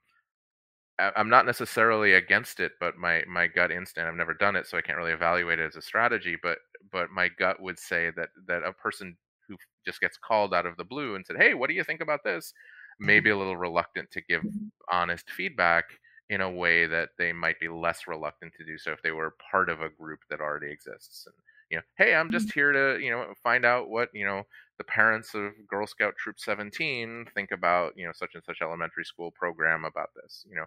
I'm 0.99 1.29
not 1.29 1.45
necessarily 1.45 2.13
against 2.13 2.59
it, 2.59 2.73
but 2.79 2.97
my 2.97 3.23
my 3.27 3.47
gut 3.47 3.71
instinct. 3.71 4.07
I've 4.07 4.15
never 4.15 4.33
done 4.33 4.55
it, 4.55 4.67
so 4.67 4.77
I 4.77 4.81
can't 4.81 4.97
really 4.97 5.11
evaluate 5.11 5.59
it 5.59 5.67
as 5.67 5.75
a 5.75 5.81
strategy. 5.81 6.37
But 6.41 6.57
but 6.91 7.11
my 7.11 7.29
gut 7.29 7.61
would 7.61 7.77
say 7.77 8.11
that 8.15 8.29
that 8.47 8.63
a 8.63 8.73
person 8.73 9.15
who 9.47 9.55
just 9.85 10.01
gets 10.01 10.17
called 10.17 10.53
out 10.53 10.65
of 10.65 10.75
the 10.77 10.83
blue 10.83 11.15
and 11.15 11.25
said, 11.25 11.37
"Hey, 11.37 11.53
what 11.53 11.69
do 11.69 11.75
you 11.75 11.83
think 11.83 12.01
about 12.01 12.23
this?" 12.23 12.53
Maybe 12.99 13.29
mm-hmm. 13.29 13.37
a 13.37 13.39
little 13.39 13.57
reluctant 13.57 14.09
to 14.11 14.21
give 14.21 14.41
mm-hmm. 14.41 14.67
honest 14.91 15.29
feedback 15.29 15.85
in 16.29 16.41
a 16.41 16.49
way 16.49 16.87
that 16.87 17.09
they 17.17 17.31
might 17.31 17.59
be 17.59 17.69
less 17.69 18.07
reluctant 18.07 18.53
to 18.57 18.65
do 18.65 18.77
so 18.77 18.91
if 18.91 19.01
they 19.01 19.11
were 19.11 19.35
part 19.51 19.69
of 19.69 19.81
a 19.81 19.89
group 19.89 20.19
that 20.29 20.41
already 20.41 20.71
exists. 20.71 21.25
And 21.27 21.35
you 21.69 21.77
know, 21.77 21.83
hey, 21.97 22.15
I'm 22.15 22.31
just 22.31 22.47
mm-hmm. 22.47 22.59
here 22.59 22.71
to 22.71 23.03
you 23.03 23.11
know 23.11 23.33
find 23.43 23.65
out 23.65 23.89
what 23.89 24.09
you 24.13 24.25
know 24.25 24.43
the 24.77 24.83
parents 24.83 25.33
of 25.33 25.51
Girl 25.67 25.87
Scout 25.87 26.15
Troop 26.17 26.39
17 26.39 27.25
think 27.33 27.51
about, 27.51 27.93
you 27.97 28.05
know, 28.05 28.11
such 28.13 28.35
and 28.35 28.43
such 28.43 28.61
elementary 28.61 29.03
school 29.03 29.31
program 29.31 29.85
about 29.85 30.11
this. 30.15 30.45
You 30.47 30.55
know, 30.55 30.65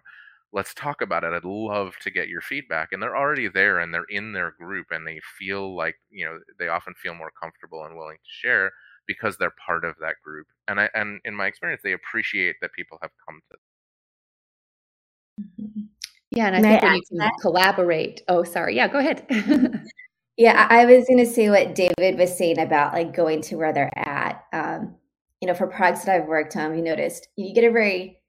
let's 0.51 0.73
talk 0.73 1.01
about 1.01 1.23
it. 1.23 1.33
I'd 1.33 1.45
love 1.45 1.93
to 2.01 2.11
get 2.11 2.27
your 2.27 2.41
feedback. 2.41 2.91
And 2.91 3.01
they're 3.01 3.15
already 3.15 3.47
there 3.47 3.79
and 3.79 3.93
they're 3.93 4.03
in 4.09 4.33
their 4.33 4.51
group 4.51 4.87
and 4.91 5.07
they 5.07 5.21
feel 5.37 5.75
like, 5.75 5.95
you 6.09 6.25
know, 6.25 6.39
they 6.59 6.67
often 6.67 6.93
feel 6.95 7.15
more 7.15 7.31
comfortable 7.41 7.85
and 7.85 7.95
willing 7.95 8.17
to 8.17 8.29
share 8.29 8.71
because 9.07 9.37
they're 9.37 9.53
part 9.65 9.85
of 9.85 9.95
that 10.01 10.15
group. 10.23 10.47
And 10.67 10.79
I 10.79 10.89
and 10.93 11.21
in 11.25 11.35
my 11.35 11.47
experience, 11.47 11.81
they 11.83 11.93
appreciate 11.93 12.57
that 12.61 12.73
people 12.73 12.97
have 13.01 13.11
come 13.25 13.41
to 13.51 13.57
mm-hmm. 15.41 15.81
Yeah, 16.33 16.47
and 16.47 16.55
I 16.55 16.61
May 16.61 16.69
think 16.69 16.83
I 16.83 16.85
when 16.85 16.95
you 16.95 17.01
can 17.09 17.17
that? 17.17 17.33
collaborate. 17.41 18.21
Oh, 18.29 18.43
sorry. 18.43 18.75
Yeah, 18.75 18.87
go 18.87 18.99
ahead. 18.99 19.25
Yeah, 20.37 20.67
I 20.69 20.85
was 20.85 21.05
going 21.05 21.19
to 21.19 21.25
say 21.31 21.49
what 21.49 21.75
David 21.75 22.17
was 22.17 22.35
saying 22.37 22.59
about 22.59 22.93
like 22.93 23.15
going 23.15 23.41
to 23.43 23.55
where 23.57 23.73
they're 23.73 23.97
at. 23.97 24.43
Um, 24.53 24.95
you 25.41 25.47
know, 25.47 25.53
for 25.53 25.67
products 25.67 26.05
that 26.05 26.15
I've 26.15 26.27
worked 26.27 26.55
on, 26.55 26.71
we 26.71 26.81
noticed 26.81 27.27
you 27.35 27.53
get 27.53 27.63
a 27.63 27.71
very 27.71 28.21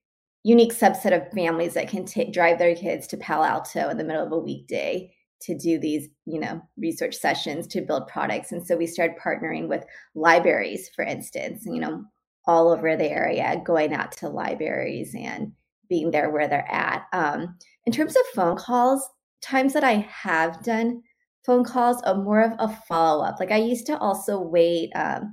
unique 0.42 0.72
subset 0.72 1.14
of 1.14 1.32
families 1.32 1.74
that 1.74 1.88
can 1.88 2.05
t- 2.05 2.30
drive 2.30 2.59
their 2.59 2.74
kids 2.74 3.07
to 3.09 3.16
Palo 3.16 3.44
Alto 3.44 3.88
in 3.88 3.96
the 3.98 4.05
middle 4.05 4.24
of 4.26 4.32
a 4.32 4.38
weekday 4.38 5.14
to 5.42 5.57
do 5.57 5.78
these, 5.78 6.09
you 6.26 6.40
know, 6.40 6.61
research 6.76 7.14
sessions 7.14 7.66
to 7.68 7.80
build 7.80 8.09
products. 8.09 8.53
And 8.53 8.66
so 8.66 8.76
we 8.76 8.86
started 8.86 9.16
partnering 9.18 9.68
with 9.68 9.84
libraries, 10.14 10.90
for 10.94 11.05
instance, 11.05 11.64
you 11.66 11.80
know, 11.80 12.05
all 12.46 12.70
over 12.70 12.96
the 12.96 13.11
area, 13.11 13.62
going 13.64 13.94
out 13.94 14.12
to 14.12 14.28
libraries 14.28 15.14
and 15.16 15.53
being 15.88 16.11
there 16.11 16.30
where 16.30 16.48
they're 16.48 16.70
at. 16.70 17.07
Um, 17.12 17.57
in 17.86 17.92
terms 17.92 18.16
of 18.16 18.22
phone 18.34 18.57
calls, 18.57 19.09
times 19.42 19.72
that 19.74 19.84
I 19.84 20.07
have 20.11 20.62
done 20.62 21.03
phone 21.45 21.64
calls 21.64 22.01
are 22.03 22.14
more 22.14 22.43
of 22.43 22.53
a 22.59 22.74
follow 22.88 23.24
up. 23.24 23.36
Like 23.40 23.51
I 23.51 23.59
used 23.59 23.86
to 23.86 23.99
also 23.99 24.40
wait, 24.40 24.90
um, 24.95 25.32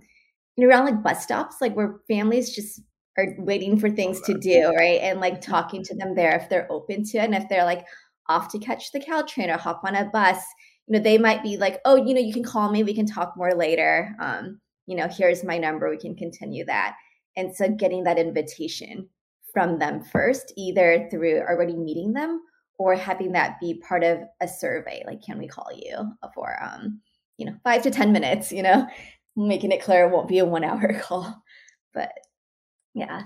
around 0.61 0.85
like 0.85 1.03
bus 1.03 1.23
stops, 1.23 1.57
like 1.61 1.75
where 1.75 1.99
families 2.09 2.53
just 2.53 2.81
are 3.17 3.27
waiting 3.37 3.79
for 3.79 3.89
things 3.89 4.21
to 4.21 4.37
do, 4.37 4.71
right? 4.77 4.99
And 5.01 5.21
like 5.21 5.35
mm-hmm. 5.35 5.51
talking 5.51 5.83
to 5.83 5.95
them 5.95 6.15
there 6.15 6.35
if 6.35 6.49
they're 6.49 6.71
open 6.71 7.03
to 7.05 7.17
it. 7.17 7.25
And 7.25 7.35
if 7.35 7.47
they're 7.47 7.65
like, 7.65 7.85
off 8.29 8.47
to 8.49 8.59
catch 8.59 8.91
the 8.91 8.99
Caltrain 8.99 9.53
or 9.53 9.57
hop 9.57 9.81
on 9.83 9.95
a 9.95 10.05
bus, 10.05 10.37
you 10.87 10.93
know, 10.93 11.03
they 11.03 11.17
might 11.17 11.43
be 11.43 11.57
like, 11.57 11.79
oh, 11.83 11.95
you 11.95 12.13
know, 12.13 12.21
you 12.21 12.31
can 12.31 12.43
call 12.43 12.71
me, 12.71 12.83
we 12.83 12.93
can 12.93 13.05
talk 13.05 13.33
more 13.35 13.53
later. 13.53 14.15
Um, 14.19 14.61
you 14.85 14.95
know, 14.95 15.07
here's 15.07 15.43
my 15.43 15.57
number, 15.57 15.89
we 15.89 15.97
can 15.97 16.15
continue 16.15 16.63
that. 16.65 16.95
And 17.35 17.55
so 17.55 17.69
getting 17.69 18.03
that 18.03 18.19
invitation 18.19 19.09
from 19.51 19.79
them 19.79 20.03
first, 20.03 20.53
either 20.55 21.07
through 21.11 21.41
already 21.41 21.75
meeting 21.75 22.13
them 22.13 22.41
or 22.79 22.95
having 22.95 23.33
that 23.33 23.59
be 23.59 23.75
part 23.87 24.03
of 24.03 24.21
a 24.41 24.47
survey, 24.47 25.03
like, 25.05 25.21
can 25.21 25.37
we 25.37 25.47
call 25.47 25.69
you 25.75 25.97
for, 26.33 26.57
um, 26.63 27.01
you 27.37 27.45
know, 27.45 27.53
five 27.63 27.83
to 27.83 27.91
10 27.91 28.13
minutes, 28.13 28.51
you 28.51 28.63
know, 28.63 28.87
making 29.35 29.71
it 29.71 29.83
clear 29.83 30.05
it 30.05 30.11
won't 30.11 30.29
be 30.29 30.39
a 30.39 30.45
one 30.45 30.63
hour 30.63 30.93
call. 31.01 31.43
But 31.93 32.11
yeah. 32.95 33.23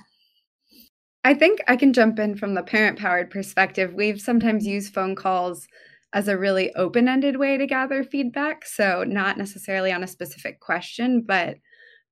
I 1.23 1.35
think 1.35 1.61
I 1.67 1.77
can 1.77 1.93
jump 1.93 2.19
in 2.19 2.35
from 2.35 2.55
the 2.55 2.63
ParentPowered 2.63 3.29
perspective. 3.29 3.93
We've 3.93 4.19
sometimes 4.19 4.65
used 4.65 4.93
phone 4.93 5.15
calls 5.15 5.67
as 6.11 6.27
a 6.27 6.37
really 6.37 6.73
open 6.75 7.07
ended 7.07 7.37
way 7.37 7.57
to 7.57 7.67
gather 7.67 8.03
feedback. 8.03 8.65
So, 8.65 9.03
not 9.07 9.37
necessarily 9.37 9.91
on 9.91 10.03
a 10.03 10.07
specific 10.07 10.59
question, 10.59 11.23
but 11.25 11.57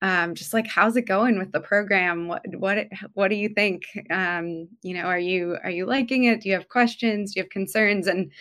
um, 0.02 0.34
just 0.34 0.54
like 0.54 0.68
how's 0.68 0.96
it 0.98 1.04
going 1.04 1.38
with 1.38 1.52
the 1.52 1.60
program? 1.60 2.28
What 2.28 2.44
what 2.58 2.88
what 3.14 3.28
do 3.30 3.36
you 3.36 3.50
think? 3.50 3.84
Um, 4.10 4.68
you 4.82 4.94
know 4.94 5.04
are 5.04 5.20
you 5.20 5.58
are 5.64 5.70
you 5.70 5.86
liking 5.86 6.26
it? 6.26 6.42
Do 6.42 6.50
you 6.50 6.56
have 6.56 6.70
questions? 6.70 7.34
Do 7.34 7.40
you 7.40 7.44
have 7.44 7.52
concerns? 7.52 8.08
And 8.08 8.32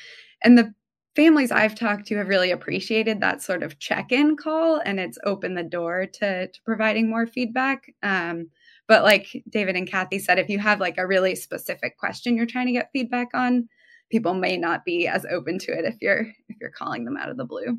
and 0.42 0.56
the 0.56 0.74
families 1.16 1.50
i've 1.50 1.74
talked 1.74 2.06
to 2.06 2.16
have 2.16 2.28
really 2.28 2.52
appreciated 2.52 3.20
that 3.20 3.42
sort 3.42 3.64
of 3.64 3.80
check-in 3.80 4.36
call 4.36 4.80
and 4.84 5.00
it's 5.00 5.18
opened 5.24 5.58
the 5.58 5.62
door 5.62 6.06
to 6.06 6.46
to 6.46 6.62
providing 6.64 7.10
more 7.10 7.26
feedback. 7.26 7.92
Um, 8.02 8.48
but 8.86 9.02
like 9.02 9.42
David 9.48 9.76
and 9.76 9.88
Kathy 9.88 10.18
said, 10.18 10.38
if 10.38 10.48
you 10.48 10.58
have 10.58 10.80
like 10.80 10.98
a 10.98 11.06
really 11.06 11.34
specific 11.34 11.98
question 11.98 12.36
you're 12.36 12.46
trying 12.46 12.66
to 12.66 12.72
get 12.72 12.90
feedback 12.92 13.28
on, 13.34 13.68
people 14.10 14.34
may 14.34 14.56
not 14.56 14.84
be 14.84 15.06
as 15.06 15.26
open 15.30 15.58
to 15.60 15.72
it 15.72 15.84
if 15.84 15.96
you're 16.00 16.26
if 16.48 16.56
you're 16.60 16.70
calling 16.70 17.04
them 17.04 17.16
out 17.16 17.28
of 17.28 17.36
the 17.36 17.44
blue. 17.44 17.78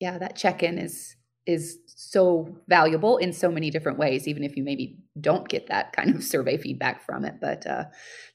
Yeah, 0.00 0.18
that 0.18 0.36
check-in 0.36 0.78
is 0.78 1.16
is 1.50 1.78
so 1.86 2.56
valuable 2.68 3.18
in 3.18 3.32
so 3.32 3.50
many 3.50 3.70
different 3.70 3.98
ways 3.98 4.26
even 4.26 4.42
if 4.42 4.56
you 4.56 4.62
maybe 4.62 4.98
don't 5.20 5.48
get 5.48 5.66
that 5.66 5.92
kind 5.96 6.14
of 6.14 6.24
survey 6.24 6.56
feedback 6.56 7.04
from 7.04 7.24
it. 7.24 7.34
But 7.40 7.66
uh, 7.66 7.84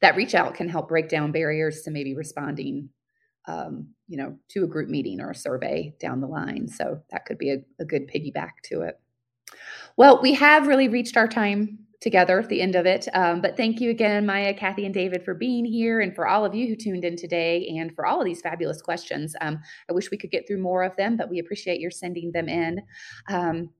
that 0.02 0.16
reach 0.16 0.36
out 0.36 0.56
can 0.56 0.70
help 0.70 0.90
break 0.90 1.10
down 1.10 1.32
barriers 1.32 1.82
to 1.84 1.92
maybe 1.92 2.16
responding 2.16 2.90
um, 3.48 3.90
you 4.08 4.18
know 4.18 4.38
to 4.50 4.64
a 4.64 4.68
group 4.68 4.90
meeting 4.90 5.22
or 5.22 5.32
a 5.32 5.36
survey 5.36 5.96
down 6.00 6.22
the 6.22 6.28
line. 6.28 6.68
So 6.68 7.02
that 7.12 7.26
could 7.26 7.38
be 7.38 7.52
a, 7.52 7.58
a 7.80 7.86
good 7.86 8.08
piggyback 8.08 8.52
to 8.66 8.82
it. 8.82 9.00
Well, 9.98 10.22
we 10.22 10.34
have 10.34 10.68
really 10.68 10.88
reached 10.88 11.16
our 11.16 11.28
time 11.28 11.80
together 12.06 12.40
at 12.40 12.50
the 12.50 12.62
end 12.62 12.76
of 12.76 12.86
it. 12.86 13.08
Um, 13.16 13.42
but 13.42 13.58
thank 13.58 13.82
you 13.82 13.90
again, 13.90 14.28
Maya, 14.28 14.54
Kathy, 14.54 14.86
and 14.86 14.94
David, 14.94 15.26
for 15.26 15.34
being 15.34 15.66
here 15.66 16.02
and 16.02 16.14
for 16.14 16.28
all 16.28 16.46
of 16.46 16.54
you 16.54 16.68
who 16.68 16.76
tuned 16.76 17.04
in 17.04 17.16
today 17.16 17.68
and 17.80 17.96
for 17.96 18.06
all 18.06 18.22
of 18.22 18.26
these 18.26 18.42
fabulous 18.42 18.80
questions. 18.80 19.36
Um, 19.42 19.60
I 19.90 19.94
wish 19.94 20.12
we 20.12 20.18
could 20.18 20.30
get 20.30 20.48
through 20.48 20.62
more 20.62 20.84
of 20.84 20.96
them, 20.98 21.18
but 21.18 21.32
we 21.32 21.40
appreciate 21.40 21.80
your 21.80 21.90
sending 21.90 22.32
them 22.32 22.48
in. 22.48 22.80
Um, 23.28 23.72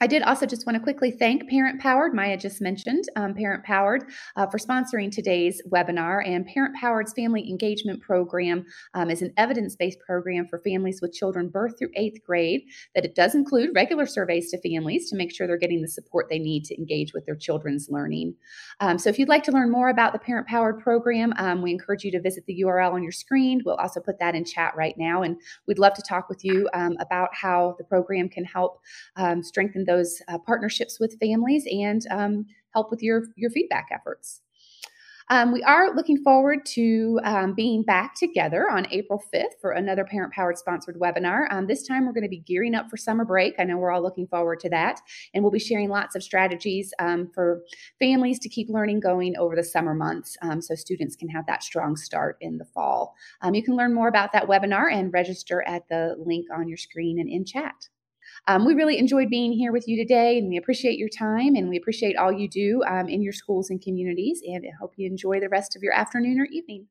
I 0.00 0.06
did 0.06 0.22
also 0.22 0.46
just 0.46 0.64
want 0.64 0.76
to 0.76 0.82
quickly 0.82 1.10
thank 1.10 1.50
ParentPowered, 1.50 2.14
Maya 2.14 2.36
just 2.36 2.60
mentioned, 2.60 3.04
um, 3.16 3.34
ParentPowered, 3.34 4.02
uh, 4.36 4.46
for 4.46 4.58
sponsoring 4.58 5.10
today's 5.10 5.60
webinar. 5.68 6.24
And 6.24 6.48
ParentPowered's 6.48 7.12
Family 7.14 7.50
Engagement 7.50 8.00
Program 8.00 8.64
um, 8.94 9.10
is 9.10 9.22
an 9.22 9.32
evidence 9.36 9.74
based 9.74 9.98
program 10.06 10.46
for 10.46 10.60
families 10.60 11.00
with 11.02 11.12
children 11.12 11.48
birth 11.48 11.76
through 11.78 11.90
eighth 11.96 12.22
grade, 12.24 12.62
that 12.94 13.04
it 13.04 13.16
does 13.16 13.34
include 13.34 13.70
regular 13.74 14.06
surveys 14.06 14.52
to 14.52 14.60
families 14.60 15.10
to 15.10 15.16
make 15.16 15.34
sure 15.34 15.48
they're 15.48 15.58
getting 15.58 15.82
the 15.82 15.88
support 15.88 16.28
they 16.30 16.38
need 16.38 16.64
to 16.66 16.78
engage 16.78 17.12
with 17.12 17.26
their 17.26 17.36
children's 17.36 17.88
learning. 17.90 18.36
Um, 18.78 18.98
so 18.98 19.10
if 19.10 19.18
you'd 19.18 19.28
like 19.28 19.42
to 19.44 19.52
learn 19.52 19.72
more 19.72 19.88
about 19.88 20.12
the 20.12 20.20
ParentPowered 20.20 20.80
program, 20.80 21.32
um, 21.38 21.60
we 21.60 21.72
encourage 21.72 22.04
you 22.04 22.12
to 22.12 22.20
visit 22.20 22.46
the 22.46 22.62
URL 22.64 22.92
on 22.92 23.02
your 23.02 23.10
screen. 23.10 23.62
We'll 23.64 23.74
also 23.74 24.00
put 24.00 24.20
that 24.20 24.36
in 24.36 24.44
chat 24.44 24.74
right 24.76 24.94
now. 24.96 25.22
And 25.22 25.40
we'd 25.66 25.80
love 25.80 25.94
to 25.94 26.02
talk 26.02 26.28
with 26.28 26.44
you 26.44 26.68
um, 26.72 26.96
about 27.00 27.30
how 27.34 27.74
the 27.78 27.84
program 27.84 28.28
can 28.28 28.44
help 28.44 28.80
um, 29.16 29.42
strengthen 29.42 29.87
those 29.88 30.22
uh, 30.28 30.38
partnerships 30.38 31.00
with 31.00 31.18
families 31.18 31.66
and 31.70 32.06
um, 32.10 32.46
help 32.74 32.92
with 32.92 33.02
your, 33.02 33.24
your 33.36 33.50
feedback 33.50 33.88
efforts. 33.90 34.42
Um, 35.30 35.52
we 35.52 35.62
are 35.62 35.94
looking 35.94 36.22
forward 36.22 36.64
to 36.66 37.20
um, 37.22 37.52
being 37.52 37.82
back 37.82 38.14
together 38.14 38.70
on 38.70 38.86
April 38.90 39.22
5th 39.34 39.60
for 39.60 39.72
another 39.72 40.04
ParentPowered 40.04 40.56
sponsored 40.56 40.98
webinar. 40.98 41.52
Um, 41.52 41.66
this 41.66 41.86
time 41.86 42.06
we're 42.06 42.14
going 42.14 42.22
to 42.24 42.30
be 42.30 42.38
gearing 42.38 42.74
up 42.74 42.88
for 42.88 42.96
summer 42.96 43.26
break. 43.26 43.54
I 43.58 43.64
know 43.64 43.76
we're 43.76 43.90
all 43.90 44.02
looking 44.02 44.26
forward 44.26 44.58
to 44.60 44.70
that. 44.70 45.00
And 45.34 45.44
we'll 45.44 45.50
be 45.50 45.58
sharing 45.58 45.90
lots 45.90 46.16
of 46.16 46.22
strategies 46.22 46.94
um, 46.98 47.30
for 47.34 47.62
families 47.98 48.38
to 48.38 48.48
keep 48.48 48.70
learning 48.70 49.00
going 49.00 49.36
over 49.36 49.54
the 49.54 49.64
summer 49.64 49.94
months 49.94 50.34
um, 50.40 50.62
so 50.62 50.74
students 50.74 51.14
can 51.14 51.28
have 51.28 51.46
that 51.46 51.62
strong 51.62 51.94
start 51.96 52.38
in 52.40 52.56
the 52.56 52.64
fall. 52.64 53.14
Um, 53.42 53.54
you 53.54 53.62
can 53.62 53.76
learn 53.76 53.92
more 53.92 54.08
about 54.08 54.32
that 54.32 54.48
webinar 54.48 54.90
and 54.90 55.12
register 55.12 55.62
at 55.66 55.86
the 55.90 56.16
link 56.18 56.46
on 56.54 56.68
your 56.68 56.78
screen 56.78 57.20
and 57.20 57.28
in 57.28 57.44
chat. 57.44 57.88
Um, 58.46 58.64
we 58.64 58.74
really 58.74 58.98
enjoyed 58.98 59.28
being 59.28 59.52
here 59.52 59.72
with 59.72 59.86
you 59.86 59.96
today, 59.96 60.38
and 60.38 60.48
we 60.48 60.56
appreciate 60.56 60.98
your 60.98 61.08
time 61.08 61.54
and 61.54 61.68
we 61.68 61.76
appreciate 61.76 62.16
all 62.16 62.32
you 62.32 62.48
do 62.48 62.82
um, 62.88 63.08
in 63.08 63.22
your 63.22 63.32
schools 63.32 63.70
and 63.70 63.82
communities. 63.82 64.40
And 64.46 64.64
I 64.64 64.72
hope 64.80 64.94
you 64.96 65.06
enjoy 65.06 65.40
the 65.40 65.48
rest 65.48 65.76
of 65.76 65.82
your 65.82 65.92
afternoon 65.92 66.40
or 66.40 66.46
evening. 66.46 66.86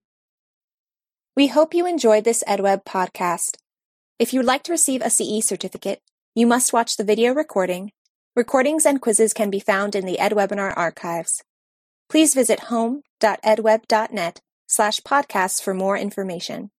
We 1.35 1.47
hope 1.47 1.73
you 1.73 1.85
enjoyed 1.85 2.23
this 2.23 2.43
EdWeb 2.47 2.83
podcast. 2.83 3.57
If 4.19 4.33
you 4.33 4.39
would 4.39 4.47
like 4.47 4.63
to 4.63 4.71
receive 4.71 5.01
a 5.01 5.09
CE 5.09 5.45
certificate, 5.45 6.01
you 6.33 6.47
must 6.47 6.73
watch 6.73 6.97
the 6.97 7.03
video 7.03 7.33
recording. 7.33 7.91
Recordings 8.35 8.85
and 8.85 9.01
quizzes 9.01 9.33
can 9.33 9.49
be 9.49 9.59
found 9.59 9.95
in 9.95 10.05
the 10.05 10.17
EdWebinar 10.17 10.73
archives. 10.75 11.43
Please 12.09 12.33
visit 12.33 12.61
home.edweb.net 12.61 14.39
slash 14.67 14.99
podcasts 15.01 15.61
for 15.61 15.73
more 15.73 15.97
information. 15.97 16.71